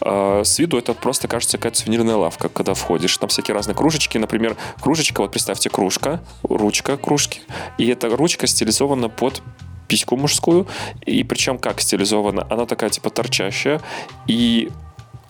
с 0.01 0.59
виду 0.59 0.78
это 0.78 0.95
просто 0.95 1.28
кажется 1.28 1.59
какая-то 1.59 1.78
сувенирная 1.78 2.16
лавка, 2.16 2.49
когда 2.49 2.74
входишь. 2.74 3.16
Там 3.18 3.28
всякие 3.28 3.55
разные 3.55 3.74
кружечки. 3.74 4.18
Например, 4.18 4.57
кружечка, 4.80 5.20
вот 5.20 5.30
представьте, 5.30 5.70
кружка, 5.70 6.20
ручка 6.43 6.97
кружки. 6.97 7.41
И 7.78 7.87
эта 7.89 8.09
ручка 8.14 8.47
стилизована 8.47 9.09
под 9.09 9.43
письку 9.89 10.16
мужскую. 10.16 10.66
И 11.05 11.22
причем 11.24 11.59
как 11.59 11.80
стилизована? 11.80 12.47
Она 12.51 12.66
такая 12.66 12.91
типа 12.91 13.11
торчащая. 13.11 13.80
И 14.26 14.70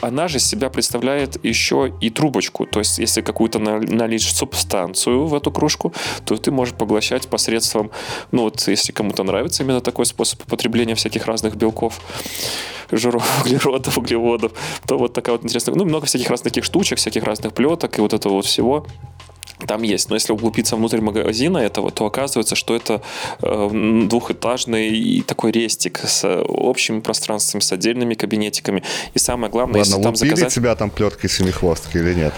она 0.06 0.28
же 0.28 0.38
себя 0.38 0.68
представляет 0.68 1.42
еще 1.44 1.92
и 2.00 2.10
трубочку. 2.10 2.66
То 2.66 2.80
есть, 2.80 2.98
если 2.98 3.22
какую-то 3.22 3.58
налить 3.58 4.22
субстанцию 4.22 5.26
в 5.26 5.34
эту 5.34 5.50
кружку, 5.50 5.92
то 6.24 6.36
ты 6.36 6.50
можешь 6.50 6.74
поглощать 6.74 7.28
посредством, 7.28 7.90
ну 8.30 8.42
вот, 8.42 8.68
если 8.68 8.92
кому-то 8.92 9.22
нравится 9.22 9.62
именно 9.62 9.80
такой 9.80 10.06
способ 10.06 10.42
употребления 10.42 10.94
всяких 10.94 11.26
разных 11.26 11.56
белков, 11.56 12.00
жиров, 12.90 13.24
углеродов, 13.44 13.98
углеводов, 13.98 14.52
то 14.86 14.98
вот 14.98 15.14
такая 15.14 15.36
вот 15.36 15.44
интересная, 15.44 15.74
ну, 15.74 15.84
много 15.84 16.06
всяких 16.06 16.28
разных 16.28 16.52
таких 16.52 16.64
штучек, 16.64 16.98
всяких 16.98 17.24
разных 17.24 17.54
плеток 17.54 17.98
и 17.98 18.00
вот 18.00 18.12
этого 18.12 18.34
вот 18.34 18.46
всего 18.46 18.86
там 19.66 19.82
есть. 19.82 20.08
Но 20.10 20.16
если 20.16 20.32
углубиться 20.32 20.76
внутрь 20.76 21.00
магазина 21.00 21.58
этого, 21.58 21.90
то 21.90 22.06
оказывается, 22.06 22.54
что 22.54 22.74
это 22.74 23.02
э, 23.42 24.04
двухэтажный 24.08 25.22
такой 25.26 25.52
рестик 25.52 25.98
с 25.98 26.24
общими 26.42 27.00
пространствами, 27.00 27.62
с 27.62 27.72
отдельными 27.72 28.14
кабинетиками. 28.14 28.82
И 29.14 29.18
самое 29.18 29.50
главное, 29.50 29.80
Ладно, 29.80 29.90
если 29.90 30.02
там 30.02 30.16
заказать... 30.16 30.54
тебя 30.54 30.74
там 30.74 30.90
плеткой 30.90 31.30
семихвостки 31.30 31.96
или 31.98 32.14
нет? 32.14 32.34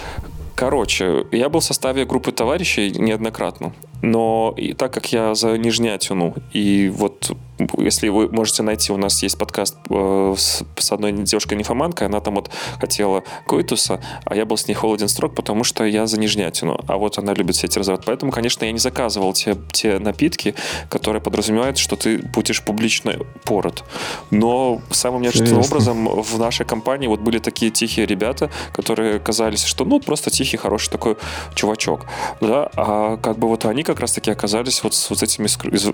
Короче, 0.55 1.27
я 1.31 1.49
был 1.49 1.59
в 1.59 1.63
составе 1.63 2.05
группы 2.05 2.31
товарищей 2.31 2.89
неоднократно. 2.89 3.73
Но 4.01 4.53
и 4.57 4.73
так 4.73 4.91
как 4.93 5.11
я 5.11 5.35
за 5.35 5.57
Нижнятину, 5.57 6.35
и 6.51 6.89
вот 6.89 7.31
если 7.77 8.09
вы 8.09 8.29
можете 8.29 8.63
найти, 8.63 8.91
у 8.91 8.97
нас 8.97 9.21
есть 9.23 9.37
подкаст 9.37 9.75
э, 9.89 10.35
с, 10.37 10.63
с 10.77 10.91
одной 10.91 11.11
девушкой-нефоманкой, 11.11 12.07
она 12.07 12.19
там 12.19 12.35
вот 12.35 12.49
хотела 12.79 13.23
коитуса, 13.47 13.99
а 14.25 14.35
я 14.35 14.45
был 14.45 14.57
с 14.57 14.67
ней 14.67 14.73
холоден 14.73 15.07
строк, 15.07 15.35
потому 15.35 15.63
что 15.63 15.83
я 15.83 16.05
за 16.07 16.19
Нижнятину, 16.19 16.79
а 16.87 16.97
вот 16.97 17.17
она 17.17 17.33
любит 17.33 17.55
все 17.55 17.67
эти 17.67 17.77
разврат. 17.77 18.03
Поэтому, 18.05 18.31
конечно, 18.31 18.65
я 18.65 18.71
не 18.71 18.79
заказывал 18.79 19.33
те, 19.33 19.57
те 19.71 19.99
напитки, 19.99 20.55
которые 20.89 21.21
подразумевают, 21.21 21.77
что 21.77 21.95
ты 21.95 22.19
будешь 22.19 22.61
публично 22.63 23.15
пород. 23.43 23.83
Но 24.31 24.81
самым 24.91 25.21
неожиданным 25.21 25.61
образом 25.61 26.07
в 26.21 26.37
нашей 26.37 26.65
компании 26.65 27.07
вот 27.07 27.19
были 27.21 27.39
такие 27.39 27.71
тихие 27.71 28.05
ребята, 28.05 28.51
которые 28.73 29.19
казались, 29.19 29.63
что 29.63 29.85
ну 29.85 29.99
просто 29.99 30.29
тихий, 30.29 30.57
хороший 30.57 30.91
такой 30.91 31.17
чувачок. 31.55 32.05
Да? 32.41 32.69
А 32.75 33.17
как 33.17 33.39
бы 33.39 33.47
вот 33.47 33.65
они 33.65 33.83
как 33.83 33.99
раз-таки 33.99 34.31
оказались 34.31 34.83
вот 34.83 34.93
с 34.93 35.09
вот 35.09 35.23
этими 35.23 35.47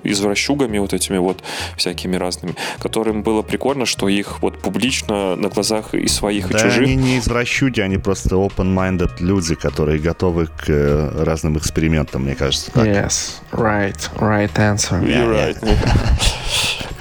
извращугами, 0.03 0.77
вот 0.79 0.93
этими 0.93 1.17
вот 1.17 1.43
всякими 1.77 2.15
разными, 2.15 2.55
которым 2.79 3.23
было 3.23 3.41
прикольно, 3.41 3.85
что 3.85 4.07
их 4.07 4.41
вот 4.41 4.59
публично 4.59 5.35
на 5.35 5.49
глазах 5.49 5.93
и 5.93 6.07
своих, 6.07 6.49
да, 6.49 6.59
и 6.59 6.61
чужих. 6.61 6.83
они 6.83 6.95
не 6.95 7.19
извращуги, 7.19 7.81
они 7.81 7.97
просто 7.97 8.35
open-minded 8.35 9.11
люди, 9.19 9.55
которые 9.55 9.99
готовы 9.99 10.47
к 10.47 10.65
э, 10.67 11.23
разным 11.23 11.57
экспериментам, 11.57 12.23
мне 12.23 12.35
кажется. 12.35 12.71
Так. 12.71 12.85
Yes, 12.85 13.41
right, 13.51 14.09
right 14.17 14.53
answer. 14.55 15.01
You're 15.03 15.29
right. 15.29 15.57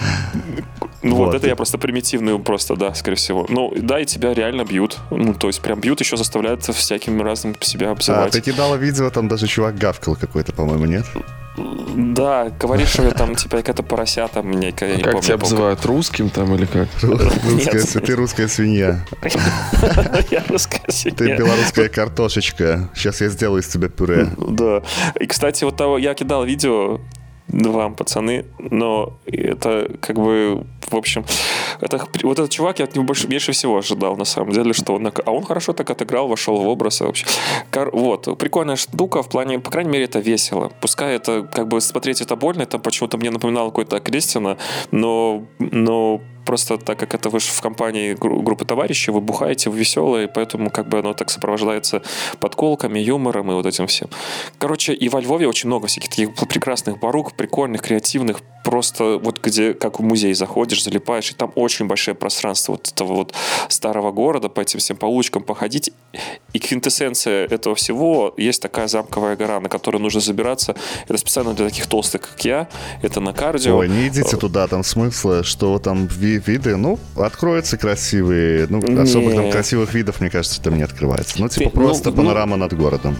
Ну 1.03 1.17
вот. 1.17 1.27
вот, 1.27 1.35
это 1.35 1.49
я 1.49 1.57
просто 1.57 1.79
примитивный, 1.79 2.39
просто, 2.39 2.77
да, 2.77 2.95
скорее 2.95 3.17
всего. 3.17 3.47
Ну, 3.49 3.73
да, 3.77 4.01
и 4.01 4.05
тебя 4.05 4.35
реально 4.35 4.65
бьют. 4.65 4.99
Ну, 5.11 5.35
то 5.35 5.49
есть 5.49 5.61
прям 5.61 5.81
бьют, 5.81 6.01
еще 6.01 6.17
заставляют 6.17 6.63
всякими 6.65 7.23
разным 7.23 7.57
себя 7.61 7.91
обзывать. 7.91 8.29
А, 8.29 8.31
ты 8.31 8.41
кидала 8.41 8.77
видео, 8.77 9.11
там 9.11 9.29
даже 9.29 9.47
чувак 9.47 9.77
гавкал 9.77 10.17
какой-то, 10.17 10.53
по-моему, 10.53 10.87
нет? 10.87 11.05
Да, 11.57 12.51
говоришь, 12.59 12.89
что 12.89 13.11
там 13.11 13.35
типа 13.35 13.59
какая-то 13.59 13.83
поросята 13.83 14.43
мне, 14.43 14.73
я 14.81 14.97
не 14.97 15.03
как 15.03 15.13
помню. 15.13 15.23
тебя 15.23 15.35
обзывают, 15.35 15.85
русским 15.85 16.31
там 16.31 16.55
или 16.55 16.65
как? 16.65 16.89
Русская, 17.03 18.01
ты 18.01 18.17
русская 18.17 18.49
свинья. 18.49 19.05
Я 20.31 20.43
русская 20.49 20.81
свинья. 20.89 21.17
Ты 21.17 21.37
белорусская 21.37 21.89
картошечка. 21.91 22.89
Сейчас 22.95 23.21
я 23.21 23.29
сделаю 23.29 23.61
из 23.61 23.69
тебя 23.69 23.89
пюре. 23.89 24.29
Да. 24.39 24.83
И, 25.21 25.27
кстати, 25.27 25.65
вот 25.65 25.77
того, 25.77 25.99
я 25.99 26.15
кидал 26.15 26.45
видео 26.45 27.01
вам, 27.49 27.95
пацаны, 27.95 28.47
но 28.59 29.19
это 29.27 29.91
как 30.01 30.17
бы, 30.17 30.65
в 30.93 30.97
общем, 30.97 31.25
это, 31.81 32.07
вот 32.23 32.39
этот 32.39 32.51
чувак, 32.51 32.79
я 32.79 32.85
от 32.85 32.95
него 32.95 33.05
больше, 33.05 33.29
меньше 33.29 33.53
всего 33.53 33.79
ожидал, 33.79 34.17
на 34.17 34.25
самом 34.25 34.53
деле, 34.53 34.73
что 34.73 34.95
он, 34.95 35.07
а 35.07 35.31
он 35.31 35.45
хорошо 35.45 35.73
так 35.73 35.91
отыграл, 35.91 36.29
вошел 36.29 36.57
в 36.57 36.69
образ 36.69 37.01
вообще. 37.01 37.27
Вот, 37.93 38.39
прикольная 38.39 38.77
штука 38.77 39.23
в 39.23 39.29
плане, 39.29 39.59
по 39.59 39.71
крайней 39.71 39.91
мере, 39.91 40.05
это 40.05 40.19
весело. 40.19 40.73
Пускай 40.81 41.17
это, 41.17 41.49
как 41.53 41.69
бы, 41.69 41.81
смотреть 41.81 42.21
это 42.21 42.37
больно, 42.37 42.63
это 42.63 42.79
почему-то 42.79 43.19
мне 43.19 43.31
напоминало 43.31 43.69
какой-то 43.69 44.01
Кристина, 44.01 44.57
но, 44.91 45.45
но 45.59 46.21
просто 46.45 46.79
так 46.79 46.99
как 46.99 47.15
это 47.15 47.31
вы 47.31 47.39
в 47.39 47.61
компании 47.61 48.15
группы 48.15 48.65
товарищей, 48.65 49.11
вы 49.11 49.21
бухаете, 49.21 49.71
вы 49.71 49.79
веселые, 49.79 50.29
поэтому 50.29 50.71
как 50.71 50.89
бы 50.89 50.99
оно 50.99 51.15
так 51.15 51.31
сопровождается 51.31 52.03
подколками, 52.41 52.99
юмором 52.99 53.51
и 53.51 53.55
вот 53.55 53.67
этим 53.67 53.87
всем. 53.87 54.09
Короче, 54.59 54.93
и 54.93 55.09
во 55.09 55.21
Львове 55.21 55.47
очень 55.47 55.69
много 55.69 55.87
всяких 55.87 56.11
таких 56.11 56.35
прекрасных 56.49 56.99
барук, 56.99 57.35
прикольных, 57.35 57.83
креативных, 57.83 58.41
просто 58.65 59.19
вот 59.19 59.41
где, 59.43 59.75
как 59.75 60.01
в 60.01 60.03
музей 60.03 60.35
заходишь, 60.35 60.82
залипаешь, 60.83 61.31
и 61.31 61.35
там 61.35 61.53
очень 61.57 61.87
большое 61.87 62.15
пространство 62.15 62.73
вот 62.73 62.89
этого 62.89 63.15
вот 63.15 63.35
старого 63.69 64.13
города, 64.13 64.49
по 64.49 64.61
этим 64.61 64.79
всем 64.79 64.97
получкам 64.97 65.43
походить. 65.43 65.91
И 66.53 66.59
квинтэссенция 66.59 67.47
этого 67.47 67.75
всего 67.75 68.35
есть 68.37 68.63
такая 68.63 68.87
замковая 68.87 69.37
гора, 69.37 69.61
на 69.61 69.69
которую 69.69 70.03
нужно 70.03 70.21
забираться. 70.21 70.77
Это 71.05 71.17
специально 71.19 71.55
для 71.55 71.69
таких 71.69 71.87
толстых, 71.87 72.23
как 72.23 72.45
я. 72.45 72.69
Это 73.03 73.21
на 73.21 73.33
кардио. 73.33 73.79
Ой, 73.79 73.89
не 73.89 74.09
идите 74.09 74.37
туда, 74.37 74.67
там 74.69 74.85
смысла, 74.85 75.43
что 75.43 75.79
там 75.79 76.07
виды, 76.07 76.77
ну, 76.77 76.99
откроются 77.17 77.77
красивые, 77.77 78.67
ну, 78.69 78.79
особо 79.01 79.33
там 79.33 79.51
красивых 79.51 79.95
видов, 79.95 80.21
мне 80.21 80.31
кажется, 80.31 80.63
там 80.63 80.77
не 80.77 80.83
открывается. 80.83 81.41
Ну, 81.41 81.49
типа 81.49 81.71
Ты, 81.71 81.77
ну, 81.77 81.85
просто 81.85 82.11
ну, 82.11 82.17
панорама 82.17 82.57
ну, 82.57 82.65
над 82.65 82.77
городом. 82.77 83.17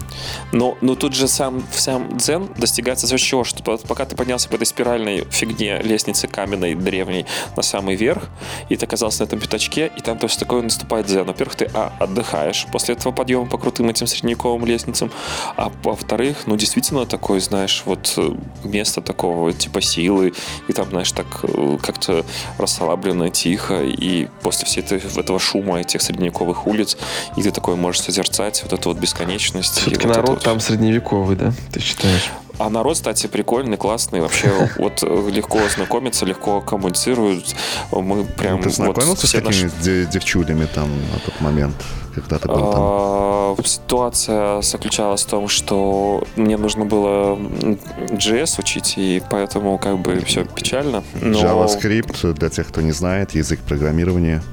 Но, 0.51 0.77
но 0.81 0.95
тут 0.95 1.13
же 1.13 1.27
сам, 1.27 1.63
сам 1.71 2.17
дзен 2.17 2.47
достигается 2.57 3.07
за 3.07 3.17
счет 3.17 3.33
чего? 3.33 3.43
Что 3.43 3.77
пока 3.87 4.05
ты 4.05 4.15
поднялся 4.15 4.47
по 4.47 4.55
этой 4.55 4.65
спиральной 4.65 5.25
фигне 5.31 5.81
лестницы 5.81 6.27
каменной 6.27 6.75
древней 6.75 7.25
на 7.55 7.63
самый 7.63 7.95
верх, 7.95 8.23
и 8.69 8.75
ты 8.75 8.85
оказался 8.85 9.21
на 9.21 9.27
этом 9.27 9.39
пятачке, 9.39 9.91
и 9.95 10.01
там 10.01 10.17
тоже 10.17 10.37
такое 10.37 10.61
наступает 10.61 11.05
дзен. 11.05 11.25
Во-первых, 11.25 11.55
ты 11.55 11.69
а, 11.73 11.93
отдыхаешь 11.99 12.67
после 12.71 12.95
этого 12.95 13.13
подъема 13.13 13.45
по 13.45 13.57
крутым 13.57 13.89
этим 13.89 14.07
средневековым 14.07 14.65
лестницам, 14.65 15.11
а 15.57 15.71
во-вторых, 15.83 16.43
ну, 16.45 16.55
действительно 16.55 17.05
такое, 17.05 17.39
знаешь, 17.39 17.83
вот 17.85 18.13
э, 18.17 18.31
место 18.63 19.01
такого 19.01 19.53
типа 19.53 19.81
силы, 19.81 20.33
и 20.67 20.73
там, 20.73 20.89
знаешь, 20.89 21.11
так 21.11 21.27
э, 21.43 21.77
как-то 21.81 22.25
расслабленно, 22.57 23.29
тихо, 23.29 23.83
и 23.83 24.27
после 24.41 24.65
всей 24.65 24.81
этой, 24.81 24.99
этого 24.99 25.39
шума 25.39 25.79
этих 25.79 26.01
средневековых 26.01 26.67
улиц, 26.67 26.97
и 27.37 27.43
ты 27.43 27.51
такой 27.51 27.75
можешь 27.75 28.01
созерцать 28.01 28.63
вот 28.63 28.73
эту 28.73 28.89
вот 28.89 28.97
бесконечность. 28.97 29.79
Все-таки 29.79 30.07
вот 30.07 30.15
народ 30.15 30.29
вот... 30.29 30.43
там 30.43 30.59
средневековый, 30.59 31.35
да, 31.35 31.53
ты 31.71 31.79
считаешь? 31.79 32.31
А 32.63 32.69
народ, 32.69 32.93
кстати, 32.93 33.27
прикольный, 33.27 33.75
классный. 33.75 34.21
Вообще 34.21 34.49
вот 34.77 35.03
э, 35.03 35.29
легко 35.29 35.59
знакомиться, 35.75 36.25
легко 36.25 36.61
коммуницируют. 36.61 37.53
Мы 37.91 38.23
прям... 38.23 38.61
Ты 38.61 38.69
знакомился 38.69 39.27
с 39.27 39.31
такими 39.31 40.05
девчулями 40.09 40.65
там 40.73 40.89
на 40.89 41.19
тот 41.19 41.41
момент? 41.41 41.75
когда 42.15 42.37
ты 42.37 42.47
был 42.47 42.71
там? 42.71 42.81
А, 42.81 43.55
ситуация 43.65 44.61
заключалась 44.61 45.23
в 45.23 45.27
том, 45.27 45.47
что 45.47 46.23
мне 46.35 46.57
нужно 46.57 46.85
было 46.85 47.35
JS 47.35 48.59
учить, 48.59 48.93
и 48.97 49.21
поэтому 49.31 49.77
как 49.79 49.97
бы 49.97 50.19
все 50.19 50.45
печально. 50.45 51.03
Но... 51.19 51.39
JavaScript, 51.39 52.33
для 52.33 52.49
тех, 52.49 52.67
кто 52.67 52.81
не 52.81 52.91
знает, 52.91 53.31
язык 53.31 53.59
программирования. 53.61 54.43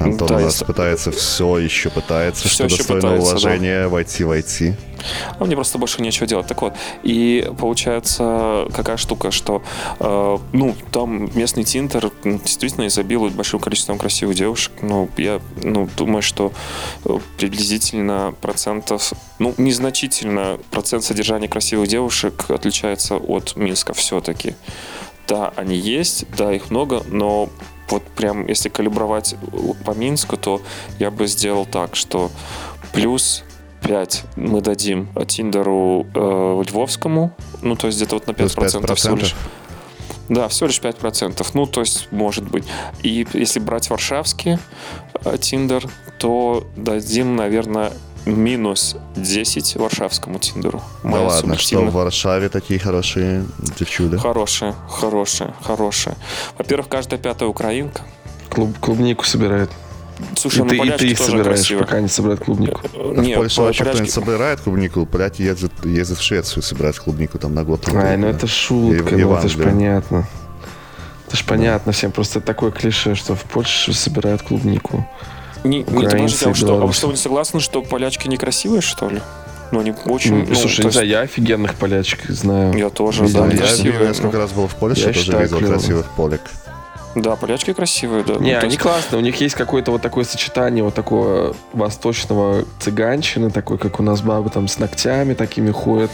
Антон 0.00 0.28
да, 0.28 0.36
у 0.36 0.40
нас 0.40 0.54
если... 0.54 0.64
пытается 0.64 1.12
все 1.12 1.58
еще 1.58 1.90
пытается, 1.90 2.48
все 2.48 2.68
что 2.68 2.76
достойно 2.76 3.00
пытается, 3.02 3.30
уважения 3.30 3.82
да. 3.82 3.88
войти 3.88 4.24
в 4.24 4.30
IT. 4.30 4.74
А 5.38 5.44
мне 5.44 5.54
просто 5.54 5.78
больше 5.78 6.02
нечего 6.02 6.26
делать. 6.26 6.46
Так 6.46 6.62
вот, 6.62 6.74
и 7.02 7.50
получается 7.58 8.66
какая 8.74 8.96
штука, 8.96 9.30
что 9.30 9.62
э, 10.00 10.38
ну, 10.52 10.74
там 10.92 11.30
местный 11.36 11.64
тинтер 11.64 12.10
действительно 12.24 12.86
изобилует 12.86 13.34
большим 13.34 13.60
количеством 13.60 13.98
красивых 13.98 14.36
девушек. 14.36 14.72
Ну, 14.82 15.08
я 15.16 15.40
ну, 15.62 15.88
думаю, 15.96 16.22
что 16.22 16.52
э, 17.04 17.18
приблизительно 17.36 18.34
процентов, 18.40 19.12
ну, 19.38 19.54
незначительно 19.58 20.58
процент 20.70 21.04
содержания 21.04 21.48
красивых 21.48 21.88
девушек 21.88 22.50
отличается 22.50 23.16
от 23.16 23.56
Минска 23.56 23.94
все-таки. 23.94 24.54
Да, 25.26 25.52
они 25.56 25.76
есть, 25.76 26.24
да, 26.36 26.54
их 26.54 26.70
много, 26.70 27.02
но 27.08 27.50
вот 27.90 28.02
прям, 28.02 28.46
если 28.46 28.68
калибровать 28.68 29.34
по 29.84 29.92
Минску, 29.92 30.36
то 30.36 30.60
я 30.98 31.10
бы 31.10 31.26
сделал 31.26 31.66
так, 31.66 31.96
что 31.96 32.30
плюс 32.92 33.44
5 33.82 34.24
мы 34.36 34.60
дадим 34.60 35.08
Тиндеру 35.26 36.06
э, 36.14 36.64
Львовскому, 36.68 37.32
ну, 37.62 37.76
то 37.76 37.86
есть 37.86 37.98
где-то 37.98 38.16
вот 38.16 38.26
на 38.26 38.32
5%, 38.32 38.82
5%. 38.82 38.94
всего 38.94 39.16
лишь. 39.16 39.34
Да, 40.28 40.48
всего 40.48 40.66
лишь 40.66 40.80
5%. 40.80 41.46
Ну, 41.54 41.66
то 41.66 41.80
есть, 41.80 42.08
может 42.10 42.44
быть. 42.44 42.64
И 43.02 43.26
если 43.32 43.60
брать 43.60 43.88
варшавский 43.88 44.58
Тиндер, 45.40 45.88
то 46.18 46.66
дадим, 46.76 47.36
наверное, 47.36 47.92
минус 48.26 48.96
10 49.16 49.76
варшавскому 49.76 50.38
Тиндеру. 50.38 50.82
Да 51.02 51.22
ладно, 51.22 51.56
что 51.56 51.80
в 51.80 51.92
Варшаве 51.92 52.48
такие 52.48 52.78
хорошие 52.78 53.44
девчули? 53.78 54.16
Хорошие, 54.16 54.74
хорошие, 54.88 55.54
хорошие. 55.62 56.16
Во-первых, 56.56 56.88
каждая 56.88 57.18
пятая 57.18 57.48
украинка. 57.48 58.02
Клуб, 58.50 58.78
клубнику 58.80 59.24
собирает. 59.24 59.70
Слушай, 60.36 60.58
и 60.58 60.62
ну, 60.62 60.68
ты, 60.68 60.76
и 60.76 60.90
ты 60.90 61.06
их 61.08 61.18
собираешь, 61.18 61.46
красиво. 61.46 61.80
пока 61.80 62.00
не 62.00 62.08
собирают 62.08 62.40
клубнику. 62.40 62.80
А 62.94 63.20
Нет, 63.20 63.36
в 63.36 63.40
Польше 63.40 63.60
вообще 63.62 63.84
кто-нибудь 63.84 64.12
собирает 64.12 64.60
клубнику, 64.60 65.06
поляки 65.06 65.42
ездят, 65.42 65.72
ездят 65.84 66.18
в 66.18 66.22
Швецию 66.22 66.62
собирать 66.62 66.98
клубнику 66.98 67.38
там 67.38 67.54
на 67.54 67.64
год. 67.64 67.88
Ай, 67.88 68.16
ну 68.16 68.26
это 68.26 68.46
шутка, 68.46 69.14
и, 69.14 69.22
ну 69.22 69.34
это 69.34 69.48
же 69.48 69.58
понятно. 69.58 70.26
Это 71.26 71.36
ж 71.36 71.44
понятно 71.44 71.92
всем, 71.92 72.10
просто 72.10 72.40
такое 72.40 72.70
клише, 72.70 73.14
что 73.14 73.34
в 73.34 73.42
Польше 73.44 73.92
собирают 73.92 74.42
клубнику. 74.42 75.06
Не, 75.64 75.78
не, 75.78 75.84
подождите, 75.84 76.50
а 76.50 76.54
что, 76.54 76.88
а 76.88 76.92
что, 76.92 77.06
вы 77.08 77.12
не 77.12 77.18
согласны, 77.18 77.60
что 77.60 77.82
полячки 77.82 78.28
некрасивые, 78.28 78.80
что 78.80 79.08
ли? 79.08 79.20
Ну, 79.70 79.80
они 79.80 79.94
очень... 80.06 80.34
Ну, 80.34 80.46
ну, 80.48 80.54
слушай, 80.54 80.84
не 80.84 80.90
знаю, 80.90 81.06
я 81.06 81.20
офигенных 81.20 81.74
полячек 81.74 82.24
знаю. 82.28 82.74
Я 82.74 82.88
тоже, 82.88 83.24
видел, 83.24 83.44
да, 83.44 83.50
я, 83.50 83.58
красивые. 83.58 84.02
Я 84.02 84.08
несколько 84.08 84.38
раз 84.38 84.52
был 84.52 84.66
в 84.66 84.74
Польше, 84.76 85.00
я 85.00 85.06
тоже 85.08 85.20
считаю, 85.20 85.42
видел 85.42 85.58
клево. 85.58 85.72
красивых 85.72 86.06
полек. 86.16 86.40
Да, 87.14 87.36
полячки 87.36 87.72
красивые, 87.72 88.22
да. 88.22 88.34
Не, 88.34 88.52
ну, 88.52 88.58
они 88.58 88.68
есть... 88.68 88.78
классные. 88.78 89.18
У 89.18 89.22
них 89.22 89.40
есть 89.40 89.54
какое-то 89.54 89.90
вот 89.90 90.02
такое 90.02 90.24
сочетание 90.24 90.84
вот 90.84 90.94
такого 90.94 91.56
восточного 91.72 92.64
цыганщины, 92.80 93.50
такой, 93.50 93.78
как 93.78 93.98
у 93.98 94.02
нас 94.02 94.20
бабы 94.20 94.50
там 94.50 94.68
с 94.68 94.78
ногтями 94.78 95.34
такими 95.34 95.70
ходят, 95.70 96.10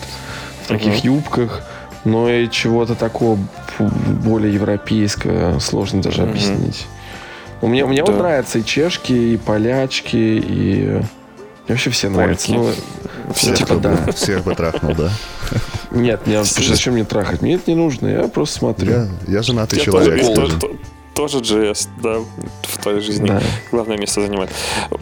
в 0.65 0.69
таких 0.69 0.95
uh-huh. 0.95 1.07
юбках. 1.07 1.63
Но 2.05 2.29
и 2.29 2.51
чего-то 2.51 2.95
такого 2.95 3.39
более 3.79 4.53
европейского 4.55 5.59
сложно 5.59 6.03
даже 6.03 6.23
uh-huh. 6.23 6.31
объяснить. 6.31 6.87
У 7.61 7.67
меня, 7.67 7.87
мне 7.87 8.03
да. 8.05 8.13
вот 8.13 8.19
нравятся 8.19 8.59
и 8.59 8.65
чешки, 8.65 9.13
и 9.13 9.37
полячки, 9.37 10.17
и... 10.17 11.01
Вообще 11.67 11.89
все 11.89 12.11
нравятся. 12.11 12.53
Ну, 12.53 12.71
всех, 13.35 13.57
типа, 13.57 13.77
да. 13.77 13.97
Всех 14.13 14.45
бы 14.45 14.55
трахнул, 14.55 14.95
да? 14.95 15.11
Нет, 15.95 16.27
мне, 16.27 16.43
зачем 16.45 16.95
мне 16.95 17.05
трахать? 17.05 17.43
Мне 17.43 17.55
это 17.55 17.71
не 17.71 17.77
нужно, 17.77 18.09
я 18.09 18.29
просто 18.29 18.59
смотрю. 18.59 18.91
Я, 18.91 19.09
я 19.29 19.43
женатый 19.43 19.79
я 19.79 19.85
человек. 19.85 20.21
Тоже, 20.21 20.59
тоже, 20.59 20.79
тоже 21.15 21.39
GS, 21.39 21.89
да, 22.03 22.19
в 22.63 22.79
твоей 22.83 23.01
жизни 23.01 23.29
да. 23.29 23.41
главное 23.71 23.97
место 23.97 24.21
занимает. 24.21 24.51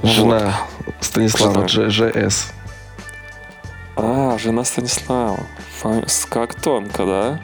Жена 0.02 0.60
вот. 0.84 0.94
Станислава 1.00 1.64
GS. 1.64 2.52
А, 3.96 4.38
жена 4.38 4.64
Станислава. 4.64 5.40
Как 6.28 6.54
тонко, 6.54 7.06
да? 7.06 7.40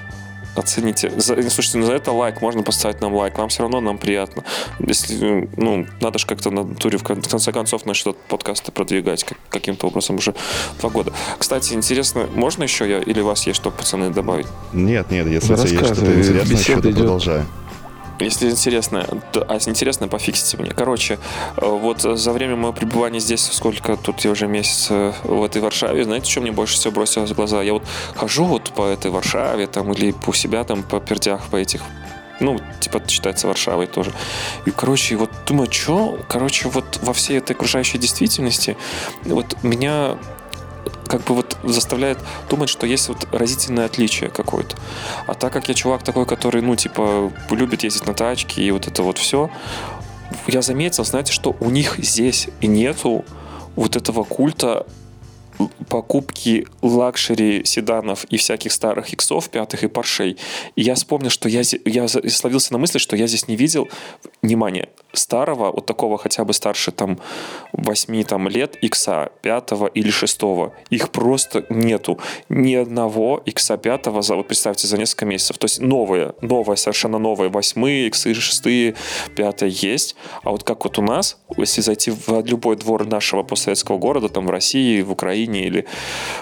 Оцените. 0.59 1.11
За, 1.17 1.35
слушайте, 1.51 1.79
ну 1.79 1.87
за 1.87 1.95
это 1.95 2.13
лайк, 2.13 2.41
можно 2.41 2.63
поставить 2.63 3.01
нам 3.01 3.15
лайк. 3.15 3.37
Нам 3.39 3.49
все 3.49 3.63
равно 3.63 3.81
нам 3.81 3.99
приятно. 3.99 4.45
Если, 4.79 5.49
ну, 5.57 5.87
надо 6.01 6.19
же 6.19 6.27
как-то 6.27 6.51
на 6.51 6.65
туре 6.75 6.99
в 6.99 7.03
конце 7.03 7.53
концов 7.53 7.87
наш 7.87 8.01
этот 8.03 8.17
подкаст 8.29 8.73
продвигать 8.73 9.25
как, 9.25 9.39
каким-то 9.49 9.87
образом 9.87 10.17
уже 10.17 10.35
два 10.81 10.91
года. 10.91 11.13
Кстати, 11.39 11.75
интересно, 11.75 12.27
можно 12.35 12.65
еще 12.65 12.89
я 12.89 12.99
или 12.99 13.21
у 13.21 13.27
вас 13.27 13.47
есть 13.47 13.61
что, 13.61 13.71
пацаны, 13.71 14.11
добавить? 14.11 14.47
Нет, 14.73 15.11
нет, 15.11 15.27
если 15.27 15.53
есть 15.53 15.77
что-то 15.77 16.15
интересное, 16.15 16.57
что-то 16.57 16.91
продолжаю. 16.91 17.47
Если 18.21 18.51
интересно, 18.51 19.07
то, 19.33 19.45
а 19.49 19.59
интересно, 19.66 20.09
пофиксите 20.09 20.57
мне. 20.57 20.71
Короче, 20.71 21.19
э, 21.57 21.66
вот 21.66 22.03
за 22.03 22.33
время 22.33 22.57
моего 22.57 22.73
пребывания 22.73 23.21
здесь, 23.21 23.49
сколько 23.53 23.97
тут 23.97 24.21
я 24.21 24.31
уже 24.31 24.47
месяц 24.47 24.89
э, 24.91 25.12
в 25.23 25.45
этой 25.45 25.62
Варшаве, 25.62 26.05
знаете, 26.05 26.31
что 26.31 26.41
мне 26.41 26.53
больше 26.53 26.75
всего 26.75 26.93
бросилось 26.93 27.31
в 27.31 27.35
глаза? 27.35 27.62
Я 27.62 27.75
вот 27.75 27.85
хожу 28.16 28.45
вот 28.45 28.73
по 28.75 28.87
этой 28.87 29.11
Варшаве 29.11 29.66
там 29.66 29.93
или 29.93 30.11
по 30.12 30.33
себя 30.33 30.64
там 30.64 30.83
по 30.83 31.01
пердях, 31.01 31.49
по 31.49 31.57
этих 31.57 31.83
ну, 32.41 32.61
типа, 32.81 33.03
считается 33.09 33.49
Варшавой 33.49 33.87
тоже. 33.87 34.12
И, 34.64 34.71
короче, 34.71 35.16
вот 35.16 35.31
думаю, 35.47 35.71
что, 35.73 36.19
короче, 36.29 36.69
вот 36.69 37.01
во 37.03 37.12
всей 37.12 37.39
этой 37.39 37.53
окружающей 37.53 37.99
действительности, 37.99 38.77
вот 39.25 39.57
меня 39.62 40.16
как 41.07 41.22
бы 41.24 41.34
вот 41.34 41.57
заставляет 41.64 42.18
думать, 42.49 42.68
что 42.68 42.86
есть 42.86 43.09
вот 43.09 43.26
разительное 43.32 43.86
отличие 43.86 44.30
какое-то. 44.30 44.76
А 45.26 45.34
так 45.34 45.53
как 45.53 45.68
я 45.68 45.74
чувак 45.74 46.03
такой, 46.03 46.26
который, 46.26 46.62
ну, 46.62 46.76
типа, 46.76 47.32
любит 47.51 47.84
ездить 47.84 48.07
на 48.07 48.14
тачке 48.14 48.62
и 48.62 48.70
вот 48.70 48.86
это 48.86 49.03
вот 49.03 49.18
все, 49.18 49.51
я 50.47 50.62
заметил, 50.62 51.05
знаете, 51.05 51.32
что 51.32 51.57
у 51.61 51.70
них 51.70 51.97
здесь 51.99 52.49
и 52.61 52.66
нету 52.66 53.24
вот 53.76 53.97
этого 53.97 54.24
культа 54.24 54.86
покупки 55.89 56.66
luxury 56.83 57.64
седанов 57.64 58.24
и 58.24 58.36
всяких 58.36 58.72
старых 58.72 59.12
иксов, 59.12 59.49
пятых 59.51 59.82
и 59.84 59.89
Поршей. 59.89 60.37
И 60.76 60.82
я 60.82 60.95
вспомнил, 60.95 61.30
что 61.30 61.49
я, 61.49 61.62
я 61.84 62.09
словился 62.09 62.72
на 62.72 62.78
мысли, 62.78 62.99
что 62.99 63.16
я 63.16 63.26
здесь 63.26 63.49
не 63.49 63.57
видел, 63.57 63.89
внимание, 64.43 64.89
старого, 65.13 65.73
вот 65.73 65.87
такого 65.87 66.19
хотя 66.19 66.45
бы 66.45 66.53
старше 66.53 66.93
там 66.93 67.19
8 67.73 68.25
там, 68.25 68.49
лет 68.49 68.77
икса, 68.77 69.31
пятого 69.43 69.87
или 69.87 70.11
шестого. 70.11 70.75
Их 70.91 71.11
просто 71.11 71.65
нету. 71.71 72.19
Ни 72.49 72.75
одного 72.75 73.43
икса 73.45 73.77
пятого, 73.77 74.23
за, 74.23 74.37
вот 74.37 74.49
представьте, 74.49 74.87
за 74.87 74.99
несколько 74.99 75.27
месяцев. 75.27 75.59
То 75.59 75.65
есть 75.65 75.81
новые, 75.81 76.35
новые, 76.41 76.77
совершенно 76.77 77.19
новые, 77.19 77.49
восьмые, 77.49 78.09
иксы, 78.09 78.35
шестые, 78.35 78.95
пятые 79.35 79.73
есть. 79.75 80.17
А 80.43 80.51
вот 80.51 80.63
как 80.63 80.85
вот 80.85 80.99
у 80.99 81.03
нас, 81.03 81.39
если 81.57 81.81
зайти 81.81 82.11
в 82.11 82.45
любой 82.45 82.77
двор 82.77 83.07
нашего 83.07 83.43
постсоветского 83.43 83.99
города, 83.99 84.29
там 84.29 84.47
в 84.47 84.51
России, 84.51 85.01
в 85.03 85.13
Украине 85.13 85.67
или, 85.67 85.87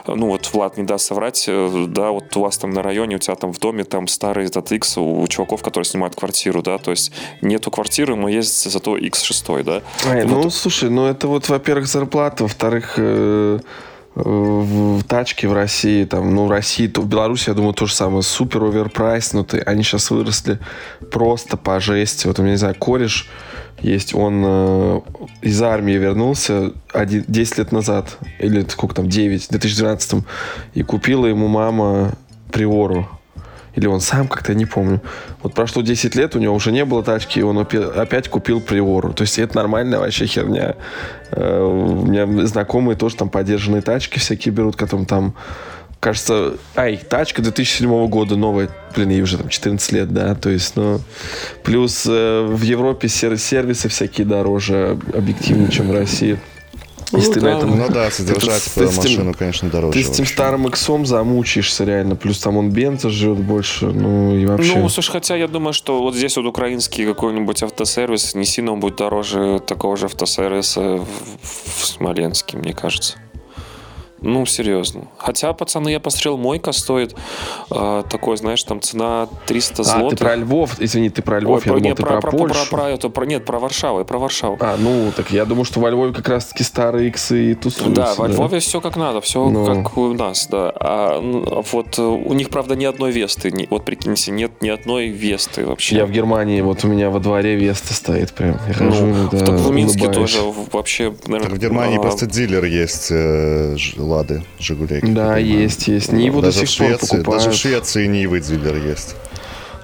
ну 0.07 0.29
вот 0.29 0.53
Влад 0.53 0.77
не 0.77 0.85
даст 0.85 1.07
соврать, 1.07 1.45
э, 1.49 1.87
да, 1.89 2.11
вот 2.11 2.37
у 2.37 2.41
вас 2.41 2.59
там 2.59 2.71
на 2.71 2.83
районе, 2.83 3.17
у 3.17 3.19
тебя 3.19 3.37
там 3.37 3.53
в 3.53 3.59
доме 3.59 3.85
там 3.85 4.09
старый 4.09 4.47
этот 4.47 4.73
X 4.73 4.99
у 4.99 5.27
чуваков, 5.29 5.62
которые 5.62 5.85
снимают 5.85 6.17
квартиру, 6.17 6.62
да, 6.62 6.79
то 6.79 6.91
есть 6.91 7.12
нету 7.41 7.71
квартиры, 7.71 8.17
но 8.17 8.29
есть 8.29 8.56
зато 8.65 8.97
X6, 8.97 9.63
да. 9.63 9.83
Ай, 10.07 10.25
ну, 10.25 10.43
вот... 10.43 10.55
слушай, 10.55 10.91
ну 10.91 11.07
это 11.07 11.29
вот, 11.29 11.49
во-первых, 11.49 11.87
зарплата, 11.87 12.45
во-вторых, 12.45 12.95
э, 12.97 13.59
в 14.17 15.03
тачке 15.05 15.47
в 15.47 15.53
России, 15.53 16.05
там, 16.05 16.35
ну, 16.35 16.47
в 16.47 16.51
России, 16.51 16.87
то 16.87 17.03
в 17.03 17.07
Беларуси, 17.07 17.51
я 17.51 17.55
думаю, 17.55 17.75
то 17.75 17.85
же 17.87 17.95
самое, 17.95 18.23
супер 18.23 18.65
оверпрайснутые, 18.65 19.63
они 19.63 19.83
сейчас 19.83 20.11
выросли 20.11 20.59
просто 21.11 21.59
по 21.59 21.81
жести. 21.81 22.27
Вот 22.27 22.39
у 22.39 22.43
меня, 22.43 22.53
не 22.53 22.59
знаю, 22.59 22.75
кореш 22.77 23.29
есть, 23.83 24.15
он 24.15 24.43
э, 24.45 25.01
из 25.43 25.61
армии 25.61 25.93
вернулся 25.93 26.73
один, 26.95 27.25
10 27.29 27.59
лет 27.59 27.73
назад, 27.73 28.17
или 28.39 28.65
сколько 28.69 28.95
там, 28.95 29.09
9, 29.09 29.45
в 29.45 29.51
2012, 29.51 30.25
и 30.73 30.83
купила 30.83 31.27
ему 31.27 31.49
мама 31.49 32.13
Приору. 32.51 33.07
Или 33.77 33.87
он 33.87 34.01
сам 34.01 34.27
как-то, 34.27 34.55
не 34.55 34.64
помню. 34.64 35.01
Вот 35.43 35.55
прошло 35.55 35.83
10 35.83 36.14
лет, 36.16 36.35
у 36.35 36.39
него 36.39 36.55
уже 36.55 36.72
не 36.72 36.85
было 36.85 37.03
тачки, 37.03 37.39
и 37.39 37.43
он 37.43 37.59
опять 37.59 38.29
купил 38.29 38.61
Приору. 38.61 39.12
То 39.12 39.22
есть 39.22 39.39
это 39.39 39.57
нормальная 39.57 39.99
вообще 39.99 40.27
херня. 40.27 40.74
Э, 41.31 41.62
у 41.62 42.07
меня 42.07 42.47
знакомые 42.47 42.97
тоже 42.97 43.16
там 43.16 43.29
поддержанные 43.29 43.83
тачки 43.83 44.18
всякие 44.18 44.53
берут, 44.53 44.77
которым 44.77 45.05
там 45.05 45.35
кажется, 46.01 46.55
ай, 46.77 46.97
тачка 46.97 47.43
2007 47.43 48.07
года 48.09 48.37
новая, 48.37 48.68
блин, 48.95 49.11
ей 49.11 49.22
уже 49.22 49.39
там 49.39 49.49
14 49.49 49.93
лет, 49.93 50.12
да, 50.12 50.35
то 50.35 50.51
есть, 50.51 50.77
ну, 50.77 51.01
плюс 51.64 52.07
э, 52.07 52.47
в 52.49 52.62
Европе 52.62 53.09
сервисы 53.09 53.89
всякие 53.89 54.27
дороже, 54.27 54.99
объективнее, 55.12 55.70
чем 55.70 55.89
в 55.89 55.93
России. 55.93 56.39
Если 57.13 57.29
ну, 57.29 57.35
ты 57.35 57.41
да. 57.41 57.47
на 57.47 57.59
этом... 57.59 57.79
Ну 57.79 57.89
да, 57.89 58.11
содержать 58.11 58.65
ты, 58.75 58.87
ты, 58.87 58.97
машину, 58.97 59.33
ты, 59.33 59.39
конечно, 59.39 59.71
дороже. 59.71 59.93
Ты 59.93 60.05
с 60.05 60.11
этим 60.11 60.27
старым 60.27 60.67
иксом 60.67 61.07
замучаешься 61.07 61.85
реально. 61.85 62.17
Плюс 62.17 62.39
там 62.39 62.57
он 62.57 62.71
бенза 62.71 63.11
жрет 63.11 63.39
больше. 63.39 63.87
Ну 63.87 64.37
и 64.37 64.47
вообще... 64.47 64.79
Ну, 64.79 64.89
слушай, 64.89 65.13
хотя 65.13 65.37
я 65.37 65.49
думаю, 65.49 65.73
что 65.73 66.03
вот 66.03 66.15
здесь 66.15 66.37
вот 66.37 66.47
украинский 66.47 67.07
какой-нибудь 67.07 67.63
автосервис 67.63 68.35
не 68.35 68.45
сильно 68.45 68.73
он 68.73 68.81
будет 68.81 68.97
дороже 68.97 69.61
такого 69.65 69.97
же 69.97 70.07
автосервиса 70.07 70.81
в, 70.97 71.07
в 71.43 71.87
Смоленске, 71.87 72.57
мне 72.57 72.73
кажется. 72.73 73.19
Ну, 74.27 74.45
серьезно. 74.45 75.03
Хотя, 75.18 75.53
пацаны, 75.53 75.91
я 75.91 76.01
посмотрел, 76.01 76.37
мойка 76.37 76.72
стоит 76.72 77.14
э, 77.70 78.03
такой, 78.11 78.37
знаешь, 78.37 78.62
там 78.64 78.81
цена 78.81 79.29
300 79.47 79.85
злотых. 79.85 80.07
А, 80.07 80.11
ты 80.11 80.16
про 80.16 80.35
Львов, 80.35 80.81
извини, 80.81 81.11
ты 81.11 81.22
про 81.22 81.39
Львов, 81.39 81.59
Ой, 81.59 81.62
я 81.64 81.72
про, 81.72 81.79
думал, 81.79 81.89
нет, 81.89 81.97
ты 81.97 82.03
про, 82.03 82.20
про, 82.20 82.20
про 82.22 82.39
Польшу. 82.39 82.55
Про, 82.68 82.77
про, 82.77 82.91
это, 82.91 83.09
про, 83.09 83.24
нет, 83.24 83.45
про 83.45 83.61
Варшаву, 83.61 84.05
про 84.05 84.18
Варшаву. 84.18 84.57
А, 84.59 84.77
ну, 84.79 85.12
так 85.14 85.31
я 85.31 85.45
думаю, 85.45 85.64
что 85.64 85.79
во 85.79 85.91
Львове 85.91 86.12
как 86.12 86.29
раз-таки 86.29 86.64
старые 86.64 87.09
иксы 87.09 87.53
и 87.53 87.55
тусуются. 87.55 87.95
Да, 87.95 88.14
во 88.16 88.27
Львове 88.27 88.57
да? 88.57 88.61
все 88.61 88.81
как 88.81 88.97
надо, 88.97 89.20
все 89.20 89.49
ну. 89.49 89.64
как 89.64 89.97
у 89.97 90.12
нас, 90.12 90.49
да. 90.49 90.72
А 90.74 91.62
вот 91.72 91.97
у 92.01 92.33
них, 92.33 92.49
правда, 92.49 92.74
ни 92.74 92.85
одной 92.85 93.12
Весты, 93.12 93.53
ни, 93.53 93.68
вот 93.70 93.85
прикиньте, 93.85 94.33
нет 94.33 94.61
ни 94.61 94.70
одной 94.70 95.07
Весты 95.07 95.64
вообще. 95.64 95.97
Я 95.97 96.07
в 96.07 96.11
Германии, 96.11 96.61
вот 96.62 96.83
у 96.83 96.89
меня 96.89 97.11
во 97.11 97.20
дворе 97.20 97.55
Веста 97.55 97.95
стоит 97.95 98.33
прям. 98.33 98.59
Я 98.66 98.74
хожу, 98.74 99.07
ну, 99.07 99.29
да, 99.31 99.53
в, 99.53 99.68
в 99.68 99.70
Минске 99.70 100.09
тоже 100.11 100.41
вообще, 100.72 101.14
наверное... 101.27 101.51
Так 101.51 101.59
в 101.59 101.61
Германии 101.61 101.99
а... 101.99 102.01
просто 102.01 102.27
дилер 102.27 102.64
есть 102.64 103.09
э, 103.12 103.77
Лады, 104.17 104.43
батарейки. 104.71 105.07
Да, 105.07 105.37
есть, 105.37 105.89
есть. 105.89 106.12
Ниву 106.12 106.41
даже 106.41 106.61
до 106.61 106.67
сих 106.67 106.69
в 106.71 106.73
Швеции, 106.73 107.07
пор 107.07 107.19
покупают. 107.19 107.45
Даже 107.45 107.57
в 107.57 107.61
Швеции 107.61 108.07
Нивы 108.07 108.41
дилер 108.41 108.77
есть. 108.77 109.14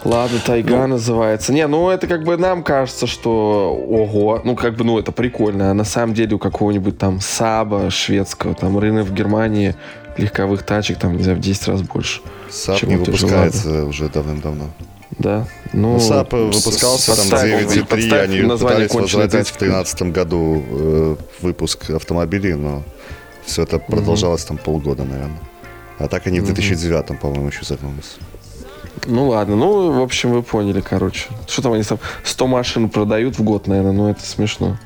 Лада 0.04 0.40
Тайга 0.40 0.78
ну, 0.78 0.86
называется. 0.88 1.52
Не, 1.52 1.66
ну 1.66 1.90
это 1.90 2.06
как 2.06 2.24
бы 2.24 2.36
нам 2.36 2.62
кажется, 2.62 3.06
что 3.06 3.72
ого, 3.88 4.40
ну 4.44 4.56
как 4.56 4.76
бы, 4.76 4.84
ну 4.84 4.98
это 4.98 5.12
прикольно. 5.12 5.70
А 5.70 5.74
на 5.74 5.84
самом 5.84 6.14
деле 6.14 6.34
у 6.34 6.38
какого-нибудь 6.38 6.98
там 6.98 7.20
Саба 7.20 7.90
шведского, 7.90 8.54
там 8.54 8.78
рынок 8.78 9.06
в 9.06 9.14
Германии 9.14 9.76
легковых 10.16 10.64
тачек 10.64 10.98
там, 10.98 11.16
не 11.16 11.22
знаю, 11.22 11.38
в 11.38 11.40
10 11.40 11.68
раз 11.68 11.82
больше. 11.82 12.20
Saab 12.50 12.82
не 12.82 12.96
выпускается 12.96 13.84
уже 13.84 14.08
давным-давно. 14.08 14.70
Да. 15.18 15.46
Ну, 15.72 15.94
ну 15.94 16.00
Saab 16.00 16.32
выпускался 16.32 17.16
там 17.16 17.38
9.3, 17.38 18.18
они 18.18 18.48
пытались 18.48 18.92
возродить 18.94 19.48
в 19.48 19.58
2013 19.58 20.02
году 20.04 20.64
э, 20.68 21.16
выпуск 21.42 21.90
автомобилей, 21.90 22.54
но 22.54 22.82
все 23.44 23.62
это 23.62 23.78
продолжалось 23.78 24.44
там 24.44 24.58
полгода, 24.58 25.04
наверное. 25.04 25.40
А 25.98 26.08
так 26.08 26.26
они 26.26 26.40
в 26.40 26.46
2009, 26.46 27.20
по-моему, 27.20 27.48
еще 27.48 27.64
загнулись. 27.64 28.16
Ну 29.06 29.28
ладно, 29.28 29.56
ну, 29.56 29.92
в 29.92 30.02
общем, 30.02 30.32
вы 30.32 30.42
поняли, 30.42 30.80
короче. 30.80 31.28
Что 31.46 31.62
там 31.62 31.72
они 31.72 31.82
там 31.82 31.98
100 32.24 32.46
машин 32.46 32.88
продают 32.88 33.38
в 33.38 33.42
год, 33.42 33.66
наверное, 33.66 33.92
ну 33.92 34.08
это 34.08 34.22
смешно. 34.22 34.78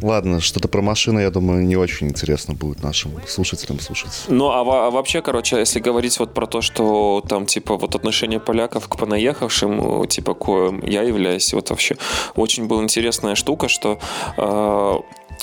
Ладно, 0.00 0.40
что-то 0.40 0.68
про 0.68 0.80
машины, 0.80 1.20
я 1.20 1.30
думаю, 1.30 1.64
не 1.64 1.76
очень 1.76 2.08
интересно 2.08 2.54
будет 2.54 2.82
нашим 2.82 3.12
слушателям 3.26 3.80
слушать. 3.80 4.26
Ну, 4.28 4.48
а, 4.50 4.60
а 4.60 4.90
вообще, 4.90 5.22
короче, 5.22 5.58
если 5.58 5.80
говорить 5.80 6.18
вот 6.20 6.34
про 6.34 6.46
то, 6.46 6.60
что 6.60 7.22
там, 7.28 7.46
типа, 7.46 7.76
вот 7.76 7.96
отношение 7.96 8.38
поляков 8.38 8.88
к 8.88 8.96
понаехавшим, 8.96 10.06
типа, 10.06 10.34
коим 10.34 10.84
я 10.84 11.02
являюсь, 11.02 11.52
вот 11.52 11.70
вообще 11.70 11.96
очень 12.36 12.66
была 12.68 12.82
интересная 12.82 13.34
штука, 13.34 13.68
что 13.68 13.98
э, 14.36 14.98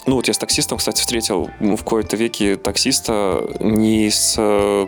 ну 0.05 0.15
вот 0.15 0.27
я 0.27 0.33
с 0.33 0.37
таксистом, 0.37 0.77
кстати, 0.77 0.99
встретил 0.99 1.49
в 1.59 1.83
кои-то 1.83 2.15
веке 2.15 2.57
таксиста 2.57 3.43
не 3.59 4.09
с 4.09 4.35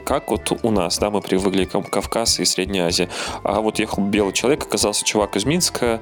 как 0.06 0.30
вот 0.30 0.52
у 0.64 0.72
нас, 0.72 1.00
да, 1.00 1.10
мы 1.10 1.22
привыкли 1.22 1.66
к 1.66 1.82
Кавказ 1.90 2.40
и 2.40 2.46
Средняя 2.46 2.88
Азия, 2.88 3.10
а 3.44 3.62
вот 3.62 3.80
ехал 3.80 4.04
белый 4.04 4.34
человек, 4.34 4.64
оказался 4.64 5.04
чувак 5.04 5.36
из 5.36 5.46
Минска, 5.46 6.02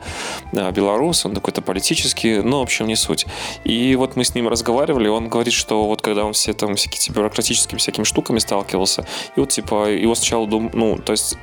а, 0.53 0.71
белорус, 0.71 1.25
он 1.25 1.33
какой-то 1.33 1.61
политический, 1.61 2.41
ну, 2.41 2.59
в 2.59 2.63
общем, 2.63 2.87
не 2.87 2.95
суть. 2.95 3.25
И 3.63 3.95
вот 3.95 4.15
мы 4.15 4.25
с 4.25 4.35
ним 4.35 4.47
разговаривали, 4.47 5.07
он 5.07 5.29
говорит, 5.29 5.53
что 5.53 5.85
вот 5.85 6.01
когда 6.01 6.25
он 6.25 6.33
все 6.33 6.53
там 6.53 6.75
всякие 6.75 7.13
бюрократическими 7.13 7.79
всякими 7.79 8.03
штуками 8.03 8.39
сталкивался, 8.39 9.05
и 9.35 9.39
вот 9.39 9.49
типа 9.49 9.89
его 9.89 10.15
сначала 10.15 10.47
дум, 10.47 10.69
ну, 10.73 10.97
то 10.97 11.13
есть 11.13 11.37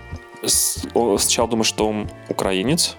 сначала 0.44 1.48
думаешь, 1.48 1.68
что 1.68 1.88
он 1.88 2.10
украинец, 2.28 2.96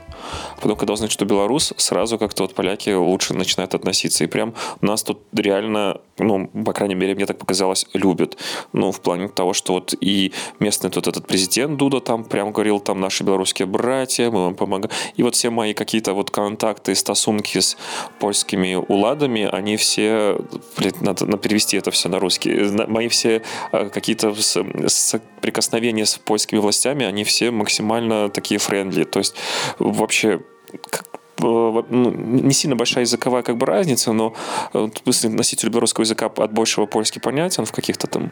Потом, 0.62 0.78
когда 0.78 0.94
узнают, 0.94 1.12
что 1.12 1.26
белорус, 1.26 1.74
сразу 1.78 2.18
как-то 2.18 2.44
вот 2.44 2.54
поляки 2.54 2.90
лучше 2.90 3.34
начинают 3.34 3.76
относиться. 3.76 4.24
И 4.24 4.28
прям 4.28 4.54
нас 4.82 5.04
тут 5.04 5.20
реально, 5.34 6.02
ну, 6.18 6.48
по 6.48 6.74
крайней 6.74 6.96
мере, 6.96 7.16
мне 7.16 7.26
так 7.26 7.38
показалось, 7.38 7.86
любят. 7.94 8.38
Ну, 8.74 8.92
в 8.92 9.02
плане 9.02 9.28
того, 9.28 9.54
что 9.54 9.74
вот 9.74 9.94
и 10.00 10.32
местный 10.60 10.90
тут 10.90 11.08
этот 11.08 11.28
президент 11.28 11.78
Дуда 11.78 12.00
там 12.00 12.24
прям 12.24 12.52
говорил, 12.52 12.80
там 12.80 13.00
наши 13.00 13.24
белорусские 13.24 13.66
братья, 13.66 14.30
мы 14.30 14.46
вам 14.46 14.56
помогаем. 14.56 14.92
И 15.16 15.24
вот 15.24 15.36
все 15.36 15.50
мои 15.50 15.74
какие-то 15.74 16.14
вот 16.14 16.32
контакты, 16.32 16.96
стосунки 16.96 17.60
с 17.60 17.78
польскими 18.20 18.76
уладами, 18.76 19.50
они 19.52 19.78
все, 19.78 20.38
блин, 20.78 20.94
надо, 21.02 21.26
надо 21.26 21.38
перевести 21.38 21.78
это 21.78 21.92
все 21.92 22.10
на 22.10 22.20
русский. 22.20 22.52
Мои 22.88 23.08
все 23.08 23.42
а, 23.72 23.90
какие-то 23.90 24.34
прикосновения 25.42 26.06
с 26.06 26.18
польскими 26.18 26.60
властями, 26.60 27.06
они 27.06 27.24
все 27.24 27.52
максимально 27.52 28.30
такие 28.30 28.60
френдли. 28.60 29.04
То 29.04 29.20
есть 29.20 29.36
вообще 29.80 30.13
как, 30.90 31.06
ну, 31.40 32.12
не 32.12 32.54
сильно 32.54 32.76
большая 32.76 33.04
языковая 33.04 33.44
как 33.44 33.58
бы 33.58 33.66
разница, 33.66 34.14
но 34.14 34.34
э, 34.74 34.90
если 35.06 35.28
носитель 35.28 35.70
белорусского 35.70 36.04
языка 36.04 36.28
от 36.28 36.54
большего 36.54 36.86
польский 36.86 37.22
понятен 37.22 37.66
в 37.66 37.72
каких-то 37.72 38.08
там 38.08 38.32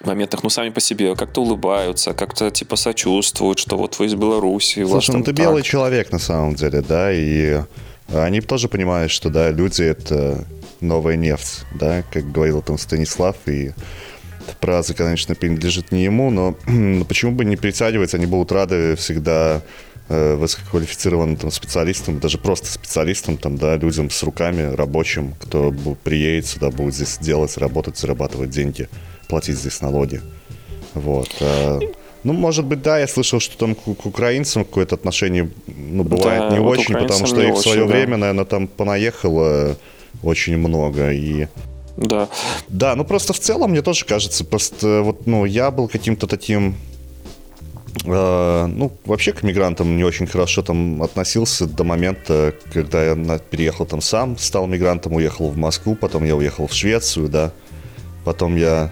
моментах, 0.00 0.42
ну, 0.42 0.50
сами 0.50 0.70
по 0.70 0.80
себе 0.80 1.14
как-то 1.14 1.42
улыбаются, 1.42 2.12
как-то, 2.14 2.50
типа, 2.50 2.76
сочувствуют, 2.76 3.58
что 3.58 3.76
вот 3.76 3.98
вы 3.98 4.06
из 4.06 4.14
Беларуси. 4.14 4.84
Слушай, 4.84 5.16
ну, 5.16 5.20
ты 5.22 5.32
так. 5.32 5.36
белый 5.36 5.62
человек, 5.62 6.10
на 6.12 6.18
самом 6.18 6.54
деле, 6.54 6.80
да, 6.80 7.12
и 7.12 7.60
они 8.12 8.40
тоже 8.40 8.68
понимают, 8.68 9.12
что, 9.12 9.30
да, 9.30 9.50
люди— 9.50 9.82
это 9.84 10.44
новая 10.80 11.16
нефть, 11.16 11.64
да, 11.74 12.02
как 12.12 12.30
говорил 12.32 12.62
там 12.62 12.78
Станислав, 12.78 13.36
и 13.46 13.72
фраза, 14.60 14.94
конечно, 14.94 15.34
принадлежит 15.34 15.92
не 15.92 16.04
ему, 16.04 16.30
но 16.30 16.56
почему 17.04 17.32
бы 17.32 17.44
не 17.44 17.56
притягивать, 17.56 18.14
они 18.14 18.26
будут 18.26 18.52
рады 18.52 18.96
всегда 18.96 19.62
Э, 20.14 20.34
высококвалифицированным 20.34 21.36
там, 21.36 21.50
специалистам, 21.50 22.20
даже 22.20 22.36
просто 22.36 22.66
специалистам, 22.66 23.38
там, 23.38 23.56
да, 23.56 23.76
людям 23.76 24.10
с 24.10 24.22
руками, 24.22 24.74
рабочим, 24.74 25.32
кто 25.40 25.72
приедет 26.04 26.44
сюда, 26.44 26.68
будет 26.68 26.94
здесь 26.94 27.16
делать, 27.16 27.56
работать, 27.56 27.96
зарабатывать 27.96 28.50
деньги, 28.50 28.90
платить 29.26 29.56
здесь 29.56 29.80
налоги. 29.80 30.20
Вот. 30.92 31.30
А, 31.40 31.80
ну, 32.24 32.34
может 32.34 32.66
быть, 32.66 32.82
да, 32.82 32.98
я 32.98 33.08
слышал, 33.08 33.40
что 33.40 33.56
там 33.56 33.74
к, 33.74 33.84
к 33.84 34.04
украинцам 34.04 34.66
какое-то 34.66 34.96
отношение, 34.96 35.48
ну, 35.66 36.04
бывает 36.04 36.42
да, 36.42 36.50
не 36.50 36.60
вот 36.60 36.78
очень, 36.78 36.94
потому 36.94 37.26
что 37.26 37.40
их 37.40 37.54
в 37.54 37.62
свое 37.62 37.84
очень, 37.84 37.90
время, 37.90 38.12
да. 38.12 38.16
наверное, 38.18 38.44
там 38.44 38.68
понаехало 38.68 39.78
очень 40.22 40.58
много, 40.58 41.10
и 41.10 41.46
да. 41.96 42.28
Да, 42.68 42.96
ну 42.96 43.04
просто 43.04 43.32
в 43.32 43.38
целом 43.38 43.70
мне 43.70 43.80
тоже 43.80 44.04
кажется, 44.04 44.44
просто 44.44 45.00
вот, 45.00 45.26
ну, 45.26 45.46
я 45.46 45.70
был 45.70 45.88
каким-то 45.88 46.26
таким 46.26 46.74
Э, 46.74 46.91
ну, 48.04 48.92
вообще 49.04 49.32
к 49.32 49.42
мигрантам 49.42 49.96
не 49.96 50.04
очень 50.04 50.26
хорошо 50.26 50.62
там 50.62 51.02
относился 51.02 51.66
до 51.66 51.84
момента, 51.84 52.54
когда 52.72 53.04
я 53.04 53.38
переехал 53.38 53.86
там 53.86 54.00
сам, 54.00 54.38
стал 54.38 54.66
мигрантом, 54.66 55.12
уехал 55.14 55.50
в 55.50 55.56
Москву, 55.56 55.94
потом 55.94 56.24
я 56.24 56.34
уехал 56.34 56.66
в 56.66 56.72
Швецию, 56.72 57.28
да, 57.28 57.52
потом 58.24 58.56
я 58.56 58.90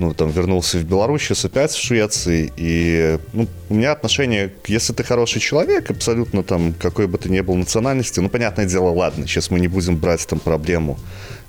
ну, 0.00 0.14
там, 0.14 0.30
вернулся 0.30 0.78
в 0.78 0.84
Беларусь, 0.84 1.20
сейчас 1.20 1.44
опять 1.44 1.72
в 1.72 1.78
Швеции, 1.78 2.50
и, 2.56 3.18
ну, 3.34 3.46
у 3.68 3.74
меня 3.74 3.92
отношение, 3.92 4.50
если 4.66 4.94
ты 4.94 5.04
хороший 5.04 5.40
человек, 5.40 5.90
абсолютно 5.90 6.42
там, 6.42 6.72
какой 6.72 7.06
бы 7.06 7.18
ты 7.18 7.28
ни 7.28 7.40
был 7.40 7.54
национальности, 7.54 8.18
ну, 8.18 8.30
понятное 8.30 8.64
дело, 8.64 8.88
ладно, 8.88 9.26
сейчас 9.26 9.50
мы 9.50 9.60
не 9.60 9.68
будем 9.68 9.98
брать 9.98 10.26
там 10.26 10.38
проблему 10.38 10.98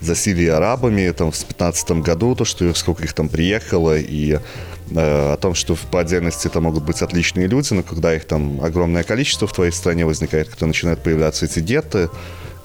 засилия 0.01 0.57
арабами, 0.57 1.09
там, 1.11 1.31
в 1.31 1.45
15 1.45 1.91
году, 2.03 2.35
то, 2.35 2.43
что 2.43 2.73
сколько 2.73 3.05
их 3.05 3.13
там 3.13 3.29
приехало, 3.29 3.97
и 3.97 4.33
э, 4.33 4.39
о 4.95 5.37
том, 5.37 5.55
что 5.55 5.77
по 5.89 6.01
отдельности 6.01 6.47
это 6.47 6.59
могут 6.59 6.83
быть 6.83 7.01
отличные 7.01 7.47
люди, 7.47 7.73
но 7.73 7.83
когда 7.83 8.13
их 8.13 8.25
там 8.25 8.61
огромное 8.61 9.03
количество 9.03 9.47
в 9.47 9.53
твоей 9.53 9.71
стране 9.71 10.05
возникает, 10.05 10.49
когда 10.49 10.65
начинают 10.65 11.01
появляться 11.01 11.45
эти 11.45 11.59
гетты, 11.59 12.09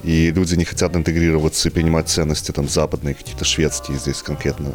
и 0.03 0.33
люди 0.33 0.57
не 0.57 0.65
хотят 0.65 0.97
интегрироваться 0.97 1.69
и 1.69 1.73
принимать 1.73 2.09
ценности 2.09 2.51
там 2.51 2.69
западные, 2.69 3.15
какие-то 3.15 3.45
шведские 3.45 3.99
здесь 3.99 4.21
конкретно 4.21 4.73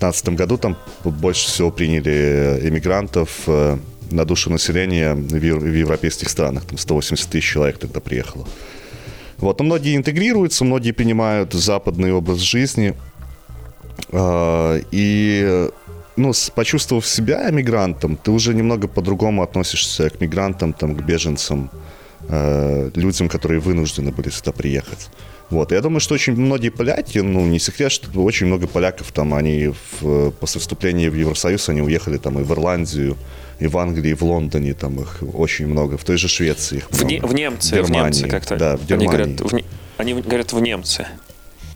2015 0.00 0.28
году 0.30 0.56
там 0.56 0.76
больше 1.04 1.46
всего 1.48 1.70
приняли 1.70 2.58
иммигрантов 2.62 3.42
э, 3.46 3.76
на 4.10 4.24
душу 4.24 4.50
населения 4.50 5.14
в 5.14 5.76
европейских 5.76 6.28
странах. 6.28 6.64
Там 6.64 6.78
180 6.78 7.28
тысяч 7.28 7.52
человек 7.52 7.78
тогда 7.78 8.00
приехало. 8.00 8.46
Вот. 9.38 9.58
Но 9.58 9.64
многие 9.64 9.96
интегрируются, 9.96 10.64
многие 10.64 10.92
принимают 10.92 11.52
западный 11.52 12.12
образ 12.12 12.38
жизни. 12.38 12.94
А, 14.12 14.80
и 14.90 15.68
ну, 16.16 16.32
почувствовав 16.54 17.06
себя 17.06 17.50
эмигрантом, 17.50 18.16
ты 18.16 18.30
уже 18.30 18.54
немного 18.54 18.88
по-другому 18.88 19.42
относишься 19.42 20.10
к 20.10 20.20
мигрантам, 20.20 20.72
там, 20.72 20.94
к 20.94 21.02
беженцам, 21.02 21.70
э, 22.28 22.90
людям, 22.94 23.28
которые 23.28 23.60
вынуждены 23.60 24.12
были 24.12 24.30
сюда 24.30 24.52
приехать. 24.52 25.10
Вот, 25.50 25.72
я 25.72 25.80
думаю, 25.80 26.00
что 26.00 26.14
очень 26.14 26.34
многие 26.36 26.68
поляки, 26.68 27.18
ну, 27.18 27.44
не 27.44 27.58
секрет, 27.58 27.90
что 27.90 28.08
очень 28.22 28.46
много 28.46 28.68
поляков 28.68 29.10
там, 29.10 29.34
они 29.34 29.72
в, 30.00 30.30
после 30.30 30.60
вступления 30.60 31.10
в 31.10 31.14
Евросоюз, 31.14 31.68
они 31.68 31.82
уехали 31.82 32.18
там 32.18 32.38
и 32.38 32.44
в 32.44 32.52
Ирландию, 32.52 33.16
и 33.58 33.66
в 33.66 33.76
Англии, 33.76 34.10
и 34.10 34.14
в 34.14 34.22
Лондоне, 34.22 34.74
там 34.74 35.00
их 35.00 35.22
очень 35.34 35.66
много, 35.66 35.98
в 35.98 36.04
той 36.04 36.18
же 36.18 36.28
Швеции 36.28 36.78
их 36.78 36.90
в, 36.90 37.04
много. 37.04 37.26
в 37.26 37.34
немцы, 37.34 37.82
в, 37.82 37.88
Германии, 37.88 38.12
в 38.12 38.22
немцы 38.22 38.28
как-то. 38.28 38.56
Да, 38.56 38.76
в 38.76 38.86
Германии. 38.86 39.08
Они 39.08 39.34
говорят, 39.34 39.52
в, 39.52 40.00
они 40.00 40.14
говорят 40.14 40.52
в 40.52 40.60
немцы. 40.60 41.06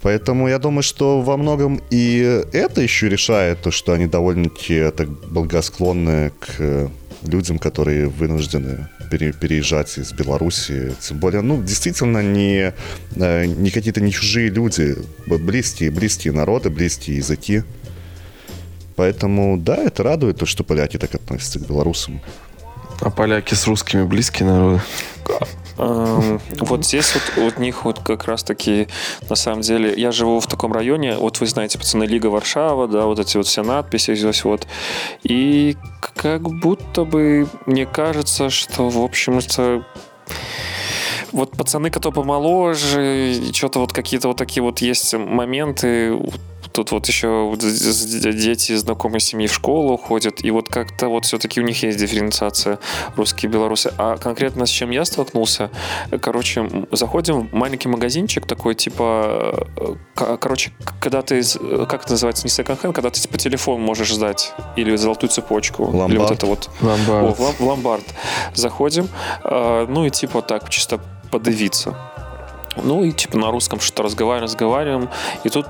Поэтому 0.02 0.48
я 0.48 0.58
думаю, 0.58 0.82
что 0.82 1.22
во 1.22 1.36
многом 1.36 1.80
и 1.90 2.42
это 2.52 2.82
еще 2.82 3.08
решает 3.08 3.62
то, 3.62 3.70
что 3.70 3.94
они 3.94 4.06
довольно-таки 4.06 4.90
так 4.90 5.08
благосклонны 5.08 6.30
к 6.38 6.90
людям, 7.24 7.58
которые 7.58 8.08
вынуждены 8.08 8.88
пере, 9.10 9.32
переезжать 9.32 9.98
из 9.98 10.12
Беларуси. 10.12 10.94
Тем 11.00 11.18
более, 11.18 11.42
ну, 11.42 11.62
действительно, 11.62 12.22
не, 12.22 12.72
э, 13.16 13.46
не 13.46 13.70
какие-то 13.70 14.00
не 14.00 14.12
чужие 14.12 14.50
люди, 14.50 14.96
близкие, 15.26 15.90
близкие 15.90 16.32
народы, 16.32 16.70
близкие 16.70 17.16
языки. 17.18 17.62
Поэтому, 18.96 19.56
да, 19.58 19.76
это 19.76 20.02
радует 20.02 20.38
то, 20.38 20.46
что 20.46 20.64
поляки 20.64 20.98
так 20.98 21.14
относятся 21.14 21.58
к 21.58 21.66
белорусам. 21.66 22.20
А 23.00 23.10
поляки 23.10 23.54
с 23.54 23.66
русскими 23.66 24.04
близкие 24.04 24.48
народы? 24.48 24.80
Вот 25.76 26.84
здесь 26.84 27.14
вот 27.14 27.54
у 27.56 27.60
них 27.60 27.84
вот 27.84 27.98
как 27.98 28.24
раз 28.24 28.42
таки, 28.42 28.88
на 29.28 29.36
самом 29.36 29.62
деле, 29.62 29.92
я 29.96 30.12
живу 30.12 30.38
в 30.40 30.46
таком 30.46 30.72
районе, 30.72 31.16
вот 31.16 31.40
вы 31.40 31.46
знаете, 31.46 31.78
пацаны, 31.78 32.04
Лига 32.04 32.28
Варшава, 32.28 32.86
да, 32.86 33.06
вот 33.06 33.18
эти 33.18 33.36
вот 33.36 33.46
все 33.46 33.62
надписи 33.62 34.14
здесь 34.14 34.44
вот. 34.44 34.66
И 35.22 35.76
как 36.00 36.42
будто 36.42 37.04
бы 37.04 37.48
мне 37.66 37.86
кажется, 37.86 38.50
что, 38.50 38.88
в 38.88 39.02
общем-то, 39.02 39.84
вот 41.32 41.50
пацаны, 41.50 41.90
кто 41.90 42.12
помоложе, 42.12 43.34
что-то 43.52 43.80
вот 43.80 43.92
какие-то 43.92 44.28
вот 44.28 44.36
такие 44.36 44.62
вот 44.62 44.78
есть 44.78 45.14
моменты, 45.14 46.16
тут 46.74 46.90
вот 46.90 47.06
еще 47.06 47.54
дети 47.56 48.74
знакомые 48.74 49.20
семьи 49.20 49.46
в 49.46 49.54
школу 49.54 49.96
ходят, 49.96 50.44
и 50.44 50.50
вот 50.50 50.68
как-то 50.68 51.08
вот 51.08 51.24
все-таки 51.24 51.60
у 51.60 51.64
них 51.64 51.82
есть 51.84 51.98
дифференциация 51.98 52.80
русские 53.16 53.48
и 53.48 53.52
белорусы. 53.52 53.92
А 53.96 54.16
конкретно 54.16 54.66
с 54.66 54.70
чем 54.70 54.90
я 54.90 55.04
столкнулся, 55.04 55.70
короче, 56.20 56.68
заходим 56.90 57.48
в 57.48 57.54
маленький 57.54 57.88
магазинчик 57.88 58.46
такой, 58.46 58.74
типа, 58.74 59.66
э, 60.16 60.36
короче, 60.40 60.72
когда 61.00 61.22
ты, 61.22 61.42
как 61.86 62.02
это 62.02 62.12
называется, 62.12 62.44
не 62.44 62.50
секонд-хенд, 62.50 62.92
когда 62.92 63.10
ты 63.10 63.20
типа 63.20 63.38
телефон 63.38 63.80
можешь 63.80 64.12
сдать, 64.12 64.52
или 64.74 64.96
золотую 64.96 65.30
цепочку, 65.30 65.84
ломбард. 65.84 66.10
или 66.10 66.18
вот 66.18 66.30
это 66.32 66.46
вот. 66.46 66.70
Ломбард. 66.80 67.40
О, 67.40 67.52
в 67.52 67.60
ломбард. 67.60 68.04
Заходим, 68.54 69.08
э, 69.44 69.86
ну 69.88 70.06
и 70.06 70.10
типа 70.10 70.42
так, 70.42 70.68
чисто 70.70 71.00
подавиться. 71.30 72.13
Ну 72.82 73.04
и 73.04 73.12
типа 73.12 73.38
на 73.38 73.50
русском 73.50 73.80
что-то 73.80 74.02
разговариваем, 74.02 74.44
разговариваем. 74.44 75.08
И 75.44 75.48
тут 75.48 75.66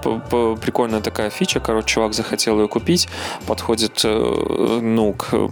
прикольная 0.60 1.00
такая 1.00 1.30
фича, 1.30 1.60
короче, 1.60 1.94
чувак 1.94 2.14
захотел 2.14 2.60
ее 2.60 2.68
купить, 2.68 3.08
подходит 3.46 4.00
э, 4.04 4.78
ну, 4.82 5.12
к 5.12 5.48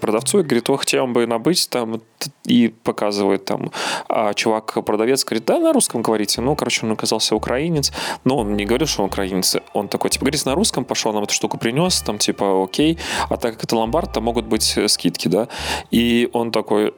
продавцу 0.00 0.40
и 0.40 0.42
говорит, 0.42 0.70
ох, 0.70 0.80
хотел 0.80 1.06
бы 1.06 1.26
набыть 1.26 1.68
там, 1.70 2.00
и 2.44 2.68
показывает 2.68 3.44
там. 3.44 3.70
А 4.08 4.34
чувак-продавец 4.34 5.24
говорит, 5.24 5.44
да, 5.44 5.58
на 5.58 5.72
русском 5.72 6.02
говорите. 6.02 6.40
Ну, 6.40 6.56
короче, 6.56 6.86
он 6.86 6.92
оказался 6.92 7.36
украинец, 7.36 7.92
но 8.24 8.38
он 8.38 8.56
не 8.56 8.64
говорил, 8.64 8.86
что 8.86 9.02
он 9.02 9.08
украинец. 9.08 9.56
Он 9.72 9.88
такой, 9.88 10.10
типа, 10.10 10.24
говорит 10.24 10.44
на 10.44 10.54
русском, 10.54 10.84
пошел 10.84 11.12
нам 11.12 11.24
эту 11.24 11.34
штуку 11.34 11.58
принес, 11.58 12.02
там, 12.02 12.18
типа, 12.18 12.64
окей. 12.64 12.98
А 13.28 13.36
так 13.36 13.54
как 13.54 13.64
это 13.64 13.76
ломбард, 13.76 14.12
там 14.12 14.24
могут 14.24 14.46
быть 14.46 14.76
э, 14.76 14.88
скидки, 14.88 15.28
да. 15.28 15.48
И 15.90 16.28
он 16.32 16.50
такой, 16.50 16.94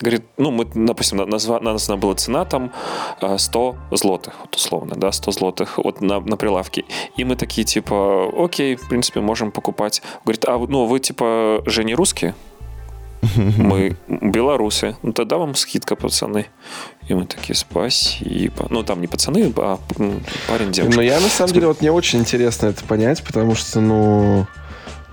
говорит, 0.00 0.22
ну, 0.36 0.50
мы, 0.50 0.66
допустим, 0.74 1.18
назва, 1.18 1.60
названа 1.60 2.00
была 2.00 2.14
цена 2.14 2.44
там 2.44 2.72
100 3.36 3.76
э, 3.90 3.96
злотых, 3.96 4.34
вот 4.40 4.56
условно, 4.56 4.94
да, 4.96 5.12
100 5.12 5.32
злотых 5.32 5.78
вот 5.78 6.00
на, 6.00 6.20
на 6.20 6.36
прилавке. 6.36 6.84
И 7.16 7.24
мы 7.24 7.36
такие, 7.36 7.64
типа, 7.64 8.30
окей, 8.36 8.76
в 8.76 8.88
принципе, 8.88 9.20
можем 9.20 9.50
покупать. 9.50 10.02
Говорит, 10.24 10.44
а 10.46 10.58
ну, 10.58 10.86
вы, 10.86 11.00
типа, 11.00 11.62
же 11.66 11.84
не 11.84 11.94
русские? 11.94 12.34
Мы 13.36 13.96
белорусы. 14.08 14.96
Ну, 15.02 15.12
тогда 15.12 15.36
вам 15.36 15.54
скидка, 15.54 15.94
пацаны. 15.94 16.46
И 17.08 17.14
мы 17.14 17.24
такие, 17.24 17.54
спасибо. 17.54 18.66
Ну, 18.68 18.82
там 18.82 19.00
не 19.00 19.06
пацаны, 19.06 19.52
а 19.56 19.78
парень, 20.48 20.72
девушка. 20.72 20.96
Ну, 20.96 21.02
я, 21.02 21.20
на 21.20 21.28
самом 21.28 21.52
деле, 21.52 21.68
вот 21.68 21.80
мне 21.80 21.92
очень 21.92 22.20
интересно 22.20 22.66
это 22.66 22.84
понять, 22.84 23.22
потому 23.22 23.54
что, 23.54 23.80
ну, 23.80 24.46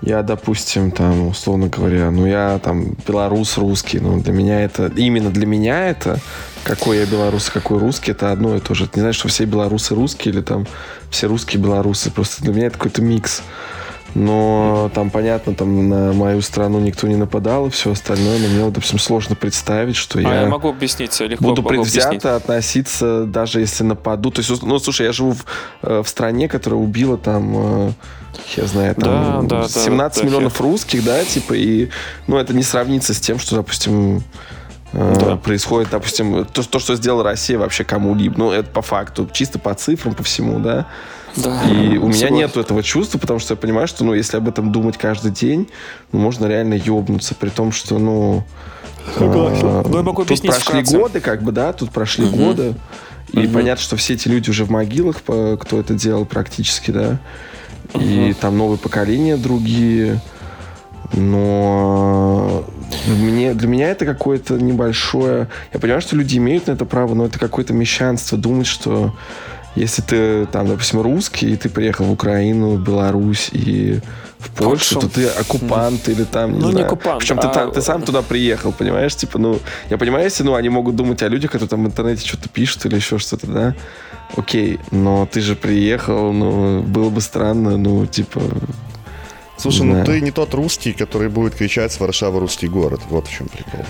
я, 0.02 0.22
допустим, 0.22 0.90
там, 0.90 1.28
условно 1.28 1.68
говоря, 1.68 2.10
ну, 2.10 2.26
я 2.26 2.58
там 2.58 2.96
белорус, 3.06 3.58
русский, 3.58 4.00
ну, 4.00 4.20
для 4.20 4.32
меня 4.32 4.60
это, 4.62 4.86
именно 4.96 5.30
для 5.30 5.46
меня 5.46 5.88
это, 5.88 6.18
какой 6.64 6.98
я 6.98 7.06
белорус, 7.06 7.50
какой 7.50 7.78
русский, 7.78 8.12
это 8.12 8.32
одно 8.32 8.56
и 8.56 8.60
то 8.60 8.74
же. 8.74 8.84
Это 8.84 8.98
не 8.98 9.02
значит, 9.02 9.18
что 9.18 9.28
все 9.28 9.44
белорусы 9.44 9.94
русские 9.94 10.34
или 10.34 10.40
там 10.40 10.66
все 11.10 11.26
русские 11.26 11.62
белорусы. 11.62 12.10
Просто 12.10 12.42
для 12.42 12.52
меня 12.52 12.66
это 12.66 12.76
какой-то 12.76 13.02
микс. 13.02 13.42
Но 14.14 14.90
там, 14.92 15.10
понятно, 15.10 15.54
там 15.54 15.88
на 15.88 16.12
мою 16.12 16.40
страну 16.42 16.80
никто 16.80 17.06
не 17.06 17.16
нападал 17.16 17.68
и 17.68 17.70
все 17.70 17.92
остальное, 17.92 18.38
но 18.38 18.48
мне, 18.48 18.70
допустим, 18.70 18.98
сложно 18.98 19.36
представить, 19.36 19.96
что 19.96 20.18
а 20.18 20.22
я, 20.22 20.40
я 20.42 20.46
могу 20.48 20.68
объяснить, 20.68 21.18
легко 21.20 21.44
буду 21.44 21.62
предвзято 21.62 22.08
объяснить. 22.08 22.24
относиться, 22.24 23.24
даже 23.24 23.60
если 23.60 23.84
нападут. 23.84 24.34
То 24.34 24.40
есть, 24.40 24.62
ну, 24.62 24.78
слушай, 24.78 25.06
я 25.06 25.12
живу 25.12 25.32
в, 25.32 25.44
э, 25.82 26.02
в 26.04 26.08
стране, 26.08 26.48
которая 26.48 26.80
убила 26.80 27.18
там, 27.18 27.52
э, 27.88 27.92
я 28.56 28.66
знаю, 28.66 28.94
там 28.96 29.46
да, 29.46 29.62
да, 29.62 29.68
17 29.68 30.22
да, 30.22 30.26
миллионов 30.26 30.58
да. 30.58 30.64
русских, 30.64 31.04
да, 31.04 31.24
типа, 31.24 31.52
и, 31.52 31.90
ну, 32.26 32.36
это 32.36 32.52
не 32.52 32.64
сравнится 32.64 33.14
с 33.14 33.20
тем, 33.20 33.38
что, 33.38 33.56
допустим, 33.56 34.24
э, 34.92 35.16
Да. 35.20 35.36
происходит, 35.36 35.90
допустим, 35.90 36.44
то, 36.46 36.68
то, 36.68 36.78
что 36.80 36.96
сделала 36.96 37.22
Россия 37.22 37.58
вообще 37.58 37.84
кому-либо. 37.84 38.36
Ну, 38.36 38.50
это 38.50 38.68
по 38.70 38.82
факту, 38.82 39.28
чисто 39.32 39.60
по 39.60 39.72
цифрам, 39.74 40.14
по 40.14 40.24
всему, 40.24 40.58
да. 40.58 40.86
Да, 41.36 41.62
И 41.70 41.96
у 41.98 42.08
меня 42.08 42.30
нету 42.30 42.60
этого 42.60 42.82
чувства, 42.82 43.18
потому 43.18 43.38
что 43.38 43.54
я 43.54 43.56
понимаю, 43.56 43.86
что, 43.86 44.04
ну, 44.04 44.14
если 44.14 44.36
об 44.36 44.48
этом 44.48 44.72
думать 44.72 44.96
каждый 44.96 45.30
день, 45.30 45.68
ну, 46.12 46.18
можно 46.18 46.46
реально 46.46 46.74
ёбнуться, 46.74 47.34
при 47.34 47.50
том, 47.50 47.72
что, 47.72 47.98
ну... 47.98 48.44
Согласен. 49.16 49.66
э, 49.66 49.82
Ну, 49.86 49.96
я 49.96 50.02
могу 50.02 50.24
тут 50.24 50.40
прошли 50.42 50.60
вкратце. 50.60 50.98
годы, 50.98 51.20
как 51.20 51.42
бы, 51.42 51.52
да, 51.52 51.72
тут 51.72 51.90
прошли 51.90 52.26
годы, 52.26 52.74
и 53.32 53.46
понятно, 53.46 53.82
что 53.82 53.96
все 53.96 54.14
эти 54.14 54.28
люди 54.28 54.50
уже 54.50 54.64
в 54.64 54.70
могилах, 54.70 55.22
кто 55.22 55.56
это 55.80 55.94
делал 55.94 56.24
практически, 56.24 56.90
да, 56.90 57.18
и 57.94 58.34
там 58.40 58.58
новые 58.58 58.78
поколения 58.78 59.36
другие, 59.36 60.20
но 61.12 62.64
мне, 63.06 63.54
для 63.54 63.68
меня 63.68 63.90
это 63.90 64.04
какое-то 64.04 64.54
небольшое... 64.54 65.48
Я 65.72 65.80
понимаю, 65.80 66.00
что 66.00 66.16
люди 66.16 66.36
имеют 66.38 66.66
на 66.66 66.72
это 66.72 66.84
право, 66.84 67.14
но 67.14 67.26
это 67.26 67.38
какое-то 67.38 67.72
мещанство 67.72 68.38
думать, 68.38 68.66
что 68.66 69.14
если 69.76 70.02
ты, 70.02 70.46
там, 70.46 70.66
допустим, 70.66 71.00
русский, 71.00 71.52
и 71.52 71.56
ты 71.56 71.68
приехал 71.68 72.04
в 72.06 72.12
Украину, 72.12 72.70
в 72.76 72.82
Беларусь 72.82 73.50
и 73.52 74.00
в 74.38 74.50
Польшу, 74.50 74.94
Польшу. 74.94 75.00
то 75.00 75.08
ты 75.14 75.26
оккупант 75.28 76.08
или 76.08 76.24
там, 76.24 76.52
не 76.54 76.58
Ну, 76.60 76.66
не 76.66 76.72
знаю. 76.72 76.86
оккупант, 76.86 77.18
Причем 77.20 77.38
ты, 77.38 77.46
а- 77.46 77.50
там- 77.50 77.72
ты 77.72 77.82
сам 77.82 78.02
туда 78.02 78.22
приехал, 78.22 78.72
понимаешь? 78.72 79.14
Типа, 79.14 79.38
ну, 79.38 79.58
я 79.90 79.98
понимаю, 79.98 80.24
если, 80.24 80.42
ну, 80.44 80.54
они 80.54 80.68
могут 80.70 80.96
думать 80.96 81.22
о 81.22 81.28
людях, 81.28 81.50
которые 81.52 81.68
там 81.68 81.84
в 81.84 81.86
интернете 81.86 82.26
что-то 82.26 82.48
пишут 82.48 82.86
или 82.86 82.96
еще 82.96 83.18
что-то, 83.18 83.46
да? 83.46 83.74
Окей, 84.36 84.78
но 84.90 85.26
ты 85.30 85.40
же 85.40 85.56
приехал, 85.56 86.32
ну, 86.32 86.82
было 86.82 87.10
бы 87.10 87.20
странно, 87.20 87.76
ну, 87.76 88.06
типа... 88.06 88.40
Слушай, 89.56 89.80
Не 89.82 89.86
ну 89.86 89.92
знаю. 89.92 90.06
ты 90.06 90.20
не 90.22 90.30
тот 90.30 90.54
русский, 90.54 90.94
который 90.94 91.28
будет 91.28 91.54
кричать 91.54 91.92
с 91.92 92.00
Варшавы 92.00 92.40
русский 92.40 92.66
город. 92.66 93.02
Вот 93.10 93.26
в 93.26 93.30
чем 93.30 93.46
прикол. 93.48 93.84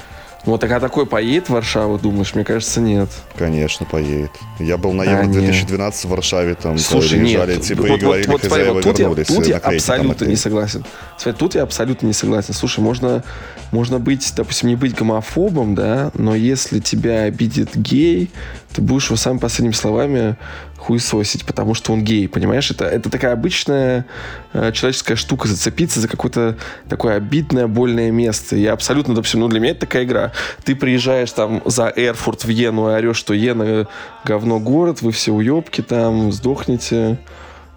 Вот, 0.46 0.60
так 0.60 0.70
а 0.72 0.80
такой 0.80 1.04
поедет 1.04 1.48
в 1.48 1.50
Варшаву, 1.50 1.98
думаешь? 1.98 2.34
Мне 2.34 2.44
кажется, 2.44 2.80
нет. 2.80 3.10
Конечно, 3.36 3.84
поедет. 3.84 4.30
Я 4.58 4.78
был 4.78 4.92
на 4.92 5.02
А, 5.02 5.06
Евро 5.06 5.24
нет. 5.24 5.32
2012 5.32 6.04
в 6.06 6.08
Варшаве, 6.08 6.54
там 6.54 6.78
Слушай, 6.78 7.18
приезжали 7.18 7.54
нет. 7.54 7.62
типа 7.62 7.82
вот, 7.82 7.88
и 7.88 7.90
вот, 7.90 8.00
говорили, 8.00 8.26
вот, 8.26 8.40
смотри, 8.40 8.48
хозяева 8.50 8.74
вот 8.74 8.82
тут 8.82 8.98
я, 8.98 9.08
тут 9.08 9.46
я 9.46 9.54
наклейки 9.54 9.60
там 9.60 9.74
абсолютно 9.74 10.24
не 10.24 10.36
согласен. 10.36 10.84
Смотри, 11.18 11.38
тут 11.38 11.54
я 11.56 11.62
абсолютно 11.62 12.06
не 12.06 12.12
согласен. 12.14 12.54
Слушай, 12.54 12.80
можно, 12.80 13.22
можно 13.70 13.98
быть, 13.98 14.32
допустим, 14.34 14.70
не 14.70 14.76
быть 14.76 14.94
гомофобом, 14.94 15.74
да, 15.74 16.10
но 16.14 16.34
если 16.34 16.80
тебя 16.80 17.24
обидит 17.24 17.76
гей, 17.76 18.30
ты 18.72 18.80
будешь 18.80 19.06
его 19.06 19.16
самыми 19.16 19.40
последними 19.40 19.74
словами 19.74 20.36
хуесосить, 20.80 21.44
потому 21.44 21.74
что 21.74 21.92
он 21.92 22.02
гей, 22.02 22.26
понимаешь? 22.26 22.70
Это, 22.70 22.86
это 22.86 23.10
такая 23.10 23.34
обычная 23.34 24.06
э, 24.54 24.72
человеческая 24.72 25.14
штука, 25.14 25.46
зацепиться 25.46 26.00
за 26.00 26.08
какое-то 26.08 26.56
такое 26.88 27.16
обидное, 27.16 27.66
больное 27.66 28.10
место. 28.10 28.56
Я 28.56 28.72
абсолютно, 28.72 29.14
допустим, 29.14 29.40
ну 29.40 29.48
для 29.48 29.60
меня 29.60 29.72
это 29.72 29.80
такая 29.80 30.04
игра. 30.04 30.32
Ты 30.64 30.74
приезжаешь 30.74 31.30
там 31.32 31.62
за 31.66 31.92
Эрфурт 31.94 32.44
в 32.44 32.48
Йену 32.48 32.88
и 32.90 32.94
орешь, 32.94 33.18
что 33.18 33.34
Йена 33.34 33.88
говно 34.24 34.58
город, 34.58 35.02
вы 35.02 35.12
все 35.12 35.32
уебки 35.32 35.82
там, 35.82 36.32
сдохнете. 36.32 37.18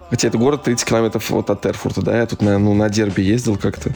Хотя 0.08 0.28
это 0.28 0.38
город 0.38 0.62
30 0.62 0.88
километров 0.88 1.28
вот 1.30 1.50
от 1.50 1.66
Эрфурта, 1.66 2.00
да, 2.00 2.16
я 2.16 2.26
тут 2.26 2.40
на, 2.40 2.58
ну, 2.58 2.72
на 2.74 2.88
дерби 2.88 3.20
ездил 3.20 3.56
как-то. 3.56 3.90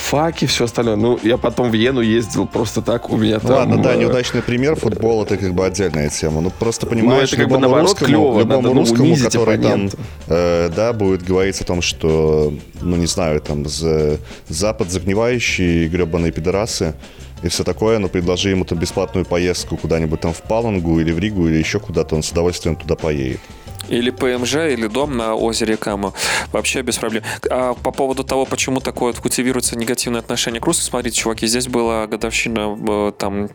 Факи, 0.00 0.46
все 0.46 0.64
остальное. 0.64 0.96
Ну, 0.96 1.18
я 1.22 1.36
потом 1.36 1.70
в 1.70 1.74
Йену 1.74 2.00
ездил 2.00 2.46
просто 2.46 2.82
так, 2.82 3.10
у 3.10 3.16
меня 3.16 3.38
Ну 3.42 3.48
там... 3.48 3.56
ладно, 3.58 3.82
да, 3.82 3.94
э, 3.94 3.98
неудачный 3.98 4.42
пример. 4.42 4.74
Футбол 4.74 5.22
это 5.22 5.36
как 5.36 5.52
бы 5.54 5.64
отдельная 5.64 6.08
тема. 6.08 6.40
Ну 6.40 6.50
просто 6.50 6.86
Ну, 6.86 6.92
понимаешь, 6.92 7.28
это 7.28 7.36
как 7.36 7.48
бы 7.48 7.56
любому 7.56 7.60
наоборот 7.60 7.88
русскому, 7.90 8.08
клево, 8.08 8.40
любому 8.40 8.62
надо, 8.62 8.74
ну, 8.74 8.80
русскому, 8.80 9.04
унизить 9.04 9.24
который 9.24 9.58
там, 9.58 9.66
оппонента. 9.66 9.98
э, 10.28 10.70
да, 10.74 10.92
будет 10.92 11.22
говорить 11.22 11.60
о 11.60 11.64
том, 11.64 11.82
что, 11.82 12.52
ну 12.80 12.96
не 12.96 13.06
знаю, 13.06 13.40
там 13.40 13.66
за 13.66 14.18
Запад 14.48 14.90
загнивающие 14.90 15.86
гребаные 15.88 16.32
пидорасы 16.32 16.94
и 17.42 17.48
все 17.48 17.62
такое, 17.62 17.98
но 17.98 18.08
предложи 18.08 18.50
ему 18.50 18.64
там 18.64 18.78
бесплатную 18.78 19.24
поездку 19.24 19.76
куда-нибудь 19.76 20.20
там 20.20 20.32
в 20.32 20.42
Палангу 20.42 20.98
или 21.00 21.12
в 21.12 21.18
Ригу 21.18 21.46
или 21.46 21.56
еще 21.56 21.78
куда-то, 21.78 22.16
он 22.16 22.22
с 22.22 22.30
удовольствием 22.32 22.76
туда 22.76 22.96
поедет. 22.96 23.40
Или 23.88 24.10
ПМЖ, 24.10 24.54
или 24.72 24.86
дом 24.86 25.16
на 25.16 25.34
озере 25.34 25.76
Кама. 25.76 26.12
Вообще 26.52 26.82
без 26.82 26.98
проблем. 26.98 27.24
А 27.50 27.74
по 27.74 27.90
поводу 27.90 28.22
того, 28.24 28.46
почему 28.46 28.80
такое 28.80 29.12
культивируется 29.12 29.76
негативное 29.76 30.20
отношение 30.20 30.60
к 30.60 30.66
русским, 30.66 30.84
смотрите, 30.84 31.16
чуваки, 31.16 31.46
здесь 31.46 31.66
была 31.66 32.06
годовщина 32.06 32.76
э, 32.88 33.12
там 33.18 33.48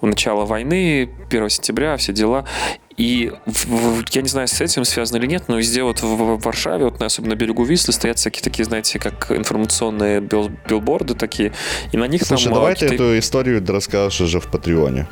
начала 0.00 0.44
войны, 0.44 1.10
1 1.28 1.48
сентября, 1.48 1.96
все 1.96 2.12
дела. 2.12 2.44
И 2.96 3.32
я 4.12 4.22
не 4.22 4.28
знаю, 4.28 4.46
с 4.46 4.60
этим 4.60 4.84
связано 4.84 5.16
или 5.16 5.26
нет, 5.26 5.44
но 5.48 5.56
везде 5.56 5.82
вот 5.82 6.00
в, 6.02 6.38
Варшаве, 6.38 6.84
вот 6.84 7.02
особенно 7.02 7.34
на 7.34 7.36
берегу 7.36 7.64
Вислы, 7.64 7.92
стоят 7.92 8.18
всякие 8.18 8.44
такие, 8.44 8.64
знаете, 8.64 9.00
как 9.00 9.32
информационные 9.32 10.20
бил- 10.20 10.52
билборды 10.68 11.14
такие, 11.14 11.52
и 11.90 11.96
на 11.96 12.04
них 12.04 12.22
Слушай, 12.24 12.44
там 12.44 12.52
э, 12.52 12.54
давай 12.54 12.74
ты 12.74 12.80
какие-то- 12.82 13.04
эту 13.04 13.18
историю 13.18 13.64
расскажешь 13.66 14.20
уже 14.20 14.38
в 14.38 14.46
Патреоне. 14.48 15.08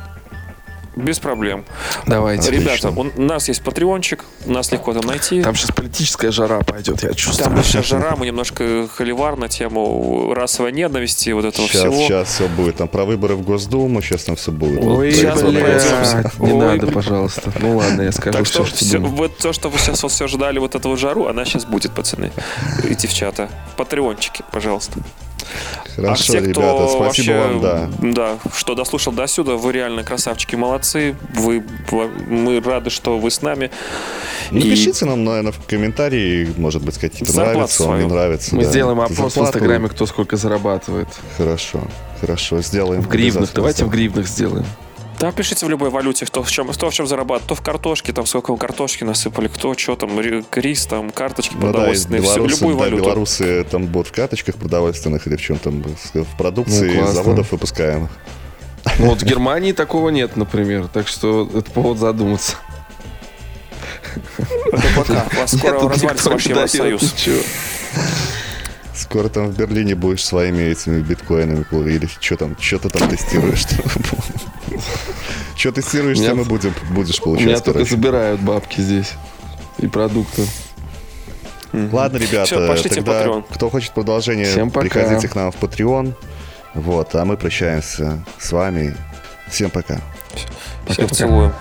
Без 0.95 1.19
проблем. 1.19 1.65
Давайте. 2.05 2.51
Ребята, 2.51 2.89
у 2.89 3.03
нас 3.21 3.47
есть 3.47 3.63
патреончик, 3.63 4.25
нас 4.45 4.71
легко 4.71 4.93
там 4.93 5.03
найти. 5.05 5.41
Там 5.41 5.55
сейчас 5.55 5.71
политическая 5.71 6.31
жара 6.31 6.59
пойдет, 6.59 7.03
я 7.03 7.13
чувствую. 7.13 7.55
Там 7.55 7.63
сейчас 7.63 7.85
жара, 7.87 8.15
мы 8.15 8.25
немножко 8.27 8.87
холивар 8.87 9.35
на 9.37 9.47
тему 9.49 10.33
расовой 10.33 10.71
ненависти, 10.71 11.31
вот 11.31 11.45
этого 11.45 11.67
Сейчас, 11.67 11.81
всего. 11.81 11.95
сейчас 12.07 12.27
все 12.35 12.47
будет. 12.47 12.77
Там 12.77 12.87
про 12.87 13.05
выборы 13.05 13.35
в 13.35 13.41
Госдуму, 13.41 14.01
сейчас 14.01 14.23
там 14.25 14.35
все 14.35 14.51
будет. 14.51 14.83
Ой, 14.83 15.11
Сейчас 15.11 15.41
не 15.41 15.57
Ой, 16.51 16.53
надо, 16.53 16.81
блин. 16.81 16.93
пожалуйста. 16.93 17.51
Ну 17.59 17.77
ладно, 17.77 18.01
я 18.03 18.11
скажу 18.11 18.37
Так 18.37 18.45
все, 18.45 18.53
что, 18.63 18.65
что 18.65 18.85
все, 18.85 18.97
думаю. 18.99 19.15
вот 19.15 19.37
то, 19.37 19.53
что 19.53 19.69
вы 19.69 19.77
сейчас 19.79 20.03
вот 20.03 20.11
все 20.11 20.27
ждали, 20.27 20.59
вот 20.59 20.75
этого 20.75 20.95
жару, 20.97 21.27
она 21.27 21.45
сейчас 21.45 21.65
будет, 21.65 21.91
пацаны 21.93 22.31
и 22.87 22.93
девчата. 22.95 23.49
Патреончики, 23.77 24.43
пожалуйста. 24.51 24.99
Хорошо, 25.95 26.11
а 26.11 26.15
все, 26.15 26.41
кто 26.41 26.61
ребята, 26.61 26.87
спасибо 26.87 27.03
вообще, 27.03 27.39
вам, 27.39 27.61
да. 27.61 27.89
да, 28.01 28.37
что 28.55 28.75
дослушал 28.75 29.13
до 29.13 29.27
сюда, 29.27 29.55
вы 29.55 29.71
реально 29.71 30.03
красавчики, 30.03 30.55
молодцы. 30.55 31.15
Вы, 31.35 31.63
вы- 31.91 32.09
мы 32.27 32.59
рады, 32.61 32.89
что 32.89 33.19
вы 33.19 33.29
с 33.29 33.41
нами. 33.41 33.69
Напишите 34.51 35.05
и... 35.05 35.07
нам, 35.07 35.23
наверное, 35.23 35.51
в 35.51 35.65
комментарии, 35.65 36.51
может 36.57 36.83
быть, 36.83 36.97
какие-то 36.97 37.35
нравятся, 37.35 37.83
вам 37.83 37.99
не 37.99 38.07
нравится. 38.07 38.55
Мы 38.55 38.63
да. 38.63 38.69
сделаем 38.69 38.99
опрос 38.99 39.17
Зарплату... 39.17 39.39
в 39.39 39.43
Инстаграме, 39.47 39.89
кто 39.89 40.05
сколько 40.05 40.35
зарабатывает. 40.35 41.07
Хорошо, 41.37 41.81
хорошо, 42.21 42.61
сделаем. 42.61 43.01
В 43.01 43.07
гривнах, 43.07 43.49
давайте 43.53 43.85
в 43.85 43.89
гривнах 43.89 44.27
сделаем. 44.27 44.65
Да, 45.23 45.31
пишите 45.31 45.65
в 45.65 45.69
любой 45.69 45.89
валюте, 45.89 46.25
кто 46.25 46.43
в 46.43 46.51
чем, 46.51 46.67
кто 46.67 46.89
в 46.89 46.93
чем 46.93 47.07
зарабатывает. 47.07 47.45
Кто 47.45 47.55
в 47.55 47.61
картошке, 47.61 48.11
там 48.11 48.25
сколько 48.25 48.57
картошки 48.57 49.05
насыпали, 49.05 49.47
кто 49.47 49.73
что 49.73 49.95
там, 49.95 50.19
рис, 50.19 50.85
там, 50.85 51.11
карточки 51.11 51.53
ну, 51.53 51.61
продовольственные, 51.61 52.21
да, 52.21 52.27
все, 52.27 52.43
в 52.43 52.47
любую 52.47 52.75
да, 52.75 52.81
валюту. 52.81 53.03
белорусы 53.03 53.63
там 53.63 53.85
будут 53.85 54.09
в 54.09 54.11
карточках 54.11 54.55
продовольственных 54.55 55.25
или 55.25 55.37
в 55.37 55.41
чем 55.41 55.59
там, 55.59 55.81
в 55.81 56.37
продукции 56.37 56.99
ну, 56.99 57.07
заводов 57.07 57.53
выпускаемых. 57.53 58.11
Ну 58.99 59.05
вот 59.05 59.21
в 59.21 59.23
Германии 59.23 59.71
такого 59.71 60.09
нет, 60.09 60.35
например, 60.35 60.89
так 60.89 61.07
что 61.07 61.49
это 61.55 61.71
повод 61.71 61.99
задуматься. 61.99 62.57
Это 64.73 64.83
пока. 64.93 65.25
Вас 65.37 65.55
скоро 65.57 65.87
развалится 65.87 66.31
ваш 66.31 66.45
Евросоюз. 66.47 67.15
Скоро 68.95 69.27
там 69.29 69.49
в 69.49 69.57
Берлине 69.57 69.95
будешь 69.95 70.23
своими 70.23 70.61
этими 70.63 71.01
биткоинами 71.01 71.65
или 71.89 72.07
что 72.19 72.37
там, 72.37 72.55
что 72.59 72.79
ты 72.79 72.89
там 72.89 73.09
тестируешь. 73.09 73.65
Что 75.55 75.71
тестируешь, 75.71 76.17
тем 76.17 76.41
и 76.41 76.43
будем, 76.43 76.73
будешь 76.91 77.21
получать. 77.21 77.45
Меня 77.45 77.59
только 77.59 77.85
забирают 77.85 78.41
бабки 78.41 78.81
здесь 78.81 79.13
и 79.77 79.87
продукты. 79.87 80.43
Ладно, 81.71 82.17
ребята, 82.17 82.45
Все, 82.75 82.89
тогда 82.89 83.43
кто 83.49 83.69
хочет 83.69 83.93
продолжение, 83.93 84.45
Всем 84.45 84.69
пока. 84.69 84.81
приходите 84.81 85.27
к 85.27 85.35
нам 85.35 85.51
в 85.51 85.55
Patreon. 85.55 86.13
Вот, 86.75 87.15
а 87.15 87.25
мы 87.25 87.37
прощаемся 87.37 88.23
с 88.39 88.51
вами. 88.51 88.95
Всем 89.47 89.69
пока. 89.69 90.01
Всех 90.87 91.09
пока. 91.09 91.15
целую. 91.15 91.53